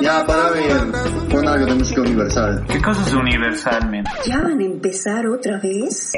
Ya, 0.00 0.26
para 0.26 0.50
ver, 0.50 0.76
pon 1.30 1.48
algo 1.48 1.66
de 1.66 1.74
música 1.74 2.00
universal. 2.02 2.64
¿Qué 2.68 2.80
cosa 2.82 3.02
es 3.06 3.14
universal, 3.14 3.90
men? 3.90 4.04
¿Ya 4.26 4.40
van 4.40 4.60
a 4.60 4.64
empezar 4.64 5.26
otra 5.26 5.58
vez? 5.58 6.12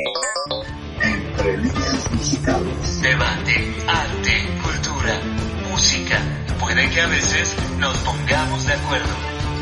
Entre 1.01 1.56
líneas 1.59 2.10
musicales. 2.12 3.02
Debate, 3.02 3.74
arte, 3.87 4.32
cultura, 4.62 5.14
música. 5.70 6.18
Puede 6.59 6.91
que 6.91 7.01
a 7.01 7.06
veces 7.06 7.56
nos 7.78 7.96
pongamos 7.98 8.66
de 8.66 8.73
acuerdo. 8.73 9.14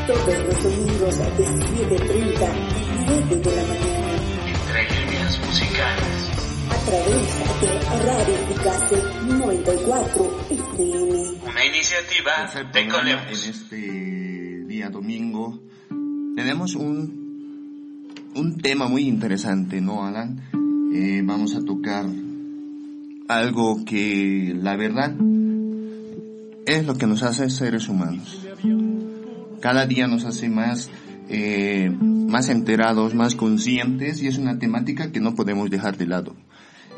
Todos 0.06 0.38
los 0.38 0.62
domingos 0.62 1.18
de 1.18 1.44
7.30 1.44 2.48
y 2.86 3.04
9 3.06 3.36
de 3.36 3.56
la 3.56 3.62
mañana 3.62 4.08
Entre 4.46 4.82
líneas 4.94 5.40
musicales. 5.44 6.25
A 6.76 6.78
través 6.84 7.26
de 7.60 7.68
Radio 8.04 8.36
Picase 8.48 9.02
94 9.26 10.38
FM. 10.50 11.50
Una 11.50 11.64
iniciativa 11.64 12.32
de 12.72 12.80
en 12.80 13.50
este 13.50 14.64
día 14.66 14.90
domingo 14.90 15.58
tenemos 16.34 16.74
un 16.74 17.24
un 18.34 18.58
tema 18.58 18.88
muy 18.88 19.08
interesante, 19.08 19.80
¿no, 19.80 20.04
Alan? 20.04 20.42
Eh, 20.92 21.22
vamos 21.24 21.54
a 21.54 21.64
tocar 21.64 22.04
algo 23.28 23.84
que 23.86 24.54
la 24.54 24.76
verdad 24.76 25.14
es 26.66 26.86
lo 26.86 26.94
que 26.98 27.06
nos 27.06 27.22
hace 27.22 27.48
seres 27.48 27.88
humanos. 27.88 28.46
Cada 29.60 29.86
día 29.86 30.06
nos 30.08 30.26
hace 30.26 30.50
más 30.50 30.90
eh, 31.30 31.90
más 31.90 32.50
enterados, 32.50 33.14
más 33.14 33.34
conscientes 33.34 34.22
y 34.22 34.26
es 34.26 34.36
una 34.36 34.58
temática 34.58 35.10
que 35.10 35.20
no 35.20 35.34
podemos 35.34 35.70
dejar 35.70 35.96
de 35.96 36.06
lado. 36.06 36.36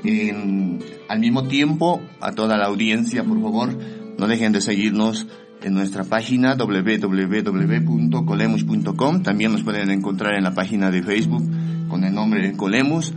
En- 0.04 0.78
al 1.08 1.20
mismo 1.20 1.48
tiempo, 1.48 2.00
a 2.20 2.32
toda 2.32 2.56
la 2.56 2.66
audiencia, 2.66 3.24
por 3.24 3.40
favor, 3.40 3.70
no 4.18 4.26
dejen 4.26 4.52
de 4.52 4.60
seguirnos 4.60 5.26
en 5.62 5.74
nuestra 5.74 6.04
página 6.04 6.54
www.colemus.com. 6.54 9.22
También 9.22 9.52
nos 9.52 9.62
pueden 9.62 9.90
encontrar 9.90 10.34
en 10.34 10.44
la 10.44 10.54
página 10.54 10.90
de 10.90 11.02
Facebook 11.02 11.42
con 11.88 12.04
el 12.04 12.14
nombre 12.14 12.42
de 12.46 12.56
Colemus. 12.56 13.14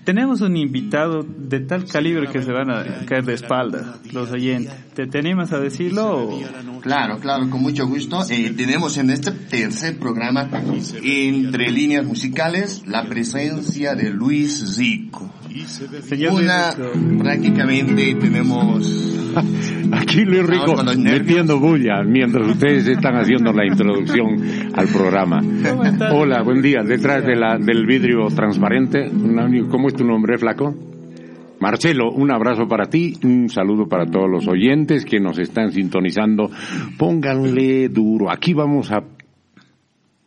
Tenemos 0.05 0.41
un 0.41 0.57
invitado 0.57 1.23
de 1.23 1.61
tal 1.61 1.85
calibre 1.87 2.29
que 2.29 2.43
se 2.43 2.53
van 2.53 2.71
a 2.71 2.85
caer 3.07 3.25
de 3.25 3.35
espaldas 3.35 3.85
los 4.13 4.31
oyentes. 4.31 4.73
¿Te, 4.95 5.07
te 5.07 5.19
animas 5.19 5.53
a 5.53 5.59
decirlo? 5.61 6.29
o- 6.29 6.41
Claro, 6.81 7.19
claro, 7.21 7.49
con 7.49 7.63
mucho 7.63 7.87
gusto. 7.87 8.23
Eh, 8.29 8.53
tenemos 8.57 8.97
en 8.99 9.11
este 9.11 9.31
tercer 9.31 9.99
programa, 9.99 10.49
entre 11.03 11.71
líneas 11.71 12.05
musicales, 12.05 12.83
la 12.87 13.05
presencia 13.05 13.95
de 13.95 14.11
Luis 14.11 14.75
Zico. 14.77 15.33
Una, 16.35 16.71
prácticamente 17.19 18.15
tenemos... 18.17 18.87
Aquí 19.93 20.25
Luis 20.25 20.47
Rico 20.47 20.75
metiendo 20.98 21.59
bulla 21.59 22.03
mientras 22.03 22.47
ustedes 22.48 22.87
están 22.87 23.16
haciendo 23.16 23.53
la 23.53 23.66
introducción 23.66 24.37
al 24.75 24.88
programa. 24.88 25.41
Hola, 26.12 26.43
buen 26.43 26.62
día. 26.62 26.82
Detrás 26.82 27.25
de 27.25 27.37
la, 27.37 27.59
del 27.59 27.87
vidrio 27.87 28.28
transparente, 28.28 29.10
¿cómo 29.70 29.88
es 29.88 29.94
tu 29.94 30.04
nombre, 30.04 30.38
flaco? 30.38 30.75
Marcelo, 31.60 32.10
un 32.10 32.32
abrazo 32.32 32.66
para 32.66 32.87
ti, 32.87 33.15
un 33.22 33.48
saludo 33.48 33.87
para 33.87 34.06
todos 34.06 34.28
los 34.28 34.48
oyentes 34.48 35.04
que 35.04 35.20
nos 35.20 35.38
están 35.38 35.70
sintonizando. 35.70 36.50
Pónganle 36.99 37.88
duro. 37.88 38.32
Aquí 38.32 38.53
vamos 38.53 38.91
a 38.91 39.04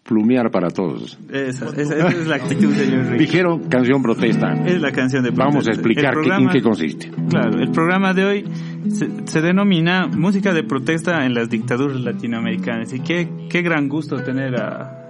plumear 0.08 0.52
para 0.52 0.70
todos. 0.70 1.18
Esa, 1.32 1.66
esa- 1.70 1.82
esa 1.98 2.08
es 2.10 2.28
la 2.28 2.36
actitud, 2.36 2.72
señor 2.74 3.06
Rico. 3.08 3.18
Dijeron 3.18 3.64
canción 3.70 4.04
protesta. 4.04 4.54
Es 4.66 4.80
la 4.80 4.92
canción 4.92 5.24
de 5.24 5.32
Vamos 5.32 5.68
a 5.68 5.72
protesta. 5.72 5.72
explicar 5.82 6.06
El 6.06 6.12
qué- 6.14 6.20
en 6.20 6.24
programa- 6.26 6.52
qué 6.52 6.62
consiste. 6.62 7.12
Claro, 7.30 7.60
el 7.60 7.72
programa 7.72 8.14
de 8.14 8.24
hoy 8.26 8.46
se, 8.90 9.10
se 9.26 9.42
denomina 9.42 10.08
Música 10.08 10.54
de 10.54 10.64
protesta 10.64 11.26
en 11.26 11.34
las 11.34 11.50
dictaduras 11.50 12.00
latinoamericanas. 12.02 12.94
Y 12.94 13.00
qué, 13.00 13.28
qué 13.50 13.62
gran 13.64 13.90
gusto 13.90 14.18
tener 14.22 14.56
a 14.58 15.02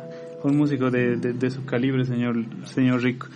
un 0.43 0.55
músico 0.57 0.89
de, 0.89 1.17
de- 1.17 1.33
de 1.33 1.51
su 1.51 1.65
calibre, 1.65 2.05
señor, 2.05 2.37
señor 2.63 3.01
Rico. 3.03 3.27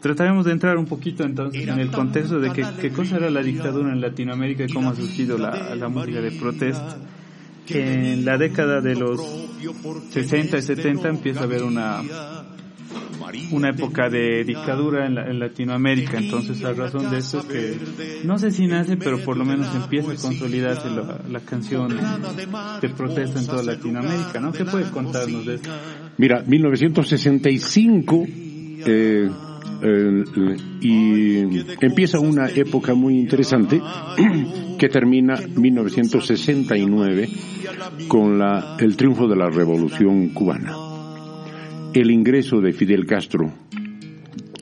Trataremos 0.00 0.46
de 0.46 0.52
entrar 0.52 0.78
un 0.78 0.86
poquito 0.86 1.24
entonces 1.24 1.68
en 1.68 1.78
el 1.78 1.90
contexto 1.90 2.40
de 2.40 2.50
qué, 2.52 2.64
qué 2.80 2.90
cosa 2.90 3.18
era 3.18 3.30
la 3.30 3.42
dictadura 3.42 3.92
en 3.92 4.00
Latinoamérica 4.00 4.64
y 4.64 4.72
cómo 4.72 4.90
ha 4.90 4.94
surgido 4.96 5.36
la, 5.38 5.76
la 5.76 5.88
música 5.88 6.20
de 6.20 6.30
protesta. 6.32 6.96
En 7.68 8.24
la 8.24 8.36
década 8.38 8.80
de 8.80 8.94
los 8.94 9.20
60 10.10 10.58
y 10.58 10.62
70 10.62 11.08
empieza 11.08 11.40
a 11.40 11.44
haber 11.44 11.62
una, 11.62 12.02
una 13.52 13.70
época 13.70 14.08
de 14.10 14.42
dictadura 14.44 15.06
en, 15.06 15.14
la- 15.14 15.26
en 15.30 15.38
Latinoamérica. 15.38 16.18
Entonces, 16.18 16.62
a 16.64 16.72
razón 16.72 17.10
de 17.10 17.18
eso 17.18 17.38
es 17.40 17.44
que, 17.46 17.78
no 18.24 18.38
sé 18.38 18.50
si 18.50 18.66
nace, 18.66 18.96
pero 18.96 19.20
por 19.20 19.36
lo 19.36 19.44
menos 19.44 19.72
empieza 19.74 20.12
a 20.12 20.16
consolidarse 20.16 20.88
la, 21.30 21.40
canción 21.40 21.88
de 22.80 22.88
protesta 22.90 23.38
en 23.40 23.46
toda 23.46 23.62
Latinoamérica, 23.62 24.40
¿no? 24.40 24.52
¿Qué 24.52 24.64
puedes 24.64 24.88
contarnos 24.88 25.46
de 25.46 25.54
esto? 25.56 25.70
Mira, 26.18 26.42
1965 26.46 28.24
eh, 28.84 29.30
eh, 29.82 30.24
y 30.80 31.38
empieza 31.80 32.18
una 32.20 32.48
época 32.48 32.94
muy 32.94 33.18
interesante 33.18 33.80
que 34.78 34.88
termina 34.88 35.36
1969 35.36 37.28
con 38.08 38.38
la, 38.38 38.76
el 38.78 38.96
triunfo 38.96 39.26
de 39.28 39.36
la 39.36 39.50
revolución 39.50 40.28
cubana. 40.28 40.76
El 41.92 42.10
ingreso 42.10 42.60
de 42.60 42.72
Fidel 42.72 43.06
Castro, 43.06 43.52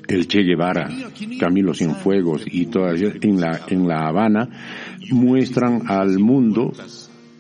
el 0.08 0.26
Che 0.26 0.42
Guevara, 0.42 0.88
Camilo 1.38 1.74
Cienfuegos 1.74 2.44
y 2.46 2.66
todas 2.66 3.00
en 3.00 3.40
la, 3.40 3.60
en 3.68 3.86
la 3.86 4.08
Habana 4.08 4.48
muestran 5.12 5.82
al 5.86 6.18
mundo 6.18 6.72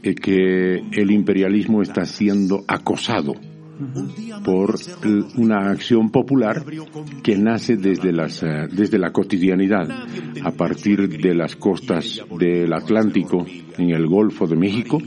eh, 0.02 0.14
que 0.14 0.76
el 0.92 1.10
imperialismo 1.10 1.82
está 1.82 2.04
siendo 2.04 2.62
acosado 2.68 3.34
por 4.44 4.74
una 5.36 5.70
acción 5.70 6.10
popular 6.10 6.64
que 7.22 7.36
nace 7.36 7.76
desde 7.76 8.12
las 8.12 8.42
eh, 8.42 8.68
desde 8.70 8.98
la 8.98 9.10
cotidianidad 9.10 9.88
a 10.44 10.50
partir 10.52 11.08
de 11.18 11.34
las 11.34 11.56
costas 11.56 12.22
del 12.38 12.72
Atlántico 12.72 13.46
en 13.78 13.90
el 13.90 14.06
Golfo 14.06 14.46
de 14.46 14.56
México 14.56 14.98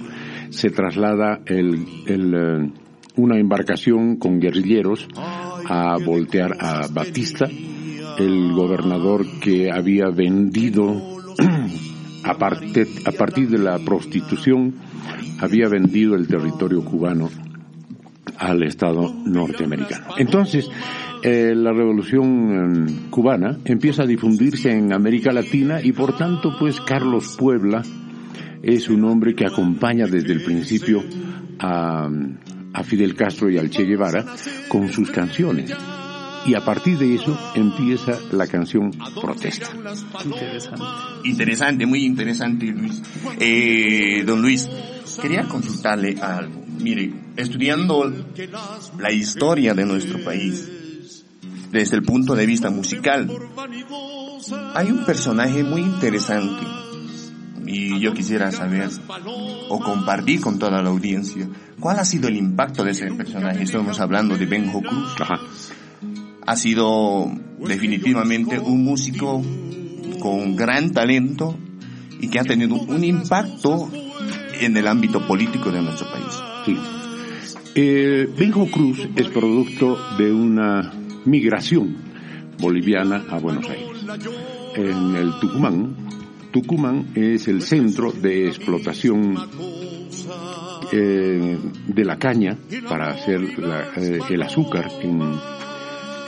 se 0.49 0.69
traslada 0.69 1.41
el, 1.45 1.85
eh, 2.07 2.71
una 3.15 3.39
embarcación 3.39 4.17
con 4.17 4.39
guerrilleros 4.39 5.07
a 5.15 5.97
voltear 6.03 6.51
a 6.59 6.87
Batista 6.91 7.45
el 8.17 8.53
gobernador 8.53 9.25
que 9.41 9.71
había 9.71 10.09
vendido 10.09 11.17
a, 12.23 12.31
a 12.31 13.11
partir 13.17 13.49
de 13.49 13.57
la 13.57 13.79
prostitución 13.79 14.75
había 15.39 15.67
vendido 15.67 16.15
el 16.15 16.27
territorio 16.27 16.83
cubano 16.83 17.29
al 18.43 18.63
Estado 18.63 19.13
norteamericano. 19.25 20.15
Entonces, 20.17 20.69
eh, 21.23 21.53
la 21.55 21.71
revolución 21.71 22.87
eh, 22.87 23.09
cubana 23.09 23.57
empieza 23.63 24.03
a 24.03 24.05
difundirse 24.05 24.71
en 24.71 24.91
América 24.91 25.31
Latina 25.31 25.81
y 25.81 25.93
por 25.93 26.17
tanto, 26.17 26.55
pues 26.59 26.81
Carlos 26.81 27.35
Puebla 27.37 27.81
es 28.61 28.89
un 28.89 29.05
hombre 29.05 29.33
que 29.33 29.45
acompaña 29.45 30.05
desde 30.05 30.33
el 30.33 30.43
principio 30.43 31.03
a, 31.59 32.09
Fidel 32.83 33.15
Castro 33.15 33.49
y 33.49 33.57
al 33.57 33.69
Che 33.69 33.83
Guevara 33.83 34.25
con 34.67 34.89
sus 34.89 35.09
canciones. 35.11 35.73
Y 36.45 36.55
a 36.55 36.65
partir 36.65 36.97
de 36.97 37.15
eso 37.15 37.37
empieza 37.55 38.19
la 38.33 38.47
canción 38.47 38.91
Protesta. 39.21 39.67
Interesante. 40.25 40.83
Interesante, 41.23 41.85
muy 41.85 42.03
interesante, 42.03 42.65
Luis. 42.65 43.01
Eh, 43.39 44.23
don 44.25 44.41
Luis, 44.41 44.69
quería 45.21 45.43
consultarle 45.43 46.15
algo. 46.19 46.62
Mire, 46.83 47.13
estudiando 47.37 48.13
la 48.99 49.11
historia 49.11 49.73
de 49.73 49.85
nuestro 49.85 50.21
país 50.21 50.69
desde 51.71 51.95
el 51.95 52.03
punto 52.03 52.35
de 52.35 52.45
vista 52.45 52.69
musical, 52.69 53.31
hay 54.75 54.91
un 54.91 55.05
personaje 55.05 55.63
muy 55.63 55.79
interesante 55.79 56.65
y 57.65 58.01
yo 58.01 58.13
quisiera 58.13 58.51
saber 58.51 58.89
o 59.69 59.79
compartir 59.79 60.41
con 60.41 60.59
toda 60.59 60.81
la 60.81 60.89
audiencia 60.89 61.47
cuál 61.79 61.99
ha 61.99 62.05
sido 62.05 62.27
el 62.27 62.35
impacto 62.35 62.83
de 62.83 62.91
ese 62.91 63.09
personaje. 63.13 63.63
Estamos 63.63 64.01
hablando 64.01 64.37
de 64.37 64.45
Benjo 64.45 64.81
Cruz. 64.81 65.15
Ajá. 65.21 65.39
Ha 66.45 66.55
sido 66.57 67.31
definitivamente 67.59 68.59
un 68.59 68.83
músico 68.83 69.41
con 70.19 70.57
gran 70.57 70.91
talento 70.91 71.57
y 72.19 72.27
que 72.27 72.39
ha 72.39 72.43
tenido 72.43 72.75
un 72.75 73.05
impacto 73.05 73.89
en 74.59 74.75
el 74.75 74.87
ámbito 74.87 75.25
político 75.25 75.71
de 75.71 75.81
nuestro 75.81 76.11
país. 76.11 76.42
Sí. 76.65 76.77
Eh, 77.75 78.29
Benjo 78.37 78.67
Cruz 78.67 79.07
es 79.15 79.27
producto 79.29 79.97
de 80.17 80.31
una 80.31 80.93
migración 81.25 81.95
boliviana 82.59 83.25
a 83.29 83.39
Buenos 83.39 83.67
Aires. 83.67 84.05
En 84.75 85.15
el 85.15 85.39
Tucumán, 85.39 85.95
Tucumán 86.51 87.11
es 87.15 87.47
el 87.47 87.63
centro 87.63 88.11
de 88.11 88.47
explotación 88.47 89.35
eh, 90.91 91.57
de 91.87 92.05
la 92.05 92.17
caña 92.17 92.57
para 92.87 93.09
hacer 93.09 93.41
eh, 93.97 94.19
el 94.29 94.41
azúcar 94.43 94.91
en, 95.01 95.33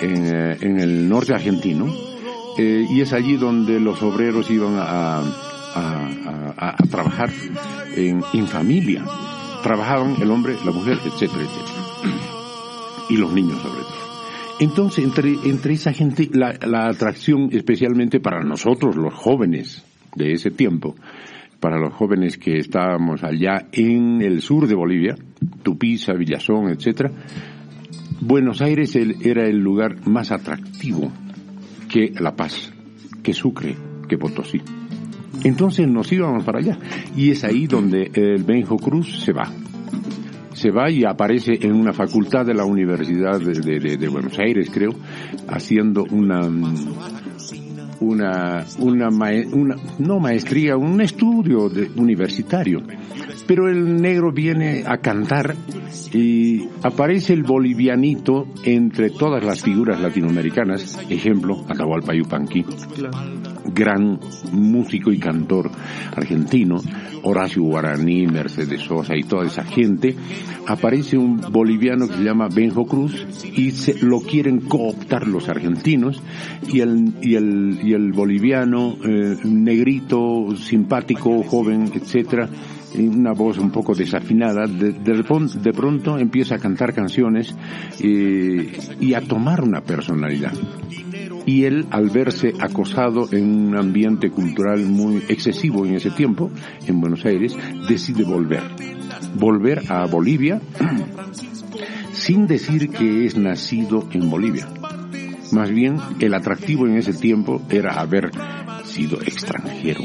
el 0.01 1.07
norte 1.07 1.33
argentino 1.33 1.93
y 2.57 3.01
es 3.01 3.13
allí 3.13 3.37
donde 3.37 3.79
los 3.79 4.01
obreros 4.01 4.49
iban 4.49 4.77
a, 4.79 5.21
trabajar 6.89 7.29
en 7.95 8.47
familia. 8.47 9.05
Trabajaban 9.65 10.21
el 10.21 10.29
hombre, 10.29 10.55
la 10.63 10.71
mujer, 10.71 10.99
etcétera, 11.03 11.41
etcétera. 11.41 12.13
Y 13.09 13.17
los 13.17 13.33
niños 13.33 13.59
sobre 13.63 13.81
todo. 13.81 13.95
Entonces, 14.59 15.03
entre, 15.03 15.33
entre 15.43 15.73
esa 15.73 15.91
gente, 15.91 16.29
la, 16.31 16.53
la 16.67 16.87
atracción 16.87 17.49
especialmente 17.51 18.19
para 18.19 18.43
nosotros, 18.43 18.95
los 18.95 19.15
jóvenes 19.15 19.83
de 20.15 20.33
ese 20.33 20.51
tiempo, 20.51 20.93
para 21.59 21.79
los 21.79 21.95
jóvenes 21.95 22.37
que 22.37 22.59
estábamos 22.59 23.23
allá 23.23 23.65
en 23.71 24.21
el 24.21 24.43
sur 24.43 24.67
de 24.67 24.75
Bolivia, 24.75 25.15
Tupiza, 25.63 26.13
Villazón, 26.13 26.69
etcétera, 26.69 27.09
Buenos 28.21 28.61
Aires 28.61 28.95
era 28.95 29.47
el 29.47 29.57
lugar 29.57 30.07
más 30.07 30.31
atractivo 30.31 31.11
que 31.89 32.13
La 32.19 32.35
Paz, 32.35 32.71
que 33.23 33.33
Sucre, 33.33 33.75
que 34.07 34.19
Potosí. 34.19 34.61
Entonces 35.43 35.87
nos 35.87 36.11
íbamos 36.11 36.43
para 36.43 36.59
allá. 36.59 36.77
Y 37.15 37.31
es 37.31 37.43
ahí 37.43 37.67
donde 37.67 38.11
el 38.13 38.43
Benjo 38.43 38.77
Cruz 38.77 39.23
se 39.23 39.31
va. 39.33 39.51
Se 40.53 40.71
va 40.71 40.89
y 40.89 41.03
aparece 41.03 41.59
en 41.61 41.73
una 41.73 41.91
facultad 41.93 42.45
de 42.45 42.53
la 42.53 42.63
Universidad 42.65 43.39
de, 43.39 43.97
de- 43.97 44.07
Buenos 44.07 44.39
Aires, 44.39 44.69
creo, 44.73 44.91
haciendo 45.49 46.05
una, 46.09 46.39
una, 47.99 48.65
una, 48.79 49.09
una- 49.51 49.75
no 49.99 50.19
maestría, 50.19 50.77
un 50.77 51.01
estudio 51.01 51.69
de- 51.69 51.91
universitario. 51.97 52.81
Pero 53.47 53.69
el 53.69 54.01
negro 54.01 54.31
viene 54.31 54.83
a 54.87 54.97
cantar 54.97 55.55
y 56.13 56.67
aparece 56.81 57.33
el 57.33 57.43
bolivianito 57.43 58.47
entre 58.63 59.09
todas 59.09 59.43
las 59.43 59.61
figuras 59.61 59.99
latinoamericanas, 59.99 60.99
ejemplo, 61.09 61.63
Atahualpa 61.69 62.13
Yupanqui, 62.15 62.65
gran 63.73 64.19
músico 64.51 65.11
y 65.11 65.19
cantor 65.19 65.69
argentino, 66.15 66.77
Horacio 67.23 67.63
Guaraní, 67.63 68.27
Mercedes 68.27 68.81
Sosa 68.81 69.15
y 69.15 69.23
toda 69.23 69.45
esa 69.45 69.63
gente, 69.63 70.15
aparece 70.67 71.17
un 71.17 71.37
boliviano 71.51 72.07
que 72.07 72.15
se 72.15 72.23
llama 72.23 72.47
Benjo 72.47 72.85
Cruz 72.85 73.25
y 73.43 73.71
se, 73.71 74.03
lo 74.05 74.21
quieren 74.21 74.61
cooptar 74.61 75.27
los 75.27 75.49
argentinos 75.49 76.21
y 76.67 76.79
el, 76.81 77.13
y 77.21 77.35
el, 77.35 77.79
y 77.83 77.93
el 77.93 78.11
boliviano 78.11 78.95
eh, 79.03 79.37
negrito, 79.43 80.55
simpático, 80.55 81.43
joven, 81.43 81.91
etcétera, 81.93 82.49
una 82.97 83.33
voz 83.33 83.57
un 83.57 83.71
poco 83.71 83.93
desafinada, 83.93 84.67
de, 84.67 84.91
de, 84.91 85.73
pronto 85.73 86.17
empieza 86.17 86.55
a 86.55 86.59
cantar 86.59 86.93
canciones 86.93 87.55
eh, 87.99 88.77
y 88.99 89.13
a 89.13 89.21
tomar 89.21 89.63
una 89.63 89.81
personalidad 89.81 90.53
y 91.45 91.65
él 91.65 91.85
al 91.91 92.09
verse 92.09 92.53
acosado 92.59 93.31
en 93.31 93.67
un 93.67 93.77
ambiente 93.77 94.31
cultural 94.31 94.79
muy 94.85 95.17
excesivo 95.29 95.85
en 95.85 95.95
ese 95.95 96.11
tiempo, 96.11 96.51
en 96.87 96.99
Buenos 96.99 97.25
Aires, 97.25 97.55
decide 97.87 98.23
volver. 98.23 98.63
Volver 99.35 99.83
a 99.89 100.05
Bolivia 100.07 100.59
sin 102.13 102.47
decir 102.47 102.89
que 102.89 103.25
es 103.25 103.37
nacido 103.37 104.07
en 104.11 104.29
Bolivia. 104.29 104.67
Más 105.51 105.69
bien, 105.69 105.97
el 106.19 106.33
atractivo 106.33 106.87
en 106.87 106.97
ese 106.97 107.13
tiempo 107.13 107.61
era 107.69 107.99
haber 107.99 108.31
sido 108.83 109.21
extranjero. 109.21 110.03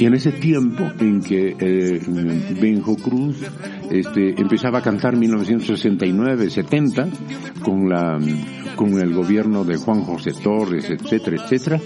Y 0.00 0.06
en 0.06 0.14
ese 0.14 0.32
tiempo 0.32 0.90
en 0.98 1.20
que 1.20 1.54
eh, 1.58 2.00
Benjo 2.58 2.96
Cruz 2.96 3.36
este, 3.90 4.30
empezaba 4.40 4.78
a 4.78 4.82
cantar 4.82 5.14
1969-70 5.14 7.60
con 7.60 7.90
la 7.90 8.18
con 8.76 8.98
el 8.98 9.12
gobierno 9.12 9.62
de 9.62 9.76
Juan 9.76 10.04
José 10.04 10.32
Torres, 10.42 10.88
etcétera, 10.88 11.44
etcétera, 11.44 11.78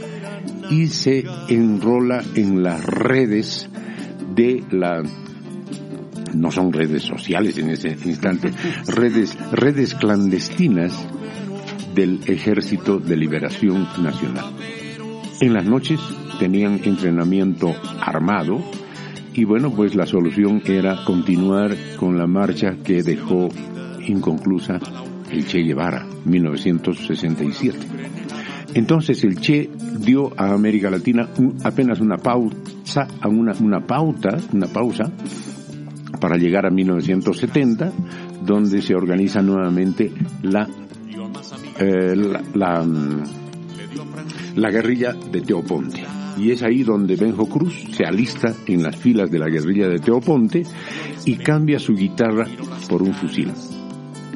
y 0.71 0.87
se 0.87 1.25
enrola 1.49 2.23
en 2.37 2.63
las 2.63 2.85
redes 2.85 3.69
de 4.33 4.63
la 4.71 5.03
no 6.35 6.53
son 6.53 6.73
redes 6.73 7.03
sociales 7.03 7.59
en 7.59 7.71
ese 7.71 7.99
instante, 8.05 8.53
redes 8.87 9.37
redes 9.51 9.97
clandestinas 9.97 10.93
del 11.97 12.21
Ejército 12.29 13.01
de 13.01 13.17
Liberación 13.17 13.89
Nacional. 14.01 14.55
En 15.41 15.53
las 15.53 15.65
noches 15.65 15.99
tenían 16.39 16.81
entrenamiento 16.85 17.75
armado 18.01 18.61
y 19.33 19.45
bueno, 19.45 19.71
pues 19.73 19.95
la 19.95 20.07
solución 20.07 20.63
era 20.65 21.05
continuar 21.05 21.75
con 21.99 22.17
la 22.19 22.27
marcha 22.27 22.77
que 22.85 23.03
dejó 23.03 23.49
inconclusa 24.07 24.79
el 25.31 25.47
Che 25.47 25.59
Guevara, 25.63 26.07
1967. 26.25 27.79
Entonces 28.75 29.25
el 29.25 29.41
Che 29.41 29.71
dio 29.99 30.33
a 30.37 30.53
América 30.53 30.91
Latina 30.91 31.29
un- 31.39 31.57
apenas 31.65 32.01
una 32.01 32.19
pausa, 32.19 33.09
una, 33.27 33.53
una 33.61 33.81
pauta, 33.87 34.37
una 34.53 34.67
pausa 34.69 35.11
para 36.21 36.37
llegar 36.37 36.67
a 36.67 36.71
1970, 36.71 37.93
donde 38.45 38.83
se 38.83 38.95
organiza 38.95 39.43
nuevamente 39.43 40.13
la 40.43 40.69
eh, 41.79 42.15
la, 42.15 42.41
la, 42.55 42.83
mm, 42.85 43.23
la 44.57 44.71
guerrilla 44.71 45.13
de 45.13 45.41
Teoponte. 45.41 46.05
Y 46.37 46.51
es 46.51 46.63
ahí 46.63 46.83
donde 46.83 47.17
Benjo 47.17 47.47
Cruz 47.47 47.75
se 47.93 48.05
alista 48.05 48.55
en 48.67 48.83
las 48.83 48.97
filas 48.97 49.31
de 49.31 49.39
la 49.39 49.49
guerrilla 49.49 49.89
de 49.89 49.99
Teoponte 49.99 50.65
y 51.25 51.37
cambia 51.37 51.79
su 51.79 51.95
guitarra 51.95 52.47
por 52.89 53.03
un 53.03 53.15
fusil. 53.15 53.53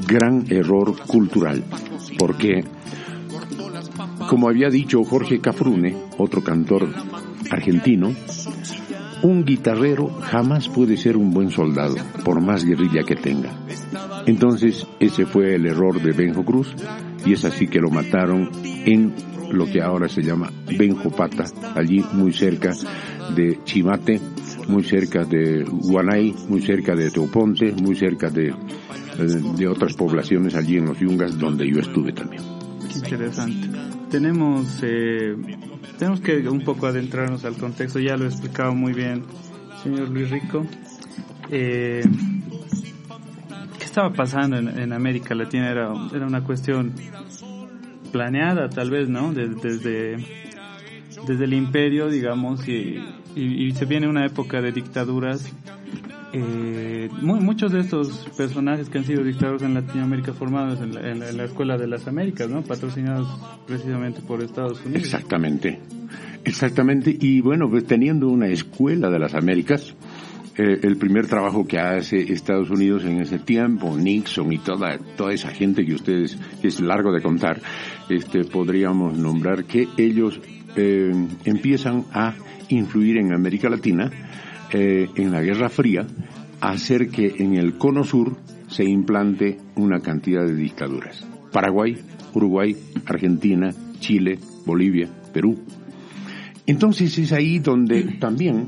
Gran 0.07 0.45
error 0.49 0.97
cultural, 1.07 1.65
porque, 2.19 2.65
como 4.29 4.49
había 4.49 4.69
dicho 4.69 5.03
Jorge 5.03 5.41
Cafrune, 5.41 5.97
otro 6.19 6.43
cantor 6.43 6.89
argentino, 7.51 8.15
un 9.23 9.45
guitarrero 9.45 10.09
jamás 10.21 10.69
puede 10.69 10.97
ser 10.97 11.17
un 11.17 11.33
buen 11.33 11.51
soldado, 11.51 11.97
por 12.25 12.41
más 12.41 12.65
guerrilla 12.65 13.03
que 13.03 13.17
tenga. 13.17 13.51
Entonces, 14.27 14.87
ese 15.01 15.27
fue 15.27 15.57
el 15.57 15.67
error 15.67 16.01
de 16.01 16.13
Benjo 16.13 16.45
Cruz, 16.45 16.75
y 17.27 17.33
es 17.33 17.45
así 17.45 17.67
que 17.67 17.81
lo 17.81 17.91
mataron 17.91 18.51
en 18.63 19.13
lo 19.51 19.67
que 19.67 19.81
ahora 19.81 20.09
se 20.09 20.23
llama 20.23 20.51
Benjopata, 20.67 21.45
allí 21.75 22.05
muy 22.13 22.33
cerca 22.33 22.75
de 23.35 23.59
Chimate, 23.65 24.21
muy 24.69 24.85
cerca 24.85 25.25
de 25.25 25.65
Guanay, 25.65 26.35
muy 26.49 26.61
cerca 26.61 26.95
de 26.95 27.11
Teoponte, 27.11 27.73
muy 27.73 27.97
cerca 27.97 28.31
de, 28.31 28.49
eh, 28.49 28.55
de 29.57 29.69
otras 29.69 29.95
poblaciones 29.95 30.55
allí 30.55 30.77
en 30.77 30.87
los 30.87 30.99
Yungas, 30.99 31.39
donde 31.39 31.69
yo 31.69 31.81
estuve 31.81 32.13
también. 32.13 32.43
Qué 32.91 32.99
interesante. 32.99 33.69
Tenemos, 34.11 34.81
eh, 34.83 35.37
tenemos 35.99 36.21
que 36.21 36.49
un 36.49 36.65
poco 36.65 36.87
adentrarnos 36.87 37.45
al 37.45 37.57
contexto, 37.57 37.99
ya 37.99 38.17
lo 38.17 38.25
he 38.25 38.29
explicado 38.29 38.75
muy 38.75 38.93
bien, 38.93 39.25
señor 39.83 40.09
Luis 40.09 40.31
Rico. 40.31 40.67
Eh, 41.51 42.03
¿Qué 43.79 43.85
estaba 43.85 44.13
pasando 44.13 44.59
en, 44.59 44.69
en 44.69 44.93
América 44.93 45.35
Latina 45.35 45.71
era, 45.71 45.93
era 46.15 46.27
una 46.27 46.43
cuestión 46.45 46.93
planeada 48.13 48.69
tal 48.69 48.91
vez, 48.91 49.09
¿no? 49.09 49.33
Desde, 49.33 50.19
desde, 51.27 51.45
el 51.45 51.53
imperio, 51.55 52.09
digamos, 52.09 52.67
y, 52.69 52.99
y, 53.37 53.67
y 53.67 53.73
se 53.73 53.85
viene 53.85 54.09
una 54.09 54.25
época 54.27 54.61
de 54.61 54.73
dictaduras. 54.73 55.53
Eh, 56.35 57.09
mu- 57.23 57.41
muchos 57.41 57.73
de 57.73 57.81
estos 57.81 58.29
personajes 58.37 58.91
que 58.91 58.99
han 58.99 59.05
sido 59.05 59.25
dictadores 59.25 59.63
en 59.63 59.73
Latinoamérica 59.73 60.35
formados 60.35 60.79
en 60.83 60.95
la, 60.95 61.01
en 61.11 61.23
en 61.23 61.37
la 61.39 61.45
Escuela 61.45 61.79
de 61.79 61.87
las 61.87 62.07
Américas, 62.07 62.51
¿no? 62.51 62.63
Patrocinados 62.63 63.29
precisamente 63.67 64.21
por 64.21 64.43
Estados 64.43 64.79
Unidos. 64.85 65.05
Exactamente, 65.05 65.81
exactamente. 66.45 67.17
Y 67.19 67.41
bueno, 67.41 67.71
pues 67.71 67.87
teniendo 67.87 68.29
una 68.29 68.49
escuela 68.49 69.09
de 69.09 69.19
las 69.19 69.35
Américas, 69.35 69.95
eh, 70.59 70.81
el 70.83 70.97
primer 70.97 71.29
trabajo 71.29 71.69
que 71.69 71.79
hace 71.79 72.33
Estados 72.33 72.69
Unidos 72.69 73.05
en 73.05 73.21
ese 73.21 73.39
tiempo, 73.39 73.97
Nixon 73.97 74.53
y 74.53 74.59
toda, 74.59 74.99
toda 75.17 75.33
esa 75.33 75.51
gente 75.51 75.87
que 75.87 75.95
ustedes, 75.95 76.37
que 76.61 76.67
es 76.67 76.81
largo 76.81 77.13
de 77.13 77.23
contar, 77.23 77.61
este, 78.09 78.43
podríamos 78.43 79.17
nombrar 79.17 79.67
que 79.67 79.87
ellos 79.97 80.41
eh, 80.75 81.13
empiezan 81.45 82.07
a 82.13 82.35
influir 82.71 83.19
en 83.19 83.33
América 83.33 83.71
Latina 83.71 84.11
eh, 84.73 85.09
en 85.15 85.31
la 85.31 85.43
Guerra 85.43 85.69
Fría, 85.69 86.05
hacer 86.61 87.09
que 87.09 87.37
en 87.39 87.55
el 87.55 87.79
cono 87.79 88.03
sur 88.03 88.37
se 88.67 88.85
implante 88.85 89.59
una 89.77 90.01
cantidad 90.01 90.45
de 90.45 90.57
dictaduras. 90.57 91.25
Paraguay, 91.53 91.99
Uruguay, 92.35 92.77
Argentina, 93.07 93.71
Chile, 94.01 94.41
Bolivia, 94.67 95.09
Perú. 95.33 95.57
Entonces 96.67 97.17
es 97.17 97.33
ahí 97.33 97.61
donde 97.61 98.17
también 98.19 98.67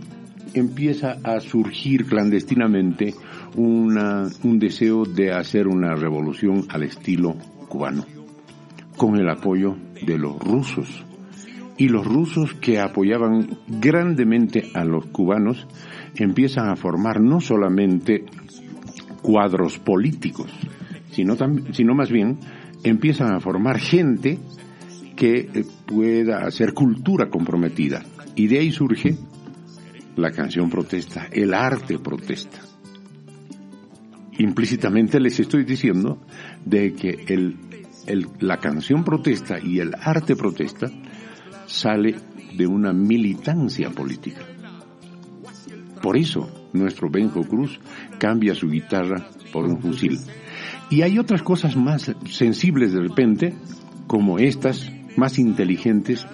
empieza 0.54 1.18
a 1.22 1.40
surgir 1.40 2.06
clandestinamente 2.06 3.14
una, 3.56 4.28
un 4.42 4.58
deseo 4.58 5.04
de 5.04 5.32
hacer 5.32 5.66
una 5.66 5.94
revolución 5.94 6.66
al 6.68 6.82
estilo 6.82 7.34
cubano, 7.68 8.04
con 8.96 9.16
el 9.16 9.28
apoyo 9.28 9.76
de 10.04 10.18
los 10.18 10.38
rusos. 10.38 11.04
Y 11.76 11.88
los 11.88 12.06
rusos 12.06 12.54
que 12.54 12.78
apoyaban 12.78 13.58
grandemente 13.66 14.70
a 14.74 14.84
los 14.84 15.06
cubanos 15.06 15.66
empiezan 16.14 16.68
a 16.68 16.76
formar 16.76 17.20
no 17.20 17.40
solamente 17.40 18.24
cuadros 19.22 19.78
políticos, 19.78 20.50
sino, 21.10 21.36
sino 21.72 21.94
más 21.94 22.10
bien 22.10 22.38
empiezan 22.84 23.34
a 23.34 23.40
formar 23.40 23.78
gente 23.78 24.38
que 25.16 25.64
pueda 25.86 26.46
hacer 26.46 26.72
cultura 26.74 27.28
comprometida. 27.28 28.02
Y 28.36 28.46
de 28.46 28.58
ahí 28.58 28.72
surge 28.72 29.16
la 30.16 30.30
canción 30.30 30.68
protesta, 30.70 31.26
el 31.32 31.54
arte 31.54 31.98
protesta. 31.98 32.58
Implícitamente 34.38 35.20
les 35.20 35.38
estoy 35.40 35.64
diciendo 35.64 36.18
de 36.64 36.94
que 36.94 37.24
el, 37.28 37.56
el- 38.06 38.28
la 38.40 38.56
canción 38.58 39.04
protesta 39.04 39.58
y 39.62 39.80
el 39.80 39.92
arte 40.00 40.34
protesta 40.36 40.90
sale 41.66 42.16
de 42.56 42.66
una 42.66 42.92
militancia 42.92 43.90
política. 43.90 44.40
Por 46.02 46.16
eso 46.16 46.48
nuestro 46.72 47.10
Benjo 47.10 47.42
Cruz 47.42 47.78
cambia 48.18 48.54
su 48.54 48.68
guitarra 48.68 49.28
por 49.52 49.66
un 49.66 49.80
fusil. 49.80 50.18
Y 50.88 51.02
hay 51.02 51.18
otras 51.18 51.42
cosas 51.42 51.76
más 51.76 52.10
sensibles 52.30 52.92
de 52.92 53.00
repente, 53.00 53.54
como 54.06 54.38
estas, 54.38 54.90
más 55.16 55.38
inteligentes, 55.38 56.26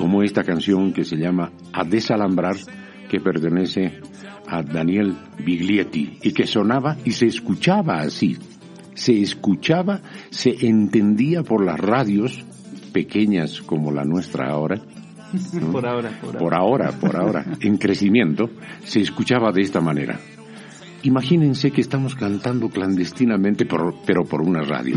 como 0.00 0.22
esta 0.22 0.42
canción 0.42 0.92
que 0.92 1.04
se 1.04 1.16
llama 1.16 1.52
A 1.72 1.84
desalambrar, 1.84 2.56
que 3.08 3.20
pertenece 3.20 4.00
a 4.48 4.62
Daniel 4.62 5.14
Biglietti 5.44 6.18
y 6.22 6.32
que 6.32 6.46
sonaba 6.46 6.96
y 7.04 7.12
se 7.12 7.26
escuchaba 7.26 7.98
así. 8.00 8.36
Se 8.94 9.20
escuchaba, 9.20 10.00
se 10.30 10.66
entendía 10.66 11.42
por 11.42 11.64
las 11.64 11.78
radios 11.78 12.44
pequeñas 12.92 13.60
como 13.62 13.92
la 13.92 14.04
nuestra 14.04 14.50
ahora, 14.50 14.80
Por 15.72 15.86
ahora, 15.86 16.10
por 16.20 16.34
ahora. 16.34 16.38
por 16.40 16.54
ahora, 16.54 16.90
por 17.00 17.16
ahora, 17.16 17.44
en 17.60 17.76
crecimiento, 17.76 18.50
se 18.84 19.00
escuchaba 19.00 19.52
de 19.52 19.62
esta 19.62 19.80
manera. 19.80 20.18
Imagínense 21.04 21.70
que 21.70 21.80
estamos 21.80 22.16
cantando 22.16 22.68
clandestinamente, 22.68 23.64
por- 23.64 23.94
pero 24.04 24.24
por 24.24 24.42
una 24.42 24.62
radio. 24.62 24.96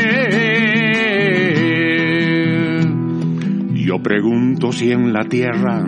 Yo 3.91 3.99
pregunto 4.01 4.71
si 4.71 4.89
en 4.89 5.11
la 5.11 5.25
tierra 5.25 5.83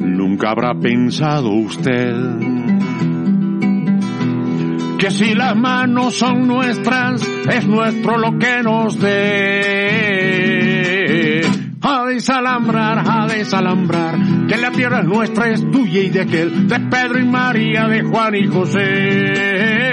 nunca 0.00 0.50
habrá 0.50 0.74
pensado 0.74 1.50
usted 1.50 2.16
que 4.98 5.12
si 5.12 5.36
las 5.36 5.54
manos 5.54 6.16
son 6.16 6.48
nuestras, 6.48 7.22
es 7.48 7.64
nuestro 7.68 8.18
lo 8.18 8.36
que 8.40 8.60
nos 8.64 8.98
dé. 8.98 9.12
A 11.80 12.06
desalambrar, 12.06 13.04
a 13.08 13.28
desalambrar, 13.28 14.16
que 14.48 14.56
la 14.56 14.72
tierra 14.72 14.98
es 15.02 15.06
nuestra, 15.06 15.48
es 15.48 15.70
tuya 15.70 16.00
y 16.00 16.10
de 16.10 16.22
aquel, 16.22 16.66
de 16.66 16.80
Pedro 16.80 17.20
y 17.20 17.24
María, 17.24 17.86
de 17.86 18.02
Juan 18.02 18.34
y 18.34 18.48
José. 18.48 19.91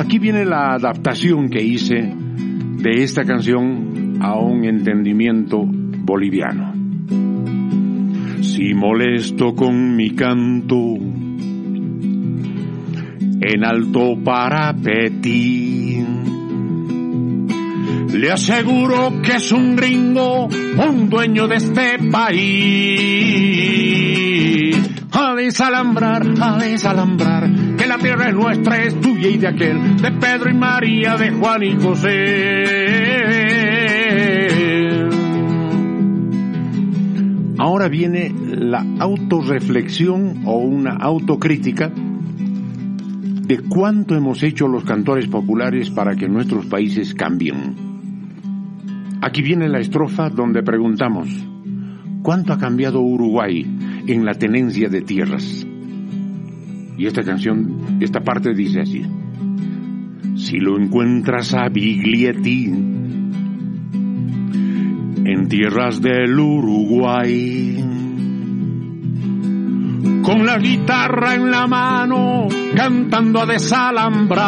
Aquí 0.00 0.18
viene 0.18 0.46
la 0.46 0.72
adaptación 0.72 1.50
que 1.50 1.62
hice 1.62 2.14
de 2.14 3.02
esta 3.02 3.22
canción 3.22 4.16
a 4.22 4.34
un 4.38 4.64
entendimiento 4.64 5.62
boliviano. 5.62 6.72
Si 8.40 8.72
molesto 8.72 9.54
con 9.54 9.94
mi 9.96 10.12
canto 10.12 10.96
en 13.42 13.62
alto 13.62 14.16
parapetín, 14.24 16.06
le 18.14 18.32
aseguro 18.32 19.20
que 19.20 19.32
es 19.32 19.52
un 19.52 19.76
gringo, 19.76 20.46
un 20.46 21.10
dueño 21.10 21.46
de 21.46 21.56
este 21.56 21.98
país. 22.10 22.40
A 25.12 25.34
desalambrar, 25.34 26.26
a 26.40 26.56
desalambrar, 26.56 27.50
la 27.90 27.98
tierra 27.98 28.28
es 28.28 28.34
nuestra, 28.36 28.84
es 28.84 29.00
tuya 29.00 29.28
y 29.28 29.36
de 29.36 29.48
aquel, 29.48 29.96
de 29.96 30.12
Pedro 30.12 30.48
y 30.48 30.54
María, 30.54 31.16
de 31.16 31.32
Juan 31.32 31.64
y 31.64 31.74
José. 31.74 32.64
Ahora 37.58 37.88
viene 37.88 38.32
la 38.46 38.86
autorreflexión 39.00 40.42
o 40.44 40.58
una 40.58 40.92
autocrítica 41.00 41.90
de 41.90 43.58
cuánto 43.68 44.14
hemos 44.14 44.44
hecho 44.44 44.68
los 44.68 44.84
cantores 44.84 45.26
populares 45.26 45.90
para 45.90 46.14
que 46.14 46.28
nuestros 46.28 46.66
países 46.66 47.12
cambien. 47.12 47.74
Aquí 49.20 49.42
viene 49.42 49.68
la 49.68 49.80
estrofa 49.80 50.30
donde 50.30 50.62
preguntamos, 50.62 51.28
¿cuánto 52.22 52.52
ha 52.52 52.58
cambiado 52.58 53.00
Uruguay 53.00 53.66
en 54.06 54.24
la 54.24 54.34
tenencia 54.34 54.88
de 54.88 55.02
tierras? 55.02 55.66
Y 57.00 57.06
esta 57.06 57.22
canción, 57.22 57.96
esta 58.00 58.20
parte 58.20 58.52
dice 58.52 58.82
así, 58.82 59.02
si 60.36 60.58
lo 60.58 60.78
encuentras 60.78 61.54
a 61.54 61.70
Biglietti 61.70 62.66
en 65.24 65.48
tierras 65.48 66.02
del 66.02 66.38
Uruguay, 66.38 67.82
con 70.22 70.44
la 70.44 70.58
guitarra 70.58 71.36
en 71.36 71.50
la 71.50 71.66
mano, 71.66 72.48
cantando 72.76 73.40
a 73.40 73.46
desalambrar, 73.46 74.44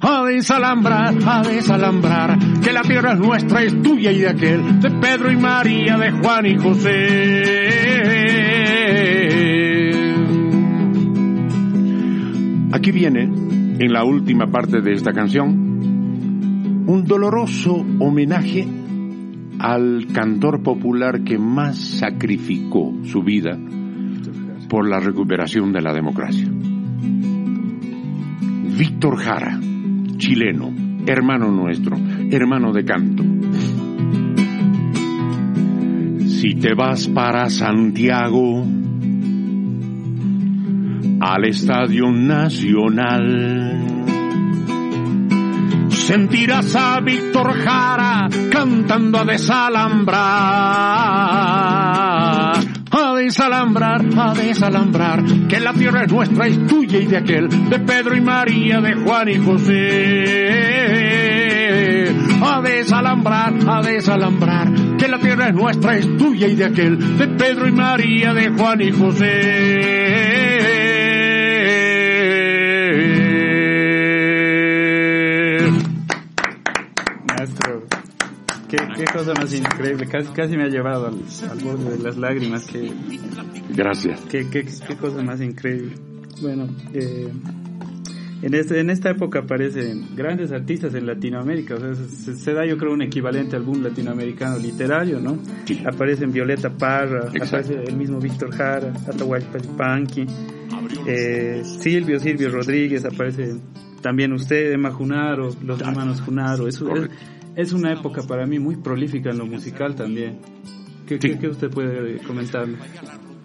a 0.00 0.24
desalambrar, 0.26 1.14
a 1.24 1.42
desalambrar, 1.42 2.36
que 2.60 2.72
la 2.72 2.82
tierra 2.82 3.12
es 3.12 3.20
nuestra, 3.20 3.62
es 3.62 3.80
tuya 3.82 4.10
y 4.10 4.18
de 4.18 4.30
aquel, 4.30 4.80
de 4.80 4.90
Pedro 4.90 5.30
y 5.30 5.36
María, 5.36 5.96
de 5.96 6.10
Juan 6.10 6.46
y 6.46 6.56
José. 6.56 7.95
Aquí 12.76 12.92
viene, 12.92 13.22
en 13.22 13.90
la 13.90 14.04
última 14.04 14.48
parte 14.48 14.82
de 14.82 14.92
esta 14.92 15.14
canción, 15.14 16.84
un 16.86 17.04
doloroso 17.06 17.72
homenaje 18.00 18.68
al 19.58 20.08
cantor 20.12 20.62
popular 20.62 21.24
que 21.24 21.38
más 21.38 21.78
sacrificó 21.78 22.92
su 23.04 23.22
vida 23.22 23.58
por 24.68 24.86
la 24.86 25.00
recuperación 25.00 25.72
de 25.72 25.80
la 25.80 25.94
democracia. 25.94 26.46
Víctor 28.78 29.16
Jara, 29.20 29.58
chileno, 30.18 30.70
hermano 31.06 31.50
nuestro, 31.50 31.96
hermano 32.30 32.74
de 32.74 32.84
canto. 32.84 33.24
Si 36.26 36.56
te 36.56 36.74
vas 36.74 37.08
para 37.08 37.48
Santiago, 37.48 38.66
al 41.26 41.44
Estadio 41.44 42.12
Nacional, 42.12 43.24
sentirás 45.90 46.76
a 46.76 47.00
Víctor 47.00 47.52
Jara 47.52 48.28
cantando 48.48 49.18
a 49.18 49.24
desalambrar. 49.24 50.20
A 52.92 53.14
desalambrar, 53.16 54.06
a 54.16 54.34
desalambrar, 54.34 55.24
que 55.48 55.58
la 55.58 55.72
tierra 55.72 56.04
es 56.04 56.12
nuestra, 56.12 56.46
es 56.46 56.64
tuya 56.64 57.00
y 57.00 57.06
de 57.06 57.16
aquel, 57.16 57.48
de 57.70 57.80
Pedro 57.80 58.16
y 58.16 58.20
María, 58.20 58.80
de 58.80 58.94
Juan 58.94 59.28
y 59.28 59.38
José. 59.44 59.74
A 62.40 62.60
desalambrar, 62.62 63.52
a 63.68 63.82
desalambrar, 63.82 64.72
que 64.96 65.08
la 65.08 65.18
tierra 65.18 65.48
es 65.48 65.54
nuestra, 65.54 65.96
es 65.96 66.16
tuya 66.16 66.46
y 66.46 66.54
de 66.54 66.66
aquel, 66.66 67.18
de 67.18 67.26
Pedro 67.26 67.66
y 67.66 67.72
María, 67.72 68.32
de 68.32 68.48
Juan 68.50 68.80
y 68.80 68.92
José. 68.92 70.35
Cosa 79.26 79.40
más 79.40 79.54
increíble. 79.54 80.06
Casi, 80.06 80.28
casi 80.32 80.56
me 80.56 80.64
ha 80.64 80.68
llevado 80.68 81.06
al, 81.06 81.14
al 81.50 81.58
borde 81.58 81.96
de 81.96 82.02
las 82.02 82.16
lágrimas. 82.16 82.66
Qué, 82.66 82.92
Gracias. 83.74 84.20
qué, 84.30 84.48
qué 84.48 84.96
cosa 84.96 85.22
más 85.22 85.40
increíble. 85.40 85.94
Bueno, 86.40 86.68
eh, 86.92 87.28
en, 88.42 88.54
este, 88.54 88.80
en 88.80 88.90
esta 88.90 89.10
época 89.10 89.40
aparecen 89.40 90.14
grandes 90.14 90.52
artistas 90.52 90.94
en 90.94 91.06
Latinoamérica. 91.06 91.74
O 91.74 91.80
sea, 91.80 91.94
se, 91.94 92.36
se 92.36 92.52
da, 92.52 92.64
yo 92.66 92.76
creo, 92.78 92.92
un 92.92 93.02
equivalente 93.02 93.56
al 93.56 93.62
boom 93.62 93.82
latinoamericano 93.82 94.58
literario, 94.58 95.18
¿no? 95.20 95.38
Sí. 95.64 95.82
Aparecen 95.84 96.32
Violeta 96.32 96.70
Parra, 96.70 97.28
Exacto. 97.32 97.56
aparece 97.72 97.84
el 97.84 97.96
mismo 97.96 98.20
Víctor 98.20 98.52
Jara, 98.52 98.92
Atahualpa 99.08 99.58
Yupanqui, 99.58 100.26
eh, 101.06 101.62
Silvio, 101.64 102.20
Silvio 102.20 102.50
Rodríguez, 102.50 103.04
aparece 103.04 103.56
también 104.02 104.32
usted, 104.32 104.72
Emma 104.72 104.92
Junaro, 104.92 105.48
los 105.64 105.80
hermanos 105.80 106.20
Junaro. 106.20 106.68
Es, 106.68 106.80
es. 106.80 107.10
Es 107.56 107.72
una 107.72 107.92
época 107.92 108.22
para 108.22 108.46
mí 108.46 108.58
muy 108.60 108.76
prolífica 108.76 109.30
en 109.30 109.38
lo 109.38 109.46
musical 109.46 109.94
también. 109.96 110.38
¿Qué, 111.06 111.18
Sí. 111.20 111.30
qué- 111.30 111.38
qué 111.38 111.48
usted 111.48 111.70
puede 111.70 112.18
comentarme? 112.18 112.76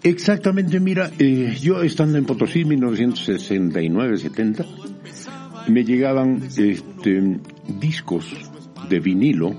Exactamente, 0.04 0.78
mira, 0.80 1.10
eh, 1.18 1.56
yo 1.60 1.82
estando 1.82 2.18
en 2.18 2.24
Potosí 2.24 2.64
1969-70, 2.64 4.64
me 5.68 5.84
llegaban 5.84 6.42
este, 6.56 7.38
discos 7.80 8.26
de 8.88 8.98
vinilo, 9.00 9.54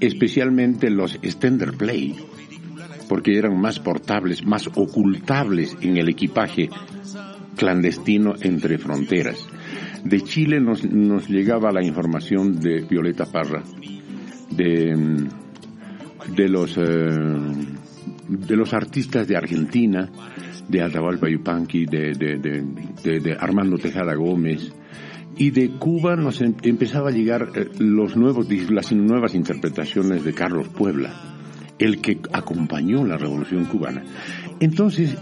especialmente 0.00 0.88
los 0.90 1.14
Extender 1.16 1.72
Play, 1.74 2.16
porque 3.08 3.36
eran 3.36 3.60
más 3.60 3.78
portables, 3.80 4.44
más 4.46 4.66
ocultables 4.74 5.76
en 5.82 5.98
el 5.98 6.08
equipaje 6.08 6.70
clandestino 7.56 8.34
entre 8.40 8.78
fronteras. 8.78 9.46
De 10.04 10.20
Chile 10.20 10.60
nos, 10.60 10.82
llegaba 11.28 11.72
la 11.72 11.82
información 11.82 12.60
de 12.60 12.82
Violeta 12.82 13.24
Parra, 13.24 13.62
de, 14.50 14.94
mm, 14.94 16.34
de 16.36 16.48
los 16.48 16.76
eh, 16.76 16.82
de 18.28 18.56
los 18.56 18.72
artistas 18.72 19.28
de 19.28 19.36
Argentina, 19.36 20.10
de 20.68 20.82
Atahualpa 20.82 21.28
Yupanqui, 21.28 21.86
de, 21.86 22.12
de, 22.12 23.36
Armando 23.38 23.76
Tejada 23.76 24.14
Gómez, 24.14 24.72
y 25.36 25.50
de 25.50 25.70
Cuba 25.70 26.16
nos 26.16 26.40
em- 26.40 26.54
empezaba 26.62 27.10
a 27.10 27.12
llegar 27.12 27.48
eh, 27.54 27.68
los 27.78 28.16
nuevos, 28.16 28.46
las 28.70 28.92
nuevas 28.92 29.34
interpretaciones 29.34 30.24
de 30.24 30.32
Carlos 30.32 30.68
Puebla, 30.68 31.12
el 31.78 32.00
que 32.00 32.18
acompañó 32.32 33.04
la 33.04 33.16
revolución 33.16 33.64
cubana. 33.64 34.04
Entonces, 34.60 35.16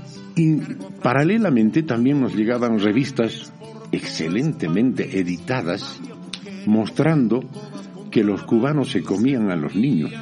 paralelamente 1.03 1.83
también 1.83 2.21
nos 2.21 2.35
llegaban 2.35 2.79
revistas 2.79 3.53
excelentemente 3.93 5.21
editadas 5.21 6.01
mostrando 6.67 7.45
que 8.11 8.25
los 8.25 8.43
cubanos 8.43 8.91
se 8.91 9.03
comían 9.03 9.51
a 9.51 9.57
los 9.57 9.75
niños. 9.75 10.13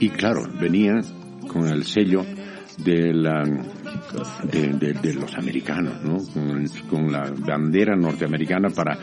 Y 0.00 0.08
claro, 0.10 0.42
venían 0.60 1.02
con 1.46 1.68
el 1.68 1.84
sello 1.84 2.24
de 2.78 3.12
la 3.14 3.44
de, 4.50 5.14
los 5.14 5.34
americanos, 5.36 6.02
¿no? 6.02 6.18
Con, 6.32 6.66
con 6.90 7.12
la 7.12 7.30
bandera 7.30 7.94
norteamericana 7.96 8.70
para 8.70 8.98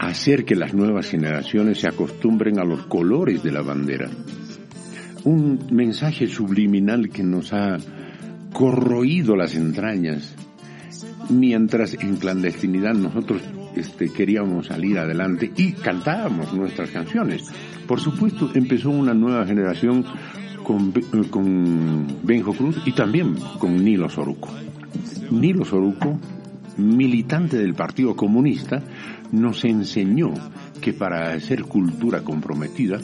hacer 0.00 0.44
que 0.44 0.56
las 0.56 0.74
nuevas 0.74 1.08
generaciones 1.08 1.80
se 1.80 1.88
acostumbren 1.88 2.58
a 2.58 2.64
los 2.64 2.86
colores 2.86 3.42
de 3.42 3.52
la 3.52 3.62
bandera. 3.62 4.10
Un 5.24 5.68
mensaje 5.70 6.26
subliminal 6.26 7.08
que 7.08 7.22
nos 7.22 7.52
ha 7.52 7.78
corroído 8.52 9.36
las 9.36 9.54
entrañas, 9.54 10.34
mientras 11.30 11.94
en 11.94 12.16
clandestinidad 12.16 12.94
nosotros 12.94 13.42
este, 13.76 14.12
queríamos 14.12 14.66
salir 14.66 14.98
adelante 14.98 15.50
y 15.56 15.72
cantábamos 15.72 16.52
nuestras 16.54 16.90
canciones. 16.90 17.42
Por 17.86 18.00
supuesto, 18.00 18.50
empezó 18.54 18.90
una 18.90 19.14
nueva 19.14 19.46
generación 19.46 20.04
eh, 20.04 21.28
con 21.30 22.06
Benjo 22.22 22.54
Cruz 22.54 22.82
y 22.86 22.92
también 22.92 23.34
con 23.58 23.84
Nilo 23.84 24.08
Soruco. 24.08 24.50
Nilo 25.30 25.64
Soruco, 25.64 26.18
militante 26.76 27.58
del 27.58 27.74
Partido 27.74 28.14
Comunista, 28.14 28.82
nos 29.32 29.64
enseñó 29.64 30.32
que 30.80 30.92
para 30.92 31.32
hacer 31.32 31.64
cultura 31.64 32.22
comprometida 32.22 33.00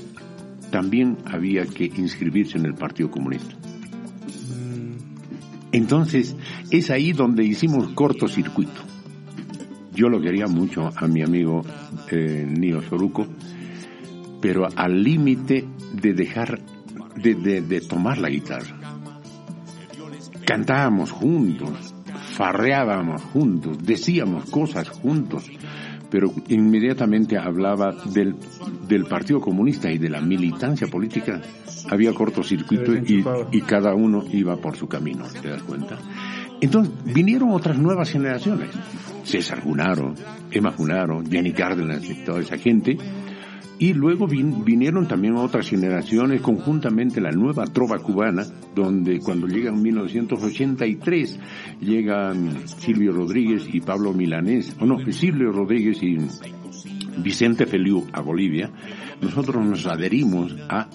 también 0.70 1.18
había 1.24 1.66
que 1.66 1.84
inscribirse 1.84 2.56
en 2.58 2.66
el 2.66 2.74
Partido 2.74 3.10
Comunista. 3.10 3.56
Entonces, 5.72 6.36
es 6.70 6.90
ahí 6.90 7.12
donde 7.12 7.44
hicimos 7.44 7.88
cortocircuito. 7.90 8.80
Yo 9.94 10.08
lo 10.08 10.20
quería 10.20 10.46
mucho 10.46 10.90
a 10.96 11.06
mi 11.06 11.22
amigo 11.22 11.62
eh, 12.10 12.46
Nilo 12.48 12.82
Soruco, 12.82 13.26
pero 14.40 14.66
al 14.74 15.02
límite 15.02 15.66
de 15.92 16.12
dejar, 16.14 16.60
de, 17.16 17.34
de- 17.34 17.60
de 17.60 17.80
tomar 17.82 18.18
la 18.18 18.30
guitarra. 18.30 18.76
Cantábamos 20.46 21.10
juntos, 21.12 21.94
farreábamos 22.34 23.22
juntos, 23.22 23.78
decíamos 23.82 24.48
cosas 24.50 24.88
juntos, 24.88 25.44
pero 26.10 26.32
inmediatamente 26.48 27.38
hablaba 27.38 27.94
del, 28.12 28.34
del 28.88 29.04
Partido 29.04 29.40
Comunista 29.40 29.90
y 29.90 29.98
de 29.98 30.10
la 30.10 30.20
militancia 30.20 30.86
política. 30.88 31.40
Había 31.90 32.12
cortocircuito 32.12 32.94
y, 32.94 33.24
y 33.52 33.60
cada 33.62 33.94
uno 33.94 34.24
iba 34.32 34.56
por 34.56 34.76
su 34.76 34.86
camino, 34.88 35.24
¿te 35.40 35.48
das 35.48 35.62
cuenta? 35.62 35.98
Entonces 36.60 36.92
vinieron 37.04 37.52
otras 37.52 37.78
nuevas 37.78 38.10
generaciones. 38.10 38.70
César 39.24 39.60
Junaro, 39.62 40.14
Emma 40.50 40.72
Junaro, 40.72 41.22
Jenny 41.28 41.52
Cárdenas 41.52 42.08
y 42.08 42.14
toda 42.24 42.40
esa 42.40 42.58
gente. 42.58 42.98
Y 43.80 43.94
luego 43.94 44.28
vin- 44.28 44.62
vinieron 44.62 45.08
también 45.08 45.34
otras 45.36 45.68
generaciones, 45.68 46.42
conjuntamente 46.42 47.20
la 47.20 47.30
nueva 47.32 47.64
trova 47.64 47.98
cubana, 47.98 48.44
donde 48.74 49.18
cuando 49.20 49.46
llega 49.48 49.70
en 49.70 49.80
1983 49.82 51.40
llegan 51.80 52.68
Silvio 52.68 53.12
Rodríguez 53.12 53.64
y 53.72 53.80
Pablo 53.80 54.12
Milanés, 54.12 54.76
o 54.80 54.84
no, 54.86 54.98
Silvio 55.10 55.50
Rodríguez 55.50 56.02
y 56.02 56.18
Vicente 57.22 57.64
Feliu 57.66 58.06
a 58.12 58.20
Bolivia, 58.20 58.70
nosotros 59.22 59.64
nos 59.64 59.86
adherimos 59.86 60.54
a, 60.68 60.86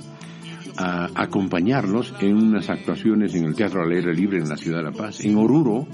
a 0.78 1.10
acompañarlos 1.16 2.14
en 2.22 2.36
unas 2.36 2.70
actuaciones 2.70 3.34
en 3.36 3.46
el 3.46 3.56
Teatro 3.56 3.82
al 3.82 3.92
Aire 3.92 4.14
Libre 4.14 4.38
en 4.38 4.48
la 4.50 4.58
Ciudad 4.58 4.78
de 4.78 4.84
La 4.86 4.92
Paz, 4.92 5.26
en 5.26 5.36
Oruro, 5.38 5.88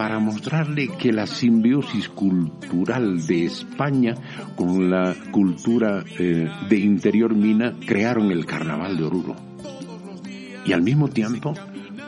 para 0.00 0.18
mostrarle 0.18 0.88
que 0.88 1.12
la 1.12 1.26
simbiosis 1.26 2.08
cultural 2.08 3.26
de 3.26 3.44
España 3.44 4.14
con 4.56 4.88
la 4.90 5.14
cultura 5.30 6.02
eh, 6.18 6.48
de 6.70 6.78
interior 6.78 7.34
mina 7.34 7.74
crearon 7.86 8.30
el 8.30 8.46
Carnaval 8.46 8.96
de 8.96 9.04
Oruro. 9.04 9.36
Y 10.64 10.72
al 10.72 10.80
mismo 10.80 11.08
tiempo, 11.08 11.52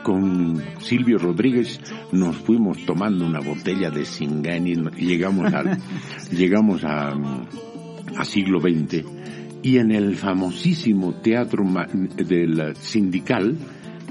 con 0.01 0.59
Silvio 0.79 1.19
Rodríguez 1.19 1.79
nos 2.11 2.35
fuimos 2.37 2.83
tomando 2.83 3.27
una 3.27 3.41
botella 3.41 3.91
de 3.91 4.05
Singani 4.05 4.73
llegamos 4.97 5.53
al, 5.53 5.77
llegamos 6.31 6.83
a, 6.83 7.13
a 8.17 8.25
siglo 8.25 8.59
XX 8.59 9.05
y 9.61 9.77
en 9.77 9.91
el 9.91 10.15
famosísimo 10.15 11.21
teatro 11.21 11.63
del 12.15 12.75
sindical 12.75 13.55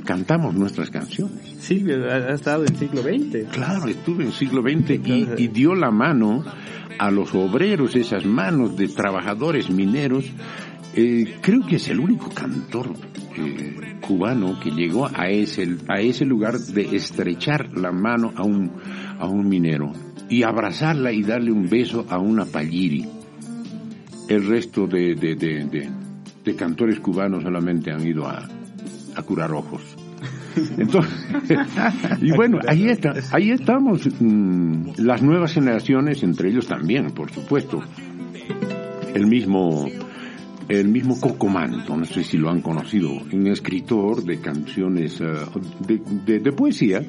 cantamos 0.04 0.54
nuestras 0.54 0.88
canciones. 0.88 1.51
Silvio 1.62 2.10
ha, 2.10 2.34
estado 2.34 2.64
en 2.64 2.76
siglo 2.76 3.02
XX. 3.02 3.48
Claro, 3.52 3.86
estuve 3.86 4.24
en 4.24 4.32
siglo 4.32 4.62
XX 4.62 4.90
y, 5.06 5.28
y 5.44 5.48
dio 5.48 5.76
la 5.76 5.92
mano 5.92 6.44
a 6.98 7.10
los 7.12 7.32
obreros, 7.36 7.94
esas 7.94 8.26
manos 8.26 8.76
de 8.76 8.88
trabajadores 8.88 9.70
mineros. 9.70 10.24
Eh, 10.94 11.36
creo 11.40 11.64
que 11.64 11.76
es 11.76 11.88
el 11.88 12.00
único 12.00 12.30
cantor 12.30 12.92
eh, 13.36 13.96
cubano 14.00 14.58
que 14.58 14.72
llegó 14.72 15.06
a 15.06 15.28
ese, 15.28 15.76
a 15.88 16.00
ese 16.00 16.24
lugar 16.24 16.58
de 16.58 16.96
estrechar 16.96 17.70
la 17.78 17.92
mano 17.92 18.32
a 18.34 18.42
un, 18.42 18.72
a 19.20 19.26
un 19.28 19.48
minero 19.48 19.92
y 20.28 20.42
abrazarla 20.42 21.12
y 21.12 21.22
darle 21.22 21.52
un 21.52 21.68
beso 21.68 22.04
a 22.10 22.18
una 22.18 22.44
palliri. 22.44 23.08
El 24.28 24.48
resto 24.48 24.88
de, 24.88 25.14
de, 25.14 25.36
de, 25.36 25.64
de, 25.66 25.90
de 26.44 26.56
cantores 26.56 26.98
cubanos 26.98 27.44
solamente 27.44 27.92
han 27.92 28.04
ido 28.04 28.26
a, 28.26 28.48
a 29.14 29.22
curar 29.22 29.52
ojos. 29.52 29.91
Entonces, 30.78 31.12
y 32.20 32.30
bueno, 32.32 32.58
ahí 32.68 32.88
está, 32.88 33.12
ahí 33.32 33.50
estamos, 33.50 34.06
mm, 34.20 34.92
las 34.98 35.22
nuevas 35.22 35.52
generaciones, 35.52 36.22
entre 36.22 36.50
ellos 36.50 36.66
también, 36.66 37.10
por 37.12 37.30
supuesto. 37.30 37.80
El 39.14 39.26
mismo, 39.26 39.86
el 40.68 40.88
mismo 40.88 41.20
Coco 41.20 41.48
Manto, 41.48 41.96
no 41.96 42.04
sé 42.04 42.24
si 42.24 42.38
lo 42.38 42.50
han 42.50 42.60
conocido, 42.62 43.10
un 43.32 43.46
escritor 43.46 44.22
de 44.24 44.40
canciones, 44.40 45.20
eh, 45.20 45.24
de, 46.26 46.38
de- 46.40 46.52
poesía, 46.52 47.02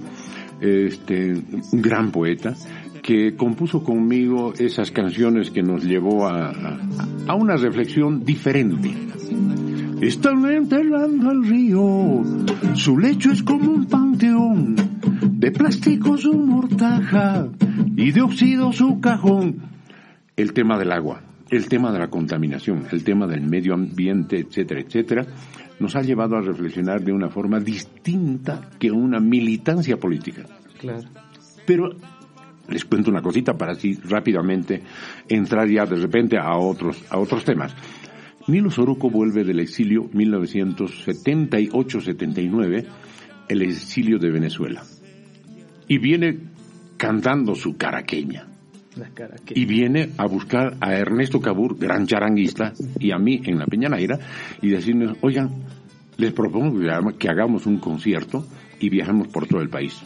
este, 0.60 1.34
un 1.72 1.82
gran 1.82 2.12
poeta, 2.12 2.54
que 3.02 3.36
compuso 3.36 3.84
conmigo 3.84 4.54
esas 4.58 4.92
canciones 4.92 5.52
que 5.52 5.62
nos 5.62 5.84
llevó 5.84 6.28
a- 6.28 6.80
a 7.28 7.36
una 7.36 7.56
reflexión 7.58 8.24
diferente. 8.24 8.92
Están 10.02 10.46
enterrando 10.46 11.30
al 11.30 11.46
río, 11.46 12.24
su 12.76 12.98
lecho 12.98 13.32
es 13.32 13.42
como 13.44 13.72
un 13.72 13.86
panteón, 13.86 14.76
de 15.40 15.52
plástico 15.52 16.18
su 16.18 16.34
mortaja 16.34 17.48
y 17.96 18.12
de 18.12 18.22
óxido 18.22 18.72
su 18.74 19.00
cajón. 19.00 19.62
El 20.36 20.54
tema 20.54 20.78
del 20.78 20.92
agua, 20.92 21.22
el 21.50 21.68
tema 21.68 21.92
de 21.92 22.00
la 22.00 22.10
contaminación, 22.10 22.86
el 22.92 23.04
tema 23.04 23.28
del 23.28 23.42
medio 23.42 23.74
ambiente, 23.74 24.40
etcétera, 24.40 24.82
etcétera, 24.82 25.26
nos 25.80 25.96
ha 25.96 26.02
llevado 26.02 26.36
a 26.36 26.42
reflexionar 26.42 27.02
de 27.02 27.14
una 27.14 27.30
forma 27.30 27.60
distinta 27.60 28.70
que 28.80 28.92
una 28.92 29.20
militancia 29.20 29.98
política. 29.98 30.44
Claro. 30.80 31.08
Pero 31.66 31.92
les 32.68 32.86
cuento 32.86 33.12
una 33.12 33.22
cosita 33.22 33.54
para 33.54 33.74
así 33.74 34.00
rápidamente 34.04 34.82
entrar 35.28 35.70
ya 35.70 35.86
de 35.86 35.98
repente 35.98 36.38
a 36.38 36.56
otros, 36.58 37.04
a 37.10 37.20
otros 37.20 37.44
temas. 37.44 37.76
Nilo 38.48 38.70
Soruco 38.70 39.10
vuelve 39.10 39.44
del 39.44 39.60
exilio 39.60 40.10
1978-79, 40.12 42.86
el 43.50 43.62
exilio 43.62 44.20
de 44.20 44.32
Venezuela. 44.32 44.84
Y 45.88 45.98
viene 45.98 46.38
cantando 46.98 47.56
su 47.56 47.76
caraqueña. 47.78 48.48
La. 48.98 49.10
Y 49.56 49.66
viene 49.66 50.10
a 50.18 50.28
buscar 50.28 50.78
a 50.82 50.94
Ernesto 50.94 51.40
Cabur, 51.42 51.78
gran 51.80 52.06
charanguista, 52.06 52.74
y 53.00 53.12
a 53.12 53.18
mí 53.18 53.42
en 53.46 53.58
la 53.58 53.66
Peñanaira, 53.66 54.20
y 54.62 54.70
decirnos, 54.70 55.18
oigan, 55.22 55.50
les 56.18 56.32
propongo 56.32 56.80
que 56.80 56.90
haga- 56.92 57.18
que 57.18 57.28
hagamos 57.30 57.66
un 57.66 57.78
concierto 57.80 58.46
y 58.80 58.90
viajemos 58.90 59.30
por 59.30 59.48
todo 59.48 59.62
el 59.62 59.70
país. 59.70 60.00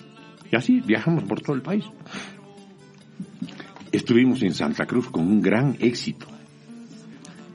Y 0.52 0.56
así 0.56 0.80
viajamos 0.80 1.26
por 1.26 1.42
todo 1.42 1.54
el 1.56 1.62
país. 1.62 1.84
Estuvimos 3.92 4.42
en 4.44 4.54
Santa 4.54 4.86
Cruz 4.86 5.10
con 5.10 5.28
un 5.28 5.42
gran 5.42 5.76
éxito. 5.80 6.28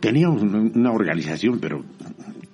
Teníamos 0.02 0.42
una 0.42 0.90
organización, 0.90 1.60
pero 1.60 1.84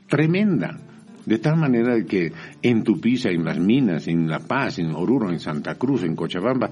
tremenda. 0.07 0.79
De 1.25 1.39
tal 1.39 1.57
manera 1.57 2.05
que 2.05 2.31
en 2.61 2.85
Tupiza, 2.85 3.31
en 3.31 3.43
las 3.43 3.59
minas, 3.59 4.07
en 4.07 4.29
La 4.29 4.39
Paz, 4.39 4.79
en 4.79 4.95
Oruro, 4.95 5.31
en 5.31 5.41
Santa 5.41 5.77
Cruz, 5.77 6.03
en 6.03 6.15
Cochabamba, 6.15 6.69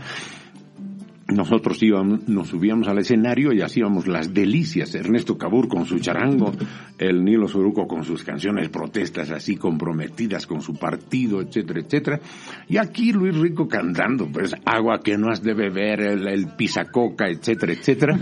nosotros 1.29 1.83
íbamos, 1.83 2.29
nos 2.29 2.49
subíamos 2.49 2.87
al 2.87 2.99
escenario 2.99 3.53
y 3.53 3.61
hacíamos 3.61 4.07
las 4.07 4.33
delicias. 4.33 4.95
Ernesto 4.95 5.37
Cabur 5.37 5.67
con 5.67 5.85
su 5.85 5.99
charango, 5.99 6.53
el 6.99 7.25
Nilo 7.25 7.49
Soruco 7.49 7.89
con 7.89 8.05
sus 8.05 8.23
canciones 8.23 8.69
protestas 8.69 9.31
así 9.31 9.57
comprometidas 9.57 10.47
con 10.47 10.61
su 10.61 10.75
partido, 10.75 11.41
etcétera, 11.41 11.81
etcétera. 11.81 12.21
Y 12.69 12.77
aquí 12.77 13.13
Luis 13.13 13.37
Rico 13.37 13.67
cantando, 13.67 14.29
pues 14.29 14.55
agua 14.65 15.01
que 15.03 15.19
no 15.19 15.29
has 15.29 15.43
de 15.43 15.55
beber, 15.55 16.01
el, 16.01 16.29
el 16.29 16.47
pisacoca, 16.57 17.29
etcétera, 17.29 17.73
etcétera. 17.73 18.19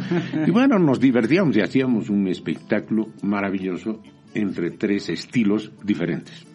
Y 0.47 0.51
bueno, 0.51 0.79
nos 0.79 0.99
divertíamos 0.99 1.57
y 1.57 1.61
hacíamos 1.61 2.09
un 2.09 2.27
espectáculo 2.29 3.09
maravilloso 3.23 4.01
entre 4.35 4.71
tres 4.71 5.11
estilos 5.11 5.71
diferentes. 5.83 6.47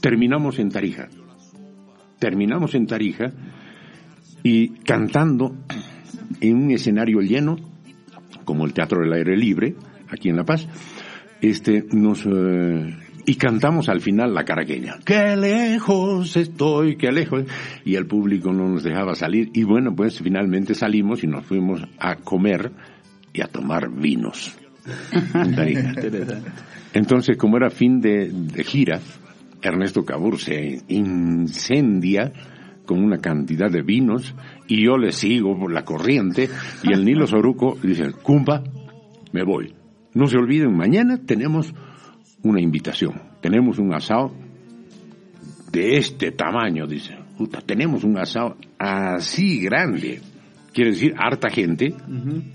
Terminamos 0.00 0.58
en 0.60 0.70
Tarija. 0.70 1.08
Terminamos 2.20 2.74
en 2.74 2.86
Tarija 2.86 3.32
y 4.44 4.68
cantando 4.84 5.56
en 6.40 6.56
un 6.56 6.70
escenario 6.70 7.20
lleno, 7.20 7.56
como 8.44 8.66
el 8.66 8.74
Teatro 8.74 9.00
del 9.00 9.14
Aire 9.14 9.36
Libre, 9.36 9.74
aquí 10.10 10.28
en 10.28 10.36
La 10.36 10.44
Paz, 10.44 10.68
este, 11.40 11.86
nos, 11.92 12.26
eh, 12.26 12.94
y 13.24 13.34
cantamos 13.36 13.88
al 13.88 14.02
final 14.02 14.34
la 14.34 14.44
caraqueña. 14.44 14.98
Qué 15.04 15.34
lejos 15.34 16.36
estoy, 16.36 16.96
qué 16.96 17.10
lejos. 17.10 17.44
Y 17.86 17.94
el 17.94 18.06
público 18.06 18.52
no 18.52 18.68
nos 18.68 18.82
dejaba 18.82 19.14
salir. 19.14 19.48
Y 19.54 19.64
bueno, 19.64 19.96
pues 19.96 20.20
finalmente 20.20 20.74
salimos 20.74 21.24
y 21.24 21.26
nos 21.26 21.46
fuimos 21.46 21.80
a 21.98 22.16
comer 22.16 22.70
y 23.32 23.40
a 23.40 23.46
tomar 23.46 23.90
vinos. 23.90 24.54
Entonces, 26.92 27.38
como 27.38 27.56
era 27.56 27.70
fin 27.70 28.02
de, 28.02 28.30
de 28.30 28.62
gira, 28.62 29.00
Ernesto 29.62 30.04
Cabur 30.04 30.38
se 30.38 30.82
incendia 30.88 32.30
con 32.84 33.02
una 33.02 33.18
cantidad 33.18 33.70
de 33.70 33.82
vinos 33.82 34.34
y 34.68 34.84
yo 34.84 34.96
le 34.96 35.12
sigo 35.12 35.58
por 35.58 35.72
la 35.72 35.84
corriente 35.84 36.48
y 36.82 36.92
el 36.92 37.04
Nilo 37.04 37.26
Soruco 37.26 37.76
dice, 37.82 38.12
Cumpa, 38.22 38.62
me 39.32 39.42
voy. 39.42 39.74
No 40.14 40.26
se 40.26 40.36
olviden, 40.36 40.76
mañana 40.76 41.18
tenemos 41.24 41.74
una 42.42 42.60
invitación, 42.60 43.20
tenemos 43.40 43.78
un 43.78 43.92
asado 43.94 44.32
de 45.72 45.96
este 45.96 46.30
tamaño, 46.30 46.86
dice. 46.86 47.16
Puta, 47.36 47.60
tenemos 47.60 48.04
un 48.04 48.16
asado 48.16 48.56
así 48.78 49.60
grande. 49.60 50.20
Quiere 50.72 50.90
decir 50.90 51.14
harta 51.18 51.50
gente 51.50 51.92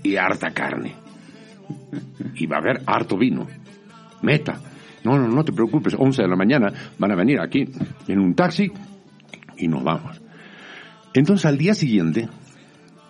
y 0.02 0.16
harta 0.16 0.50
carne. 0.50 0.94
Y 2.34 2.46
va 2.46 2.56
a 2.56 2.60
haber 2.60 2.82
harto 2.86 3.18
vino. 3.18 3.46
Meta. 4.22 4.58
No, 5.04 5.18
no, 5.18 5.28
no 5.28 5.44
te 5.44 5.52
preocupes. 5.52 5.94
11 5.98 6.22
de 6.22 6.28
la 6.28 6.36
mañana 6.36 6.72
van 6.98 7.12
a 7.12 7.16
venir 7.16 7.40
aquí 7.40 7.64
en 8.08 8.18
un 8.18 8.34
taxi 8.34 8.72
y 9.58 9.68
nos 9.68 9.84
vamos. 9.84 10.19
Entonces 11.14 11.44
al 11.46 11.58
día 11.58 11.74
siguiente 11.74 12.28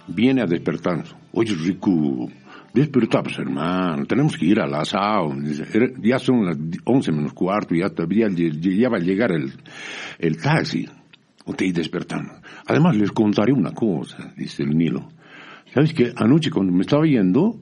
viene 0.09 0.43
a 0.43 0.47
despertarnos. 0.47 1.15
Oye, 1.33 1.55
Rico, 1.55 2.29
desperta, 2.75 3.23
pues 3.23 3.39
hermano, 3.39 4.05
tenemos 4.07 4.37
que 4.37 4.47
ir. 4.47 4.61
Dice, 5.45 5.65
"Era- 5.73 5.91
Ya 6.03 6.19
son 6.19 6.45
las 6.47 6.59
11 6.85 7.13
menos 7.13 7.33
cuarto, 7.33 7.75
ya, 7.75 7.91
lle- 8.61 8.79
ya 8.79 8.89
va 8.89 8.97
a 8.97 9.01
llegar 9.01 9.33
el, 9.33 9.53
el 10.19 10.37
taxi. 10.39 10.87
Usted 11.47 11.67
despertando. 11.73 12.33
Además 12.67 12.97
les 12.97 13.11
contaré 13.13 13.53
una 13.53 13.73
cosa, 13.73 14.33
dice 14.37 14.63
el 14.63 14.77
Nilo. 14.77 15.09
¿Sabes 15.73 15.93
qué? 15.95 16.13
Anoche 16.17 16.51
cuando 16.51 16.73
me 16.73 16.83
estaba 16.83 17.05
yendo, 17.07 17.59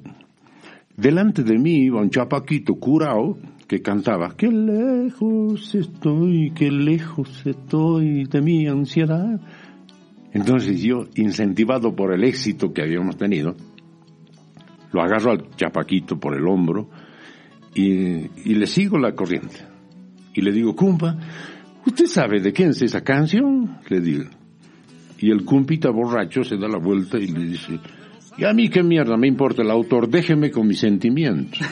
Delante 0.96 1.44
de 1.44 1.57
mí 1.57 1.85
iba 1.85 2.01
un 2.01 2.11
chapaquito 2.11 2.74
curao 2.74 3.38
que 3.68 3.81
cantaba, 3.81 4.35
qué 4.37 4.48
lejos 4.48 5.72
estoy, 5.77 6.51
qué 6.57 6.72
lejos 6.72 7.46
estoy 7.46 8.24
de 8.24 8.40
mi 8.40 8.66
ansiedad. 8.66 9.40
Entonces 10.33 10.81
yo, 10.83 11.07
incentivado 11.14 11.95
por 11.95 12.12
el 12.12 12.25
éxito 12.25 12.73
que 12.73 12.83
habíamos 12.83 13.17
tenido, 13.17 13.57
lo 14.93 15.03
agarro 15.03 15.33
al 15.33 15.51
chapaquito 15.57 16.19
por 16.19 16.35
el 16.35 16.47
hombro 16.47 16.88
y, 17.75 17.91
y 18.45 18.55
le 18.55 18.67
sigo 18.67 18.99
la 18.99 19.12
corriente. 19.14 19.57
Y 20.35 20.43
le 20.43 20.53
digo, 20.53 20.77
cumpa, 20.77 21.17
¿usted 21.87 22.07
sabe 22.07 22.41
de 22.41 22.53
quién 22.53 22.71
es 22.71 22.83
esa 22.83 23.03
canción? 23.03 23.79
Le 23.88 24.01
digo. 24.01 24.25
Y 25.19 25.31
el 25.31 25.45
cumpita 25.45 25.91
borracho 25.91 26.45
se 26.45 26.57
da 26.57 26.69
la 26.69 26.79
vuelta 26.79 27.19
y 27.19 27.27
le 27.27 27.45
dice, 27.45 27.81
y 28.38 28.45
a 28.45 28.53
mí 28.53 28.69
qué 28.69 28.85
mierda 28.85 29.17
me 29.17 29.27
importa 29.27 29.62
el 29.62 29.71
autor, 29.71 30.09
déjeme 30.09 30.53
con 30.53 30.69
mis 30.69 30.79
sentimientos. 30.79 31.59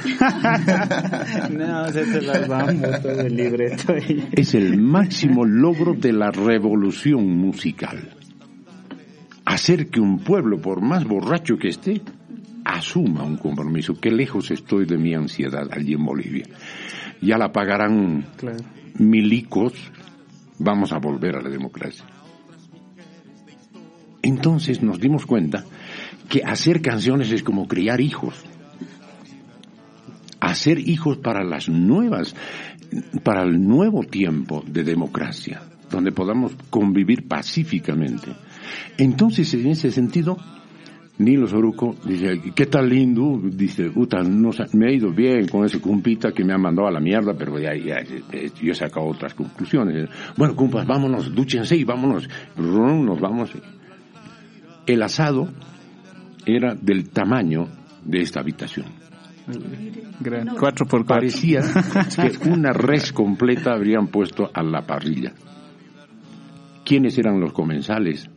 No, 1.51 1.89
se 1.89 2.05
te 2.05 2.23
las 2.23 2.49
vamos 2.49 3.03
todo 3.03 3.21
el 3.21 3.37
libreto. 3.37 3.95
Es 4.33 4.55
el 4.55 4.81
máximo 4.81 5.45
logro 5.45 5.95
de 5.95 6.13
la 6.13 6.31
revolución 6.31 7.25
musical. 7.37 7.99
Hacer 9.57 9.89
que 9.89 10.01
un 10.01 10.19
pueblo, 10.19 10.61
por 10.61 10.83
más 10.83 11.05
borracho 11.07 11.57
que 11.57 11.69
esté, 11.69 12.03
asuma 12.63 13.23
un 13.23 13.39
compromiso. 13.39 13.99
Qué 13.99 14.11
lejos 14.11 14.51
estoy 14.51 14.85
de 14.85 14.99
mi 14.99 15.15
ansiedad 15.15 15.67
allí 15.73 15.95
en 15.95 16.05
Bolivia. 16.05 16.45
Ya 17.23 17.39
la 17.39 17.53
pagarán 17.53 18.27
Claro. 18.37 18.59
milicos, 18.99 19.73
vamos 20.59 20.93
a 20.93 20.99
volver 20.99 21.37
a 21.37 21.41
la 21.41 21.49
democracia. 21.49 22.05
Entonces 24.21 24.83
nos 24.83 25.01
dimos 25.01 25.25
cuenta 25.25 25.65
que 26.29 26.43
hacer 26.45 26.83
canciones 26.83 27.33
es 27.33 27.43
como 27.43 27.67
criar 27.67 28.03
hijos. 28.03 28.35
Hacer 30.39 30.81
hijos 30.81 31.17
para 31.17 31.43
las 31.43 31.71
nuevas, 31.71 32.37
para 33.23 33.43
el 33.43 33.67
nuevo 33.67 34.03
tiempo 34.03 34.63
de 34.67 34.85
democracia, 34.85 35.63
donde 35.91 36.13
podamos 36.13 36.53
convivir 36.69 37.27
pacíficamente. 37.27 38.33
Entonces, 38.99 39.53
en 39.55 39.67
ese 39.69 39.91
sentido, 39.91 40.37
Nilo 41.19 41.47
Soruco 41.47 41.97
dice, 42.05 42.41
¿qué 42.55 42.67
tal 42.67 42.91
lindo? 42.91 43.41
Dice, 43.43 43.91
puta, 43.91 44.23
no, 44.23 44.51
me 44.75 44.89
ha 44.89 44.93
ido 44.93 45.11
bien 45.11 45.49
con 45.49 45.65
ese 45.65 45.81
cumpita 45.81 46.33
que 46.33 46.45
me 46.45 46.53
ha 46.53 46.59
mandado 46.59 46.89
a 46.89 46.91
la 46.91 47.01
mierda, 47.01 47.33
pero 47.35 47.59
ya, 47.59 47.75
ya, 47.75 48.01
eh, 48.33 48.51
yo 48.61 48.73
he 48.73 48.75
sacado 48.75 49.07
otras 49.07 49.35
conclusiones. 49.35 50.11
Bueno, 50.37 50.55
compas, 50.55 50.87
vámonos, 50.87 51.35
dúchense 51.35 51.77
y 51.77 51.85
vámonos. 51.85 52.29
Nos 52.57 53.19
vamos. 53.19 53.51
El 54.87 55.03
asado 55.03 55.49
era 56.45 56.75
del 56.75 57.09
tamaño 57.09 57.69
de 58.05 58.21
esta 58.21 58.41
habitación. 58.41 58.87
Gran. 60.21 60.49
Cuatro 60.49 60.87
por 60.87 61.07
cuatro. 61.07 61.07
Parecía 61.07 61.61
que 62.41 62.49
una 62.49 62.73
res 62.73 63.13
completa 63.13 63.73
habrían 63.73 64.09
puesto 64.09 64.51
a 64.53 64.63
la 64.63 64.83
parrilla. 64.83 65.33
¿Quiénes 66.85 67.17
eran 67.19 67.41
los 67.41 67.53
comensales? 67.53 68.29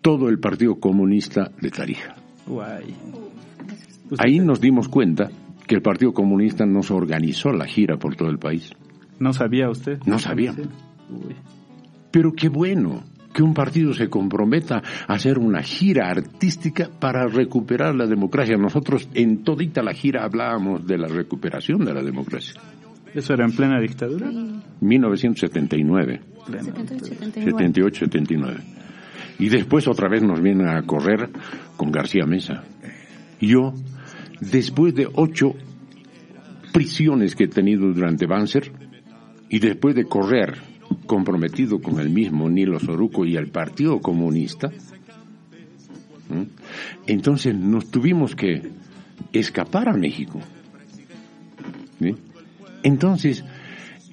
Todo 0.00 0.28
el 0.28 0.38
Partido 0.38 0.76
Comunista 0.76 1.50
de 1.60 1.70
Tarija. 1.70 2.14
Guay. 2.46 2.94
Ahí 4.18 4.38
nos 4.38 4.60
dimos 4.60 4.88
cuenta 4.88 5.28
que 5.66 5.74
el 5.74 5.82
Partido 5.82 6.12
Comunista 6.12 6.64
nos 6.64 6.90
organizó 6.90 7.52
la 7.52 7.66
gira 7.66 7.98
por 7.98 8.16
todo 8.16 8.30
el 8.30 8.38
país. 8.38 8.72
¿No 9.18 9.32
sabía 9.32 9.68
usted? 9.68 9.98
No 10.06 10.18
sabía. 10.18 10.52
Uy. 10.52 11.34
Pero 12.10 12.32
qué 12.32 12.48
bueno 12.48 13.02
que 13.34 13.42
un 13.42 13.54
partido 13.54 13.92
se 13.92 14.08
comprometa 14.08 14.82
a 15.06 15.12
hacer 15.12 15.38
una 15.38 15.62
gira 15.62 16.08
artística 16.10 16.88
para 16.98 17.26
recuperar 17.26 17.94
la 17.94 18.06
democracia. 18.06 18.56
Nosotros 18.56 19.08
en 19.14 19.44
todita 19.44 19.82
la 19.82 19.92
gira 19.92 20.24
hablábamos 20.24 20.86
de 20.86 20.98
la 20.98 21.08
recuperación 21.08 21.84
de 21.84 21.94
la 21.94 22.02
democracia. 22.02 22.60
¿Eso 23.14 23.34
era 23.34 23.44
en 23.44 23.52
plena 23.52 23.80
dictadura? 23.80 24.30
1979. 24.80 26.20
78, 27.34 27.98
79. 28.06 28.77
Y 29.38 29.48
después 29.48 29.86
otra 29.86 30.08
vez 30.08 30.22
nos 30.22 30.40
vienen 30.40 30.68
a 30.68 30.82
correr 30.82 31.30
con 31.76 31.92
García 31.92 32.26
Mesa. 32.26 32.64
Yo, 33.40 33.72
después 34.40 34.94
de 34.94 35.08
ocho 35.12 35.54
prisiones 36.72 37.36
que 37.36 37.44
he 37.44 37.48
tenido 37.48 37.92
durante 37.92 38.26
Banzer, 38.26 38.72
y 39.48 39.58
después 39.60 39.94
de 39.94 40.04
correr 40.04 40.58
comprometido 41.06 41.80
con 41.80 42.00
el 42.00 42.10
mismo 42.10 42.48
Nilo 42.48 42.78
Soruco 42.78 43.24
y 43.24 43.36
el 43.36 43.48
Partido 43.48 44.00
Comunista, 44.00 44.70
entonces 47.06 47.54
nos 47.54 47.90
tuvimos 47.90 48.34
que 48.34 48.70
escapar 49.32 49.88
a 49.88 49.96
México. 49.96 50.40
Entonces, 52.82 53.44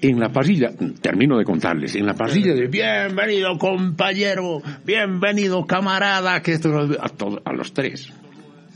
en 0.02 0.20
la 0.20 0.30
parrilla, 0.30 0.72
termino 1.02 1.38
de 1.38 1.46
contarles, 1.46 1.96
en 1.96 2.06
la 2.06 2.14
parrilla 2.14 2.54
de 2.54 2.68
bienvenido 2.68 3.58
compañero, 3.58 4.62
bienvenido 4.86 5.66
camarada, 5.66 6.42
que 6.42 6.54
esto 6.54 6.70
a, 7.02 7.10
todos- 7.10 7.42
a 7.46 7.54
los 7.54 7.74
tres. 7.74 8.12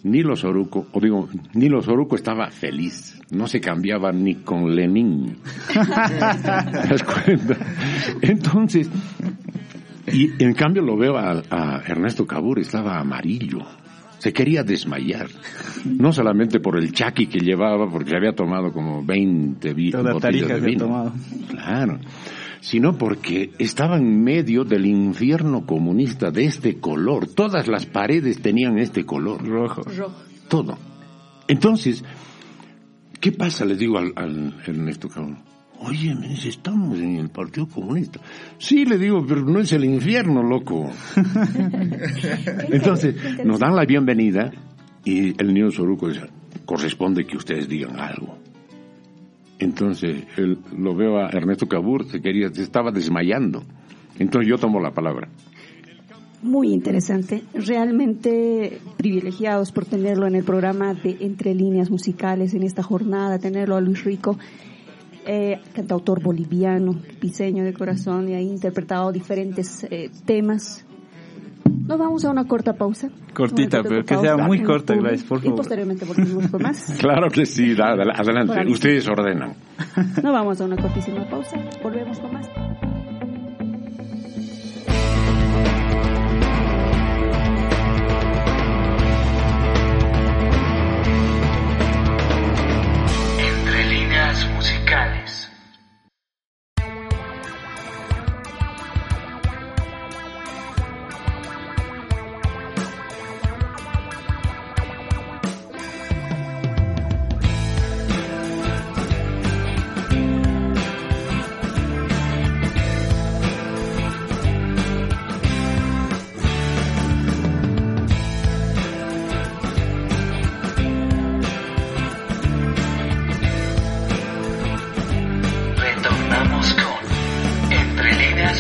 Nilo 0.04 0.36
Soruco, 0.38 0.88
o 0.94 1.00
digo, 1.02 1.28
Nilo 1.54 1.82
Soruco 1.82 2.16
estaba 2.16 2.50
feliz, 2.52 3.20
no 3.32 3.48
se 3.48 3.60
cambiaba 3.60 4.14
ni 4.14 4.36
con 4.36 4.74
Lenin. 4.74 5.36
¿Te 5.74 6.88
das 6.88 7.04
cuenta? 7.04 7.58
Entonces, 8.22 8.90
y 10.12 10.42
en 10.42 10.54
cambio 10.54 10.82
lo 10.84 10.96
veo 10.98 11.18
a, 11.18 11.44
a 11.52 11.84
Ernesto 11.86 12.26
Cabur, 12.26 12.60
estaba 12.60 12.98
amarillo. 12.98 13.60
Se 14.20 14.32
quería 14.34 14.64
desmayar. 14.64 15.28
No 15.86 16.14
solamente 16.14 16.60
por 16.60 16.78
el 16.78 16.92
chaki 16.92 17.28
que 17.28 17.40
llevaba, 17.40 17.90
porque 17.90 18.16
había 18.16 18.34
tomado 18.36 18.72
como 18.72 19.04
20 19.04 19.74
vi- 19.74 19.92
Toda 19.92 20.14
botellas 20.14 20.48
de 20.48 20.60
vino. 20.60 20.86
tomado. 20.86 21.14
Claro. 21.50 22.00
Sino 22.62 22.98
porque 22.98 23.52
estaba 23.58 23.98
en 23.98 24.22
medio 24.24 24.66
del 24.66 24.86
infierno 24.86 25.66
comunista 25.66 26.30
de 26.32 26.46
este 26.46 26.80
color. 26.80 27.28
Todas 27.28 27.68
las 27.70 27.86
paredes 27.86 28.42
tenían 28.42 28.78
este 28.78 29.06
color. 29.06 29.48
Rojo. 29.48 29.84
Todo. 30.50 30.78
Entonces, 31.48 32.04
¿qué 33.22 33.32
pasa? 33.32 33.64
Le 33.64 33.76
digo 33.78 33.98
al, 33.98 34.12
al 34.18 34.54
Ernesto 34.68 35.08
Cabrón. 35.08 35.40
Oye, 35.82 36.14
me 36.14 36.28
dice, 36.28 36.50
estamos 36.50 36.98
en 37.00 37.16
el 37.16 37.30
Partido 37.30 37.68
Comunista. 37.68 38.20
Sí, 38.58 38.86
le 38.86 38.98
digo, 38.98 39.26
pero 39.26 39.42
no 39.46 39.60
es 39.60 39.72
el 39.72 39.86
infierno, 39.86 40.44
loco. 40.44 40.90
Entonces, 42.70 43.16
nos 43.46 43.60
dan 43.60 43.76
la 43.76 43.86
bienvenida 43.86 44.52
y 45.06 45.30
el 45.42 45.54
niño 45.54 45.72
Soruco 45.72 46.10
dice, 46.10 46.28
corresponde 46.66 47.26
que 47.26 47.38
ustedes 47.38 47.70
digan 47.70 47.98
algo. 47.98 48.38
Entonces, 49.58 50.26
él, 50.38 50.58
lo 50.78 50.96
veo 50.96 51.18
a 51.18 51.30
Ernesto 51.30 51.68
Cabur, 51.68 52.06
se 52.06 52.22
quería, 52.22 52.50
se 52.50 52.64
estaba 52.64 52.92
desmayando. 52.92 53.64
Entonces 54.18 54.50
yo 54.50 54.58
tomo 54.58 54.80
la 54.82 54.92
palabra. 54.92 55.30
Muy 56.42 56.72
interesante, 56.72 57.44
realmente 57.54 58.80
privilegiados 58.98 59.74
por 59.74 59.86
tenerlo 59.86 60.26
en 60.26 60.36
el 60.36 60.46
programa 60.46 60.94
de 60.94 61.18
Entre 61.20 61.54
Líneas 61.54 61.90
Musicales 61.90 62.54
en 62.54 62.64
esta 62.64 62.82
jornada, 62.82 63.40
tenerlo 63.40 63.76
a 63.76 63.82
Luis 63.82 64.06
Rico, 64.06 64.38
eh, 65.32 65.62
cantautor 65.76 66.24
boliviano, 66.24 66.96
piseño 67.20 67.64
de 67.64 67.72
corazón 67.72 68.30
y 68.30 68.34
ha 68.34 68.42
interpretado 68.42 69.12
diferentes 69.12 69.84
eh, 69.84 70.10
temas. 70.26 70.84
Nos 71.88 72.00
vamos 72.00 72.26
a 72.26 72.32
una 72.32 72.46
corta 72.46 72.74
pausa. 72.74 73.10
Cortita, 73.36 73.78
corta 73.78 73.90
pero 73.90 74.06
que 74.06 74.18
sea 74.18 74.38
muy 74.38 74.64
corta, 74.64 74.96
Gladys, 74.96 75.24
por 75.24 75.38
Y 75.38 75.42
favor. 75.42 75.58
posteriormente 75.58 76.06
volvemos 76.06 76.48
con 76.48 76.64
más. 76.64 76.96
Claro 77.00 77.30
que 77.30 77.46
sí, 77.46 77.76
adelante, 77.80 78.72
ustedes 78.72 79.08
ordenan. 79.08 79.54
Nos 80.24 80.34
vamos 80.34 80.60
a 80.62 80.66
una 80.66 80.78
cortísima 80.78 81.24
pausa, 81.30 81.58
volvemos 81.84 82.20
con 82.20 82.34
más. 82.34 82.50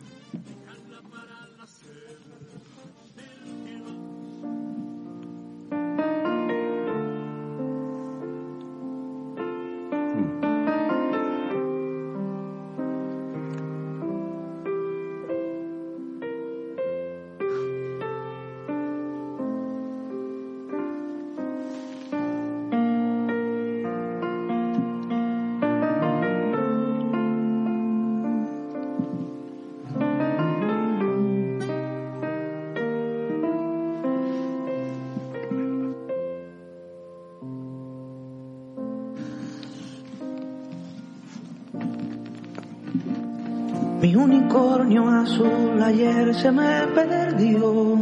Azul 45.26 45.82
ayer 45.82 46.32
se 46.34 46.50
me 46.52 46.86
perdió. 46.94 47.98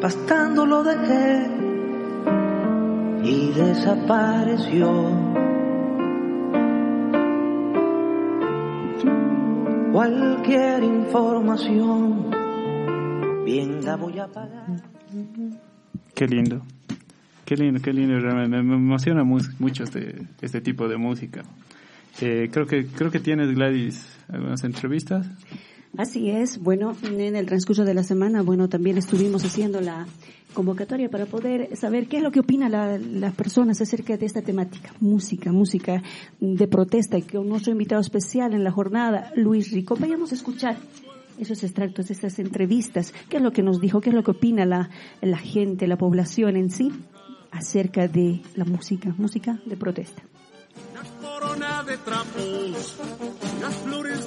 Pastando 0.00 0.66
lo 0.66 0.82
dejé 0.82 1.46
y 3.24 3.52
desapareció. 3.52 4.88
Cualquier 9.92 10.82
información, 10.82 12.30
bien 13.44 13.84
la 13.84 13.96
voy 13.96 14.18
a 14.18 14.26
pagar. 14.26 14.64
Qué 16.14 16.26
lindo. 16.26 16.62
Qué 17.44 17.56
lindo, 17.56 17.80
qué 17.82 17.92
lindo. 17.92 18.14
Me 18.48 18.58
emociona 18.58 19.22
mu- 19.22 19.38
mucho 19.58 19.84
este, 19.84 20.22
este 20.40 20.60
tipo 20.62 20.88
de 20.88 20.96
música. 20.96 21.42
Eh, 22.20 22.48
creo 22.52 22.66
que 22.66 22.86
creo 22.86 23.10
que 23.10 23.20
tienes, 23.20 23.54
Gladys, 23.54 24.06
algunas 24.28 24.62
entrevistas. 24.64 25.26
Así 25.96 26.30
es, 26.30 26.58
bueno, 26.58 26.96
en 27.02 27.36
el 27.36 27.44
transcurso 27.46 27.84
de 27.84 27.92
la 27.92 28.02
semana, 28.02 28.40
bueno, 28.42 28.68
también 28.68 28.96
estuvimos 28.96 29.44
haciendo 29.44 29.80
la 29.82 30.06
convocatoria 30.54 31.10
para 31.10 31.26
poder 31.26 31.76
saber 31.76 32.06
qué 32.08 32.18
es 32.18 32.22
lo 32.22 32.30
que 32.30 32.40
opinan 32.40 32.72
la- 32.72 32.98
las 32.98 33.34
personas 33.34 33.78
acerca 33.80 34.16
de 34.16 34.24
esta 34.24 34.40
temática, 34.40 34.94
música, 35.00 35.52
música 35.52 36.02
de 36.40 36.66
protesta, 36.66 37.18
y 37.18 37.22
con 37.22 37.46
nuestro 37.48 37.72
invitado 37.72 38.00
especial 38.00 38.54
en 38.54 38.64
la 38.64 38.70
jornada, 38.70 39.32
Luis 39.36 39.70
Rico. 39.70 39.96
Vayamos 39.98 40.32
a 40.32 40.34
escuchar 40.34 40.76
esos 41.38 41.62
extractos 41.62 42.08
de 42.08 42.14
estas 42.14 42.38
entrevistas, 42.38 43.12
qué 43.28 43.36
es 43.38 43.42
lo 43.42 43.52
que 43.52 43.62
nos 43.62 43.80
dijo, 43.80 44.00
qué 44.00 44.10
es 44.10 44.14
lo 44.14 44.22
que 44.22 44.30
opina 44.30 44.64
la, 44.64 44.88
la 45.20 45.38
gente, 45.38 45.86
la 45.86 45.96
población 45.98 46.56
en 46.56 46.70
sí, 46.70 46.90
acerca 47.50 48.08
de 48.08 48.40
la 48.54 48.64
música, 48.64 49.14
música 49.18 49.58
de 49.66 49.76
protesta. 49.76 50.22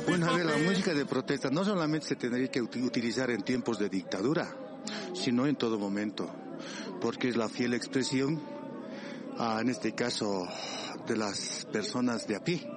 Bueno, 0.07 0.27
a 0.29 0.33
ver, 0.37 0.45
la 0.45 0.57
música 0.57 0.93
de 0.93 1.05
protesta 1.05 1.49
no 1.49 1.63
solamente 1.65 2.07
se 2.07 2.15
tendría 2.15 2.47
que 2.49 2.61
uti- 2.61 2.81
utilizar 2.83 3.29
en 3.31 3.41
tiempos 3.43 3.79
de 3.79 3.89
dictadura, 3.89 4.55
sino 5.13 5.45
en 5.47 5.55
todo 5.55 5.77
momento, 5.79 6.29
porque 7.01 7.29
es 7.29 7.35
la 7.37 7.49
fiel 7.49 7.73
expresión, 7.73 8.41
ah, 9.37 9.59
en 9.61 9.69
este 9.69 9.93
caso, 9.93 10.47
de 11.07 11.17
las 11.17 11.65
personas 11.71 12.27
de 12.27 12.35
a 12.35 12.43
pie. 12.43 12.67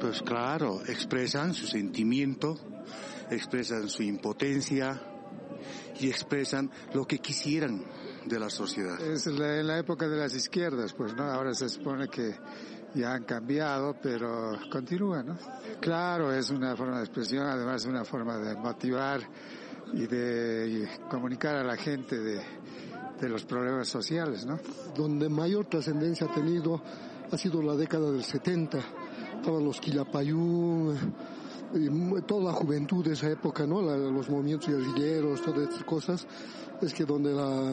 Pues 0.00 0.22
claro, 0.22 0.82
expresan 0.86 1.54
su 1.54 1.66
sentimiento, 1.66 2.58
expresan 3.30 3.88
su 3.88 4.02
impotencia 4.02 5.00
y 6.00 6.08
expresan 6.08 6.70
lo 6.94 7.06
que 7.06 7.18
quisieran 7.18 7.82
de 8.26 8.38
la 8.38 8.50
sociedad. 8.50 9.00
Es 9.00 9.26
la, 9.26 9.60
en 9.60 9.66
la 9.66 9.78
época 9.78 10.08
de 10.08 10.16
las 10.16 10.34
izquierdas, 10.34 10.92
pues, 10.92 11.14
¿no? 11.14 11.24
Ahora 11.24 11.54
se 11.54 11.68
supone 11.68 12.08
que 12.08 12.34
ya 12.94 13.12
han 13.14 13.24
cambiado, 13.24 13.94
pero 14.02 14.56
continúa, 14.70 15.22
¿no? 15.22 15.36
Claro, 15.80 16.32
es 16.32 16.50
una 16.50 16.74
forma 16.76 16.98
de 16.98 17.04
expresión, 17.04 17.46
además 17.46 17.82
es 17.82 17.88
una 17.88 18.04
forma 18.04 18.38
de 18.38 18.54
motivar 18.56 19.20
y 19.92 20.06
de 20.06 20.88
comunicar 21.10 21.56
a 21.56 21.62
la 21.64 21.76
gente 21.76 22.18
de, 22.18 22.40
de 23.20 23.28
los 23.28 23.44
problemas 23.44 23.88
sociales, 23.88 24.44
¿no? 24.46 24.58
donde 24.96 25.28
mayor 25.28 25.66
trascendencia 25.66 26.26
ha 26.26 26.34
tenido 26.34 26.82
ha 27.30 27.36
sido 27.36 27.60
la 27.60 27.74
década 27.74 28.10
del 28.12 28.22
70. 28.22 28.78
Estaban 29.36 29.64
los 29.64 29.80
mu- 31.90 32.20
toda 32.22 32.44
la 32.44 32.52
juventud 32.52 33.04
de 33.04 33.14
esa 33.14 33.28
época, 33.30 33.66
¿no? 33.66 33.82
La- 33.82 33.96
los 33.96 34.30
movimientos 34.30 34.68
guerrilleros, 34.68 35.42
todas 35.42 35.68
estas 35.68 35.84
cosas. 35.84 36.26
Es 36.80 36.94
que 36.94 37.04
donde 37.04 37.32
la, 37.32 37.72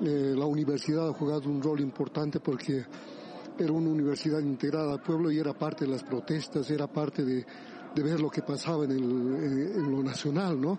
eh, 0.00 0.34
la 0.36 0.46
universidad 0.46 1.08
ha 1.08 1.12
jugado 1.12 1.48
un 1.48 1.62
rol 1.62 1.80
importante 1.80 2.40
porque 2.40 2.84
era 3.58 3.72
una 3.72 3.90
universidad 3.90 4.40
integrada 4.40 4.92
al 4.94 5.00
pueblo 5.00 5.30
y 5.30 5.38
era 5.38 5.52
parte 5.52 5.84
de 5.84 5.90
las 5.90 6.02
protestas, 6.02 6.70
era 6.70 6.86
parte 6.86 7.24
de, 7.24 7.44
de 7.94 8.02
ver 8.02 8.20
lo 8.20 8.30
que 8.30 8.42
pasaba 8.42 8.84
en, 8.84 8.90
el, 8.92 9.02
en, 9.76 9.90
lo 9.90 10.02
nacional, 10.02 10.60
¿no? 10.60 10.78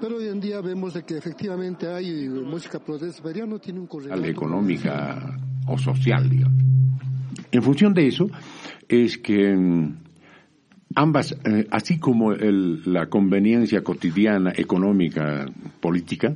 Pero 0.00 0.16
hoy 0.16 0.28
en 0.28 0.40
día 0.40 0.60
vemos 0.60 0.94
de 0.94 1.02
que 1.04 1.16
efectivamente 1.16 1.86
hay 1.88 2.28
música 2.28 2.78
protesta, 2.78 3.22
pero 3.22 3.38
ya 3.40 3.46
no 3.46 3.58
tiene 3.58 3.80
un 3.80 3.86
correlato. 3.86 4.24
económica 4.24 5.36
o 5.66 5.78
social, 5.78 6.28
digamos. 6.28 6.62
En 7.52 7.62
función 7.62 7.94
de 7.94 8.08
eso, 8.08 8.28
es 8.88 9.16
que 9.18 9.54
mm, 9.54 9.94
ambas, 10.96 11.36
eh, 11.44 11.66
así 11.70 11.98
como 11.98 12.32
el- 12.32 12.82
la 12.92 13.06
conveniencia 13.08 13.82
cotidiana, 13.84 14.52
económica, 14.56 15.46
política, 15.80 16.34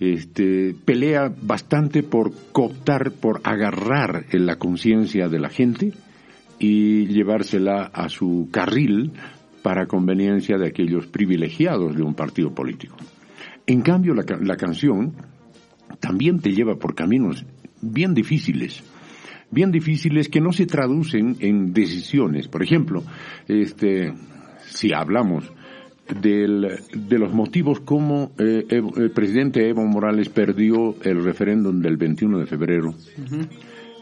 este, 0.00 0.74
pelea 0.84 1.32
bastante 1.42 2.02
por 2.02 2.32
cooptar, 2.52 3.12
por 3.12 3.40
agarrar 3.44 4.26
en 4.30 4.46
la 4.46 4.56
conciencia 4.56 5.28
de 5.28 5.40
la 5.40 5.48
gente 5.48 5.92
y 6.58 7.06
llevársela 7.06 7.82
a 7.92 8.08
su 8.08 8.48
carril 8.50 9.12
para 9.62 9.86
conveniencia 9.86 10.56
de 10.56 10.68
aquellos 10.68 11.06
privilegiados 11.06 11.96
de 11.96 12.02
un 12.02 12.14
partido 12.14 12.54
político. 12.54 12.96
En 13.66 13.82
cambio, 13.82 14.14
la, 14.14 14.24
la 14.40 14.56
canción 14.56 15.14
también 16.00 16.40
te 16.40 16.52
lleva 16.52 16.76
por 16.76 16.94
caminos 16.94 17.44
bien 17.80 18.14
difíciles, 18.14 18.82
bien 19.50 19.70
difíciles 19.72 20.28
que 20.28 20.40
no 20.40 20.52
se 20.52 20.66
traducen 20.66 21.36
en 21.40 21.72
decisiones. 21.72 22.48
Por 22.48 22.62
ejemplo, 22.62 23.02
este, 23.46 24.12
si 24.66 24.92
hablamos 24.92 25.50
del- 26.20 26.68
de 26.94 27.18
los 27.18 27.32
motivos 27.32 27.80
como 27.80 28.32
eh, 28.38 28.64
el 28.68 29.10
presidente 29.10 29.68
Evo 29.68 29.84
Morales 29.86 30.28
perdió 30.28 30.94
el 31.02 31.22
referéndum 31.24 31.80
del 31.80 31.96
21 31.96 32.38
de 32.38 32.46
febrero, 32.46 32.94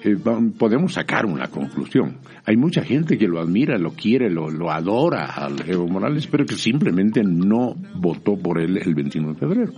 eh, 0.04 0.16
podemos 0.58 0.92
sacar 0.94 1.26
una 1.26 1.48
conclusión. 1.48 2.18
Hay 2.44 2.56
mucha 2.56 2.82
gente 2.84 3.18
que 3.18 3.26
lo 3.26 3.40
admira, 3.40 3.76
lo 3.78 3.90
quiere, 3.92 4.30
lo, 4.30 4.50
lo 4.50 4.70
adora 4.70 5.24
a 5.36 5.50
Evo 5.66 5.88
Morales, 5.88 6.26
pero 6.28 6.46
que 6.46 6.54
simplemente 6.54 7.22
no 7.24 7.74
votó 7.96 8.36
por 8.36 8.60
él 8.60 8.76
el 8.78 8.94
21 8.94 9.28
de 9.32 9.34
febrero. 9.34 9.72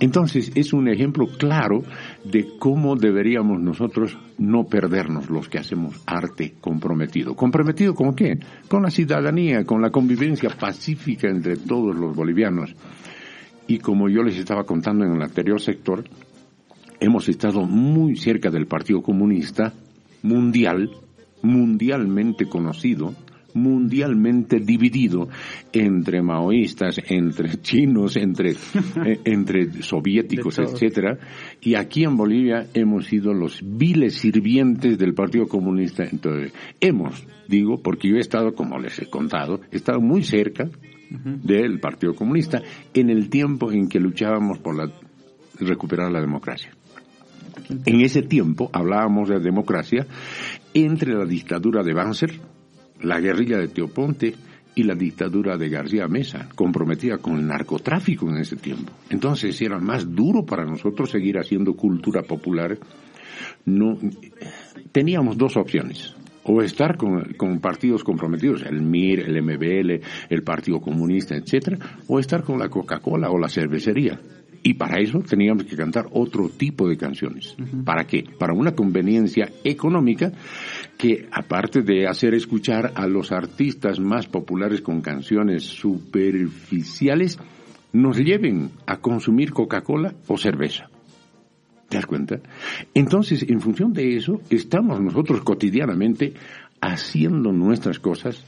Entonces, 0.00 0.50
es 0.54 0.72
un 0.72 0.88
ejemplo 0.88 1.26
claro 1.26 1.82
de 2.24 2.56
cómo 2.58 2.96
deberíamos 2.96 3.60
nosotros 3.60 4.18
no 4.38 4.64
perdernos 4.64 5.30
los 5.30 5.48
que 5.48 5.58
hacemos 5.58 6.02
arte 6.06 6.54
comprometido. 6.60 7.34
¿Comprometido 7.36 7.94
con 7.94 8.14
qué? 8.14 8.38
Con 8.68 8.82
la 8.82 8.90
ciudadanía, 8.90 9.64
con 9.64 9.80
la 9.80 9.90
convivencia 9.90 10.50
pacífica 10.50 11.28
entre 11.28 11.56
todos 11.56 11.94
los 11.96 12.14
bolivianos. 12.14 12.74
Y 13.66 13.78
como 13.78 14.08
yo 14.08 14.22
les 14.22 14.36
estaba 14.36 14.64
contando 14.64 15.04
en 15.04 15.12
el 15.12 15.22
anterior 15.22 15.60
sector, 15.60 16.04
hemos 17.00 17.28
estado 17.28 17.62
muy 17.62 18.16
cerca 18.16 18.50
del 18.50 18.66
Partido 18.66 19.00
Comunista 19.00 19.72
mundial, 20.22 20.90
mundialmente 21.42 22.46
conocido, 22.46 23.14
mundialmente 23.54 24.58
dividido 24.60 25.28
entre 25.72 26.22
maoístas, 26.22 27.00
entre 27.08 27.56
chinos, 27.62 28.16
entre, 28.16 28.50
eh, 28.50 29.20
entre 29.24 29.82
soviéticos, 29.82 30.58
etcétera. 30.58 31.18
Y 31.60 31.74
aquí 31.74 32.04
en 32.04 32.16
Bolivia 32.16 32.66
hemos 32.74 33.06
sido 33.06 33.32
los 33.32 33.60
viles 33.64 34.14
sirvientes 34.14 34.98
del 34.98 35.14
Partido 35.14 35.46
Comunista. 35.46 36.04
Entonces, 36.04 36.52
hemos, 36.80 37.26
digo, 37.48 37.80
porque 37.82 38.08
yo 38.08 38.16
he 38.16 38.20
estado, 38.20 38.54
como 38.54 38.78
les 38.78 38.98
he 39.00 39.06
contado, 39.06 39.60
he 39.70 39.76
estado 39.76 40.00
muy 40.00 40.22
cerca 40.22 40.68
del 41.10 41.78
Partido 41.78 42.14
Comunista 42.14 42.60
en 42.92 43.10
el 43.10 43.28
tiempo 43.28 43.70
en 43.70 43.88
que 43.88 44.00
luchábamos 44.00 44.58
por 44.58 44.76
la, 44.76 44.90
recuperar 45.60 46.10
la 46.10 46.20
democracia. 46.20 46.72
En 47.86 48.00
ese 48.00 48.22
tiempo 48.22 48.68
hablábamos 48.72 49.28
de 49.28 49.38
democracia 49.38 50.06
entre 50.74 51.14
la 51.14 51.24
dictadura 51.24 51.82
de 51.82 51.94
Banzer, 51.94 52.40
la 53.04 53.20
guerrilla 53.20 53.58
de 53.58 53.68
Teoponte 53.68 54.34
y 54.74 54.82
la 54.82 54.94
dictadura 54.94 55.56
de 55.56 55.68
García 55.68 56.08
Mesa, 56.08 56.48
comprometida 56.54 57.18
con 57.18 57.38
el 57.38 57.46
narcotráfico 57.46 58.28
en 58.28 58.38
ese 58.38 58.56
tiempo. 58.56 58.92
Entonces 59.10 59.60
era 59.62 59.78
más 59.78 60.12
duro 60.12 60.44
para 60.44 60.64
nosotros 60.64 61.10
seguir 61.10 61.38
haciendo 61.38 61.74
cultura 61.74 62.22
popular. 62.22 62.76
No, 63.66 63.98
teníamos 64.90 65.38
dos 65.38 65.56
opciones. 65.56 66.14
O 66.46 66.60
estar 66.60 66.96
con, 66.98 67.34
con 67.38 67.58
partidos 67.60 68.04
comprometidos, 68.04 68.64
el 68.66 68.82
MIR, 68.82 69.20
el 69.20 69.42
MBL, 69.42 70.04
el 70.28 70.42
Partido 70.42 70.78
Comunista, 70.78 71.34
etcétera, 71.34 71.78
o 72.06 72.18
estar 72.18 72.42
con 72.42 72.58
la 72.58 72.68
Coca-Cola 72.68 73.30
o 73.30 73.38
la 73.38 73.48
cervecería. 73.48 74.20
Y 74.66 74.74
para 74.74 74.98
eso 74.98 75.20
teníamos 75.20 75.64
que 75.64 75.76
cantar 75.76 76.06
otro 76.12 76.48
tipo 76.48 76.88
de 76.88 76.96
canciones. 76.96 77.54
¿Para 77.84 78.06
qué? 78.06 78.24
Para 78.38 78.54
una 78.54 78.74
conveniencia 78.74 79.50
económica 79.62 80.32
que, 80.98 81.28
aparte 81.30 81.82
de 81.82 82.06
hacer 82.06 82.34
escuchar 82.34 82.92
a 82.94 83.06
los 83.06 83.32
artistas 83.32 83.98
más 84.00 84.26
populares 84.26 84.80
con 84.80 85.00
canciones 85.00 85.64
superficiales, 85.64 87.38
nos 87.92 88.18
lleven 88.18 88.70
a 88.86 88.98
consumir 88.98 89.52
Coca-Cola 89.52 90.14
o 90.26 90.36
cerveza. 90.36 90.88
¿Te 91.88 91.96
das 91.96 92.06
cuenta? 92.06 92.40
Entonces, 92.92 93.44
en 93.48 93.60
función 93.60 93.92
de 93.92 94.16
eso, 94.16 94.40
estamos 94.50 95.00
nosotros 95.00 95.42
cotidianamente 95.42 96.34
haciendo 96.80 97.52
nuestras 97.52 97.98
cosas 97.98 98.44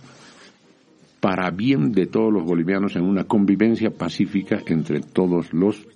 para 1.20 1.50
bien 1.50 1.92
de 1.92 2.06
todos 2.06 2.32
los 2.32 2.44
bolivianos 2.44 2.96
en 2.96 3.02
una 3.02 3.24
convivencia 3.24 3.90
pacífica 3.90 4.62
entre 4.66 5.00
todos 5.00 5.52
los 5.52 5.86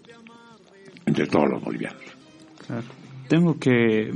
entre 1.07 1.27
todos 1.27 1.51
los 1.51 1.63
bolivianos. 1.63 2.03
Tengo 3.29 3.59
que 3.59 4.13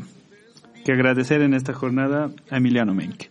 que 0.85 0.93
agradecer 0.93 1.41
en 1.41 1.55
esta 1.55 1.73
jornada 1.73 2.31
a 2.51 2.57
Emiliano 2.59 2.95
Menck, 2.95 3.31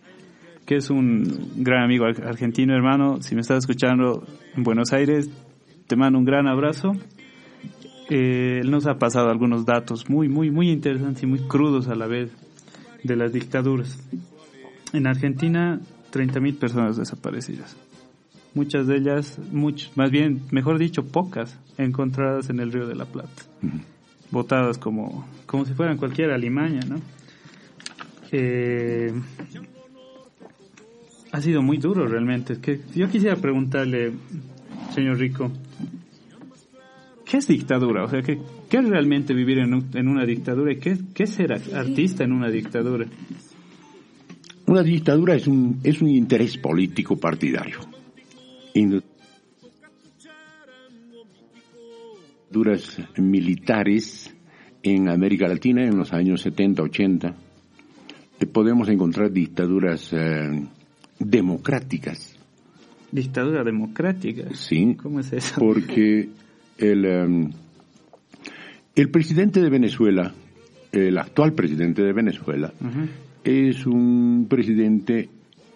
que 0.66 0.76
es 0.76 0.90
un 0.90 1.52
gran 1.56 1.84
amigo 1.84 2.04
argentino, 2.04 2.74
hermano. 2.74 3.22
Si 3.22 3.34
me 3.34 3.42
estás 3.42 3.58
escuchando 3.58 4.26
en 4.56 4.64
Buenos 4.64 4.92
Aires, 4.92 5.30
te 5.86 5.96
mando 5.96 6.18
un 6.18 6.24
gran 6.24 6.48
abrazo. 6.48 6.92
Eh, 8.10 8.58
él 8.60 8.70
nos 8.70 8.86
ha 8.86 8.98
pasado 8.98 9.30
algunos 9.30 9.64
datos 9.64 10.10
muy, 10.10 10.28
muy, 10.28 10.50
muy 10.50 10.70
interesantes 10.70 11.22
y 11.22 11.26
muy 11.26 11.40
crudos 11.40 11.88
a 11.88 11.94
la 11.94 12.06
vez 12.06 12.30
de 13.02 13.16
las 13.16 13.32
dictaduras. 13.32 14.02
En 14.92 15.06
Argentina, 15.06 15.80
30.000 16.12 16.58
personas 16.58 16.96
desaparecidas. 16.96 17.76
Muchas 18.54 18.86
de 18.86 18.96
ellas, 18.96 19.38
much, 19.52 19.86
más 19.96 20.10
bien, 20.10 20.42
mejor 20.50 20.78
dicho, 20.78 21.04
pocas, 21.04 21.58
encontradas 21.76 22.50
en 22.50 22.60
el 22.60 22.72
Río 22.72 22.86
de 22.86 22.94
la 22.94 23.04
Plata. 23.04 23.42
Botadas 24.30 24.78
como, 24.78 25.26
como 25.46 25.64
si 25.64 25.74
fueran 25.74 25.96
cualquier 25.96 26.30
alimaña, 26.30 26.80
¿no? 26.88 27.00
Eh, 28.36 29.12
ha 31.30 31.40
sido 31.40 31.62
muy 31.62 31.78
duro 31.78 32.04
realmente. 32.08 32.60
Que 32.60 32.80
yo 32.92 33.08
quisiera 33.08 33.36
preguntarle, 33.36 34.12
señor 34.92 35.18
Rico, 35.18 35.52
¿qué 37.24 37.36
es 37.36 37.46
dictadura? 37.46 38.02
O 38.02 38.08
sea, 38.08 38.22
¿qué, 38.22 38.40
qué 38.68 38.78
es 38.78 38.88
realmente 38.88 39.34
vivir 39.34 39.58
en, 39.58 39.86
en 39.94 40.08
una 40.08 40.26
dictadura 40.26 40.72
y 40.72 40.78
qué, 40.78 40.98
qué 41.14 41.22
es 41.22 41.30
ser 41.30 41.52
artista 41.52 42.24
en 42.24 42.32
una 42.32 42.50
dictadura? 42.50 43.06
Una 44.66 44.82
dictadura 44.82 45.36
es 45.36 45.46
un, 45.46 45.78
es 45.84 46.02
un 46.02 46.08
interés 46.08 46.58
político 46.58 47.16
partidario. 47.16 47.78
Dictaduras 52.50 53.00
militares 53.16 54.34
en 54.82 55.08
América 55.08 55.46
Latina 55.46 55.84
en 55.84 55.96
los 55.96 56.12
años 56.12 56.40
70, 56.40 56.82
80. 56.82 57.43
Eh, 58.40 58.46
podemos 58.46 58.88
encontrar 58.88 59.30
dictaduras 59.30 60.12
eh, 60.12 60.66
democráticas. 61.18 62.36
¿Dictadura 63.12 63.62
democrática? 63.62 64.42
Sí. 64.54 64.96
¿Cómo 65.00 65.20
es 65.20 65.32
eso? 65.32 65.54
Porque 65.58 66.28
el, 66.78 67.06
um, 67.06 67.52
el 68.94 69.10
presidente 69.10 69.60
de 69.60 69.70
Venezuela, 69.70 70.34
el 70.90 71.16
actual 71.18 71.52
presidente 71.52 72.02
de 72.02 72.12
Venezuela, 72.12 72.72
uh 72.80 72.84
-huh. 72.84 73.08
es 73.44 73.86
un 73.86 74.46
presidente 74.48 75.28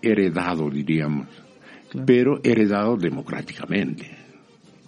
heredado, 0.03 0.69
diríamos, 0.71 1.29
claro. 1.91 2.07
pero 2.07 2.41
heredado 2.43 2.97
democráticamente. 2.97 4.11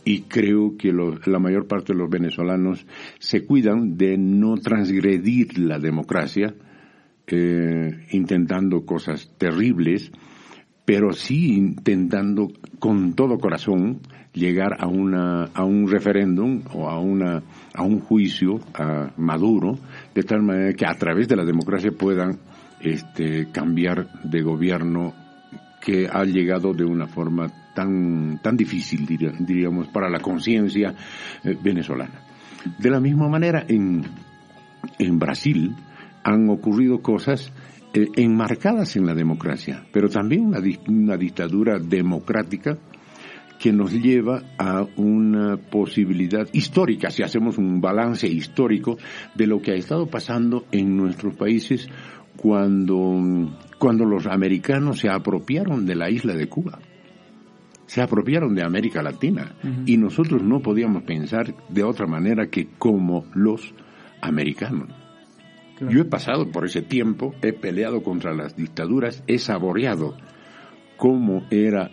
Y 0.04 0.22
creo 0.22 0.76
que 0.76 0.92
lo, 0.92 1.18
la 1.26 1.38
mayor 1.38 1.66
parte 1.66 1.92
de 1.92 1.98
los 1.98 2.10
venezolanos 2.10 2.84
se 3.18 3.44
cuidan 3.44 3.96
de 3.96 4.16
no 4.16 4.56
transgredir 4.56 5.58
la 5.58 5.78
democracia, 5.78 6.54
intentando 7.36 8.84
cosas 8.84 9.30
terribles, 9.38 10.10
pero 10.84 11.12
sí 11.12 11.54
intentando 11.56 12.48
con 12.78 13.14
todo 13.14 13.38
corazón 13.38 14.00
llegar 14.32 14.76
a 14.78 14.86
una 14.86 15.44
a 15.54 15.64
un 15.64 15.88
referéndum 15.88 16.62
o 16.72 16.88
a 16.88 16.98
una 17.00 17.42
a 17.74 17.82
un 17.82 18.00
juicio 18.00 18.60
a 18.74 19.12
Maduro 19.16 19.78
de 20.14 20.22
tal 20.22 20.42
manera 20.42 20.72
que 20.72 20.86
a 20.86 20.94
través 20.94 21.28
de 21.28 21.36
la 21.36 21.44
democracia 21.44 21.90
puedan 21.90 22.38
este 22.80 23.50
cambiar 23.50 24.22
de 24.22 24.42
gobierno 24.42 25.14
que 25.80 26.08
ha 26.10 26.24
llegado 26.24 26.72
de 26.72 26.84
una 26.84 27.06
forma 27.06 27.48
tan 27.74 28.40
tan 28.42 28.56
difícil 28.56 29.06
diríamos 29.40 29.88
para 29.88 30.08
la 30.08 30.20
conciencia 30.20 30.94
eh, 31.42 31.56
venezolana. 31.60 32.22
De 32.78 32.90
la 32.90 33.00
misma 33.00 33.28
manera 33.28 33.64
en 33.66 34.04
en 34.98 35.18
Brasil 35.18 35.74
han 36.24 36.48
ocurrido 36.48 37.00
cosas 37.00 37.52
eh, 37.92 38.06
enmarcadas 38.16 38.96
en 38.96 39.06
la 39.06 39.14
democracia, 39.14 39.84
pero 39.92 40.08
también 40.08 40.46
una, 40.46 40.60
una 40.88 41.16
dictadura 41.16 41.78
democrática 41.78 42.78
que 43.60 43.72
nos 43.72 43.92
lleva 43.92 44.42
a 44.58 44.86
una 44.96 45.58
posibilidad 45.58 46.48
histórica, 46.52 47.10
si 47.10 47.22
hacemos 47.22 47.58
un 47.58 47.80
balance 47.80 48.26
histórico 48.26 48.96
de 49.34 49.46
lo 49.46 49.60
que 49.60 49.72
ha 49.72 49.74
estado 49.74 50.06
pasando 50.06 50.64
en 50.72 50.96
nuestros 50.96 51.34
países 51.34 51.86
cuando, 52.36 53.50
cuando 53.78 54.06
los 54.06 54.26
americanos 54.26 55.00
se 55.00 55.10
apropiaron 55.10 55.84
de 55.84 55.94
la 55.94 56.08
isla 56.10 56.34
de 56.34 56.48
Cuba. 56.48 56.78
Se 57.84 58.00
apropiaron 58.00 58.54
de 58.54 58.62
América 58.62 59.02
Latina 59.02 59.54
uh 59.62 59.66
-huh. 59.66 59.82
y 59.84 59.96
nosotros 59.98 60.42
no 60.42 60.60
podíamos 60.60 61.02
pensar 61.02 61.54
de 61.68 61.82
otra 61.82 62.06
manera 62.06 62.46
que 62.46 62.68
como 62.78 63.26
los 63.34 63.74
americanos. 64.22 64.99
Yo 65.88 66.02
he 66.02 66.04
pasado 66.04 66.50
por 66.50 66.66
ese 66.66 66.82
tiempo, 66.82 67.34
he 67.40 67.52
peleado 67.52 68.02
contra 68.02 68.34
las 68.34 68.54
dictaduras, 68.54 69.22
he 69.26 69.38
saboreado 69.38 70.16
cómo 70.98 71.46
era 71.50 71.90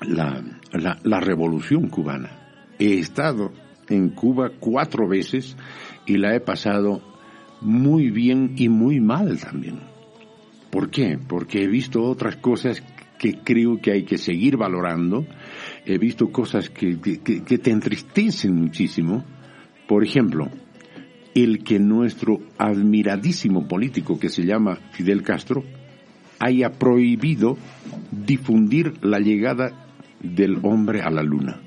la, 0.00 0.42
la, 0.72 0.98
la, 1.02 1.20
revolución 1.20 1.88
cubana. 1.88 2.30
He 2.78 2.98
estado 2.98 3.52
en 3.88 4.10
Cuba 4.10 4.52
cuatro 4.58 5.06
veces 5.06 5.56
y 6.06 6.16
la 6.16 6.34
he 6.34 6.40
pasado 6.40 7.02
muy 7.60 8.10
bien 8.10 8.54
y 8.56 8.70
muy 8.70 9.00
mal 9.00 9.38
también. 9.38 9.80
¿Por 10.70 10.90
qué? 10.90 11.18
Porque 11.18 11.64
he 11.64 11.68
visto 11.68 12.02
otras 12.02 12.36
cosas 12.36 12.82
que 13.18 13.38
creo 13.44 13.78
que 13.80 13.92
hay 13.92 14.04
que 14.04 14.18
seguir 14.18 14.56
valorando. 14.56 15.26
He 15.84 15.98
visto 15.98 16.30
cosas 16.30 16.70
que, 16.70 16.98
que 16.98 17.58
te 17.58 17.70
entristecen 17.70 18.54
muchísimo. 18.54 19.24
Por 19.86 20.04
ejemplo, 20.04 20.50
el 21.36 21.62
que 21.62 21.78
nuestro 21.78 22.40
admiradísimo 22.56 23.68
político 23.68 24.18
que 24.18 24.30
se 24.30 24.44
llama 24.44 24.76
Fidel 24.92 25.22
Castro 25.22 25.62
haya 26.38 26.70
prohibido 26.70 27.58
difundir 28.10 29.04
la 29.04 29.18
llegada 29.18 29.86
del 30.22 30.58
hombre 30.62 31.02
a 31.02 31.10
la 31.10 31.22
luna. 31.22 31.60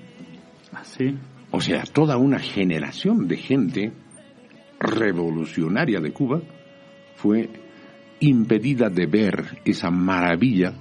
¿Así? 0.74 1.16
O 1.52 1.62
sea, 1.62 1.84
toda 1.84 2.18
una 2.18 2.40
generación 2.40 3.28
de 3.28 3.38
gente 3.38 3.92
revolucionaria 4.80 6.00
de 6.00 6.14
Cuba 6.14 6.42
fue 7.16 7.48
impedida 8.22 8.90
de 8.90 9.06
ver 9.06 9.62
esa 9.66 9.92
maravilla 9.92 10.74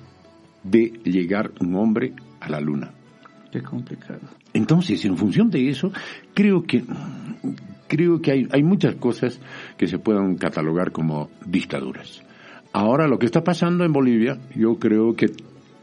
de 0.62 0.93
llegar 1.05 1.53
un 1.61 1.74
hombre 1.74 2.14
a 2.41 2.49
la 2.49 2.61
luna. 2.61 2.91
Qué 3.53 3.62
complicado. 3.62 4.20
Entonces, 4.55 5.05
en 5.05 5.18
función 5.18 5.51
de 5.51 5.68
eso, 5.68 5.93
creo 6.32 6.62
que 6.62 6.84
creo 7.89 8.20
que 8.20 8.32
hay, 8.32 8.49
hay 8.53 8.62
muchas 8.62 8.95
cosas 8.97 9.41
que 9.76 9.86
se 9.86 9.99
puedan 9.99 10.36
catalogar 10.36 10.93
como 10.93 11.30
dictaduras. 11.45 12.22
Ahora, 12.72 13.09
lo 13.09 13.18
que 13.18 13.26
está 13.26 13.43
pasando 13.43 13.84
en 13.84 13.93
Bolivia, 13.93 14.39
yo 14.55 14.76
creo 14.78 15.14
que 15.14 15.26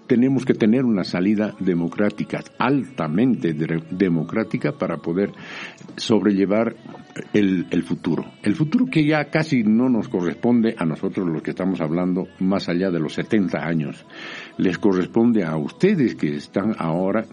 tenemos 0.07 0.45
que 0.45 0.53
tener 0.53 0.85
una 0.85 1.03
salida 1.03 1.55
democrática, 1.59 2.43
altamente 2.57 3.53
de, 3.53 3.81
democrática, 3.89 4.71
para 4.73 4.97
poder 4.97 5.31
sobrellevar 5.95 6.75
el, 7.33 7.65
el, 7.71 7.83
futuro. 7.83 8.25
El 8.43 8.55
futuro 8.55 8.85
que 8.85 9.05
ya 9.05 9.25
casi 9.25 9.63
no 9.63 9.89
nos 9.89 10.09
corresponde 10.09 10.75
a 10.77 10.85
nosotros 10.85 11.27
los 11.27 11.41
que 11.41 11.51
estamos 11.51 11.81
hablando 11.81 12.27
más 12.39 12.69
allá 12.69 12.91
de 12.91 12.99
los 12.99 13.13
70 13.13 13.57
años. 13.57 14.05
Les 14.57 14.77
corresponde 14.77 15.43
a 15.43 15.57
ustedes 15.57 16.15
que 16.15 16.35
están 16.35 16.75
ahora 16.77 17.25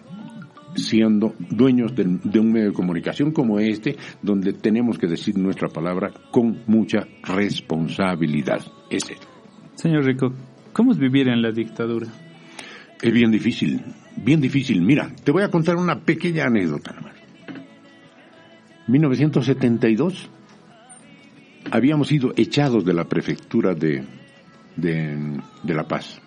siendo 0.74 1.34
dueños 1.50 1.94
de, 1.94 2.18
de, 2.22 2.38
un 2.38 2.52
medio 2.52 2.68
de 2.68 2.72
comunicación 2.72 3.32
como 3.32 3.58
este, 3.60 3.96
donde 4.22 4.52
tenemos 4.52 4.98
que 4.98 5.06
decir 5.06 5.36
nuestra 5.36 5.68
palabra 5.68 6.12
con 6.30 6.62
mucha 6.66 7.06
responsabilidad. 7.22 8.62
Ese. 8.90 9.16
Señor 9.74 10.04
Rico, 10.04 10.32
¿cómo 10.72 10.92
es 10.92 10.98
vivir 10.98 11.28
en 11.28 11.42
la 11.42 11.50
dictadura? 11.50 12.06
Es 13.00 13.12
bien 13.12 13.30
difícil, 13.30 13.80
bien 14.16 14.40
difícil. 14.40 14.80
Mira, 14.80 15.10
te 15.24 15.32
voy 15.32 15.42
a 15.42 15.50
contar 15.50 15.76
una 15.76 16.00
pequeña 16.00 16.44
anécdota 16.44 16.92
nomás. 16.92 17.12
1972 18.86 20.28
habíamos 21.70 22.08
sido 22.08 22.32
echados 22.36 22.84
de 22.84 22.92
la 22.92 23.04
prefectura 23.04 23.74
de, 23.74 24.04
de, 24.76 25.40
de 25.62 25.74
La 25.74 25.84
Paz. 25.84 26.20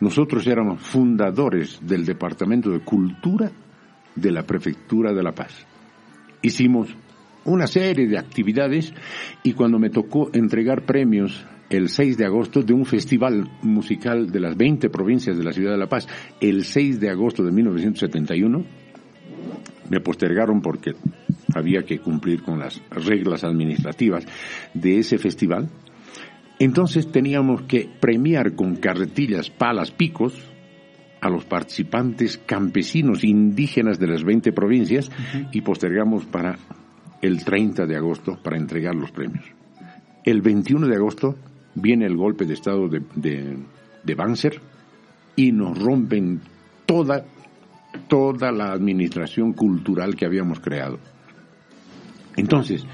Nosotros 0.00 0.46
éramos 0.46 0.80
fundadores 0.80 1.80
del 1.82 2.04
Departamento 2.04 2.70
de 2.70 2.80
Cultura 2.80 3.50
de 4.20 4.32
la 4.32 4.42
Prefectura 4.42 5.12
de 5.12 5.22
La 5.22 5.32
Paz. 5.32 5.66
Hicimos 6.42 6.94
una 7.44 7.66
serie 7.66 8.06
de 8.06 8.18
actividades 8.18 8.92
y 9.42 9.52
cuando 9.52 9.78
me 9.78 9.90
tocó 9.90 10.30
entregar 10.32 10.84
premios 10.84 11.44
el 11.70 11.88
6 11.88 12.16
de 12.16 12.24
agosto 12.24 12.62
de 12.62 12.72
un 12.72 12.86
festival 12.86 13.50
musical 13.62 14.30
de 14.30 14.40
las 14.40 14.56
20 14.56 14.88
provincias 14.88 15.36
de 15.36 15.44
la 15.44 15.52
ciudad 15.52 15.72
de 15.72 15.78
La 15.78 15.88
Paz, 15.88 16.06
el 16.40 16.64
6 16.64 17.00
de 17.00 17.10
agosto 17.10 17.42
de 17.44 17.52
1971, 17.52 18.64
me 19.90 20.00
postergaron 20.00 20.60
porque 20.60 20.92
había 21.54 21.82
que 21.82 21.98
cumplir 21.98 22.42
con 22.42 22.58
las 22.58 22.80
reglas 22.90 23.44
administrativas 23.44 24.26
de 24.74 24.98
ese 24.98 25.18
festival. 25.18 25.68
Entonces 26.58 27.10
teníamos 27.10 27.62
que 27.62 27.88
premiar 28.00 28.54
con 28.54 28.76
carretillas, 28.76 29.50
palas, 29.50 29.90
picos 29.90 30.34
a 31.20 31.28
los 31.28 31.44
participantes 31.44 32.38
campesinos 32.38 33.24
indígenas 33.24 33.98
de 33.98 34.06
las 34.06 34.24
20 34.24 34.52
provincias 34.52 35.08
uh 35.08 35.12
-huh. 35.12 35.48
y 35.52 35.60
postergamos 35.62 36.24
para 36.26 36.56
el 37.20 37.44
30 37.44 37.86
de 37.86 37.96
agosto 37.96 38.38
para 38.42 38.56
entregar 38.56 38.94
los 38.94 39.10
premios. 39.10 39.44
El 40.24 40.42
21 40.42 40.86
de 40.86 40.96
agosto 40.96 41.36
viene 41.74 42.06
el 42.06 42.16
golpe 42.16 42.44
de 42.44 42.54
estado 42.54 42.88
de, 42.88 43.02
de, 43.14 43.56
de 44.04 44.14
Banzer 44.14 44.60
y 45.36 45.52
nos 45.52 45.78
rompen 45.78 46.40
toda, 46.86 47.24
toda 48.08 48.50
la 48.52 48.72
administración 48.72 49.52
cultural 49.52 50.16
que 50.16 50.26
habíamos 50.26 50.60
creado. 50.60 50.98
Entonces, 52.36 52.86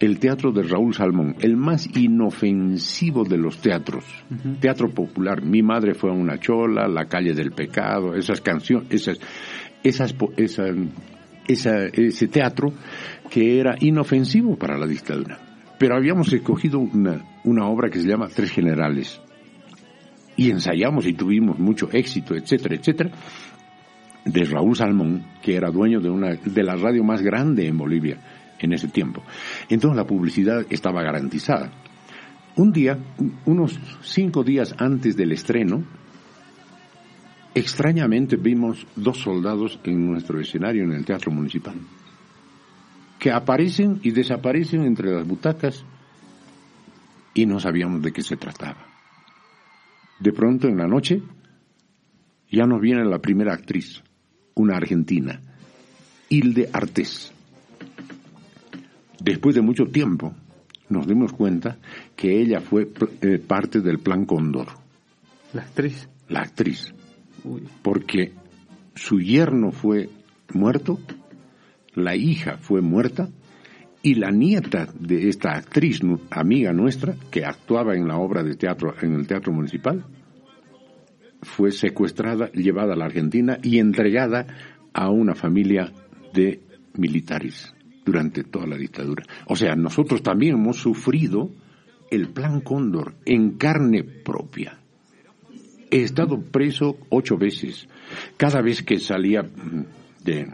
El 0.01 0.21
teatro 0.21 0.53
de 0.53 0.63
Raúl 0.63 0.95
Salmón, 0.95 1.35
el 1.41 1.57
más 1.57 1.89
inofensivo 1.97 3.25
de 3.25 3.37
los 3.37 3.59
teatros. 3.59 4.05
Teatro 4.61 4.91
popular. 4.91 5.43
Mi 5.43 5.61
madre 5.63 5.95
fue 5.95 6.11
a 6.11 6.15
una 6.15 6.39
chola, 6.39 6.87
La 6.87 7.07
calle 7.07 7.35
del 7.35 7.51
pecado, 7.51 8.15
esas 8.15 8.41
canciones, 8.41 8.87
esas, 8.93 9.19
esas, 9.83 10.15
esa, 10.37 10.67
esa, 11.49 11.87
ese 11.87 12.29
teatro 12.29 12.73
que 13.29 13.59
era 13.59 13.75
inofensivo 13.81 14.57
para 14.57 14.79
la 14.79 14.87
dictadura. 14.87 15.39
Pero 15.81 15.97
habíamos 15.97 16.33
escogido 16.33 16.79
una, 16.79 17.25
una 17.43 17.67
obra 17.67 17.91
que 17.91 17.99
se 17.99 18.09
llama 18.09 18.29
Tres 18.29 18.53
Generales. 18.53 19.21
Y 20.37 20.53
ensayamos 20.53 21.07
y 21.07 21.15
tuvimos 21.15 21.59
mucho 21.59 21.89
éxito, 21.93 22.37
etcétera, 22.37 22.77
etcétera 22.77 23.11
de 24.33 24.45
Raúl 24.45 24.77
Salmón, 24.77 25.25
que 25.43 25.57
era 25.57 25.71
dueño 25.71 26.01
de 26.01 26.11
una 26.11 26.35
de 26.35 26.63
la 26.63 26.77
radio 26.77 27.03
más 27.03 27.23
grande 27.23 27.67
en 27.67 27.79
Bolivia 27.79 28.19
en 28.59 28.73
ese 28.73 28.89
tiempo. 28.89 29.23
Entonces 29.69 29.97
la 29.97 30.07
publicidad 30.07 30.67
estaba 30.69 31.03
garantizada. 31.03 31.73
Un 32.57 32.73
día, 32.73 32.99
unos 33.47 33.79
cinco 34.03 34.43
días 34.43 34.75
antes 34.79 35.17
del 35.17 35.33
estreno, 35.33 35.85
extrañamente 37.55 38.37
vimos 38.37 38.87
dos 38.97 39.19
soldados 39.19 39.79
en 39.85 40.07
nuestro 40.07 40.41
escenario 40.41 40.85
en 40.85 40.93
el 40.93 41.05
Teatro 41.05 41.31
Municipal, 41.31 41.77
que 43.19 43.31
aparecen 43.31 44.01
y 44.03 44.11
desaparecen 44.11 44.83
entre 44.83 45.13
las 45.13 45.27
butacas 45.27 45.85
y 47.33 47.47
no 47.47 47.61
sabíamos 47.61 48.03
de 48.03 48.13
qué 48.13 48.23
se 48.23 48.37
trataba. 48.37 48.87
De 50.19 50.33
pronto 50.33 50.67
en 50.67 50.77
la 50.77 50.89
noche 50.89 51.23
ya 52.51 52.67
nos 52.67 52.81
viene 52.81 53.05
la 53.05 53.21
primera 53.21 53.55
actriz, 53.55 54.03
una 54.59 54.77
argentina, 54.77 55.41
Hilde 56.29 56.69
Artés. 56.73 57.33
Después 59.21 59.55
de 59.55 59.63
mucho 59.63 59.85
tiempo 59.85 60.35
nos 60.89 61.07
dimos 61.07 61.33
cuenta 61.33 61.79
que 62.17 62.41
ella 62.41 62.61
fue 62.61 62.89
eh, 63.21 63.39
parte 63.39 63.81
del 63.81 63.99
Plan 63.99 64.25
Cóndor. 64.27 64.69
La 65.53 65.63
actriz. 65.63 66.09
La 66.29 66.41
actriz. 66.41 66.93
Porque 67.83 68.33
su 68.95 69.21
yerno 69.21 69.71
fue 69.71 70.11
muerto, 70.53 70.99
la 71.95 72.17
hija 72.17 72.59
fue 72.59 72.81
muerta 72.81 73.29
y 74.03 74.15
la 74.15 74.31
nieta 74.31 74.89
de 74.99 75.29
esta 75.29 75.53
actriz, 75.53 76.01
amiga 76.31 76.73
nuestra, 76.73 77.15
que 77.31 77.45
actuaba 77.45 77.95
en 77.95 78.09
la 78.09 78.17
obra 78.17 78.43
de 78.43 78.57
teatro, 78.57 78.95
en 79.03 79.15
el 79.15 79.27
Teatro 79.27 79.53
Municipal, 79.53 80.05
fue 81.43 81.71
secuestrada, 81.73 82.51
llevada 82.53 82.95
a 82.95 82.97
la 82.97 83.07
Argentina 83.07 83.59
y 83.63 83.79
entregada 83.79 84.47
a 84.93 85.11
una 85.11 85.35
familia 85.35 85.93
de 86.33 86.61
militares 86.95 87.75
durante 88.05 88.45
toda 88.45 88.67
la 88.67 88.77
dictadura. 88.77 89.25
O 89.47 89.57
sea, 89.57 89.77
nosotros 89.77 90.23
también 90.23 90.55
hemos 90.55 90.79
sufrido 90.79 91.51
el 92.11 92.29
plan 92.31 92.61
Cóndor 92.61 93.15
en 93.25 93.59
carne 93.59 94.03
propia. 94.03 94.79
He 95.91 96.03
estado 96.03 96.41
preso 96.41 96.99
ocho 97.11 97.37
veces. 97.37 97.89
Cada 98.37 98.61
vez 98.61 98.83
que 98.83 98.99
salía 98.99 99.43
mm, 99.43 100.25
de, 100.25 100.49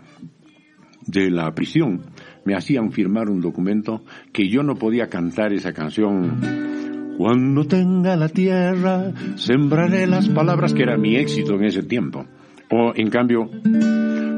de 1.07 1.30
la 1.30 1.53
prisión, 1.55 2.03
me 2.45 2.55
hacían 2.55 2.93
firmar 2.93 3.30
un 3.30 3.41
documento 3.41 4.05
que 4.32 4.49
yo 4.49 4.62
no 4.62 4.76
podía 4.76 5.09
cantar 5.09 5.53
esa 5.53 5.72
canción 5.72 6.74
cuando 7.17 7.65
tenga 7.67 8.17
la 8.17 8.29
tierra, 8.29 9.12
sembraré 9.37 10.07
las 10.07 10.29
palabras 10.29 10.75
que 10.75 10.83
era 10.83 10.97
mi 10.97 11.17
éxito 11.17 11.55
en 11.55 11.65
ese 11.65 11.83
tiempo. 11.83 12.27
O 12.71 12.93
en 12.95 13.09
cambio, 13.11 13.51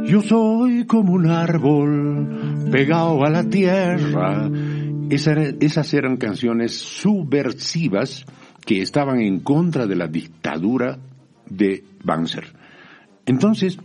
yo 0.07 0.21
soy 0.23 0.85
como 0.87 1.13
un 1.13 1.27
árbol 1.27 2.69
pegado 2.71 3.25
a 3.25 3.31
la 3.31 3.45
tierra. 3.45 4.51
esas 5.11 5.95
eran 5.95 6.17
canciones 6.17 6.77
subversivas 6.77 8.25
que 8.65 8.83
estaban 8.83 9.21
en 9.21 9.41
contra 9.41 9.87
de 9.87 9.97
la 9.97 10.09
dictadura 10.09 10.99
de 11.49 11.85
Banzer. 12.05 12.45
Entonces, 13.25 13.79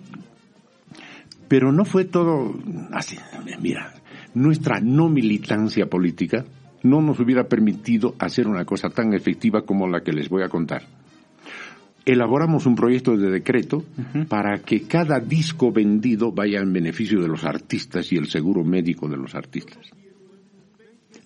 pero 1.47 1.71
no 1.71 1.85
fue 1.85 2.05
todo 2.05 2.55
así. 2.91 3.17
Mira, 3.61 3.93
nuestra 4.33 4.79
no 4.79 5.09
militancia 5.09 5.87
política 5.87 6.45
no 6.83 7.01
nos 7.01 7.19
hubiera 7.19 7.45
permitido 7.45 8.15
hacer 8.19 8.47
una 8.47 8.65
cosa 8.65 8.89
tan 8.89 9.13
efectiva 9.13 9.61
como 9.63 9.87
la 9.87 10.01
que 10.01 10.13
les 10.13 10.29
voy 10.29 10.43
a 10.43 10.49
contar. 10.49 10.83
Elaboramos 12.03 12.65
un 12.65 12.75
proyecto 12.75 13.15
de 13.15 13.29
decreto 13.29 13.83
para 14.27 14.59
que 14.59 14.87
cada 14.87 15.19
disco 15.19 15.71
vendido 15.71 16.31
vaya 16.31 16.59
en 16.59 16.73
beneficio 16.73 17.21
de 17.21 17.27
los 17.27 17.43
artistas 17.43 18.11
y 18.11 18.17
el 18.17 18.27
seguro 18.27 18.63
médico 18.63 19.07
de 19.07 19.17
los 19.17 19.35
artistas. 19.35 19.91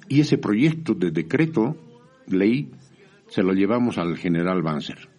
Y 0.09 0.19
ese 0.19 0.37
proyecto 0.37 0.93
de 0.93 1.11
decreto, 1.11 1.77
ley, 2.27 2.69
se 3.27 3.41
lo 3.41 3.53
llevamos 3.53 3.97
al 3.97 4.17
general 4.17 4.61
Banzer. 4.61 5.14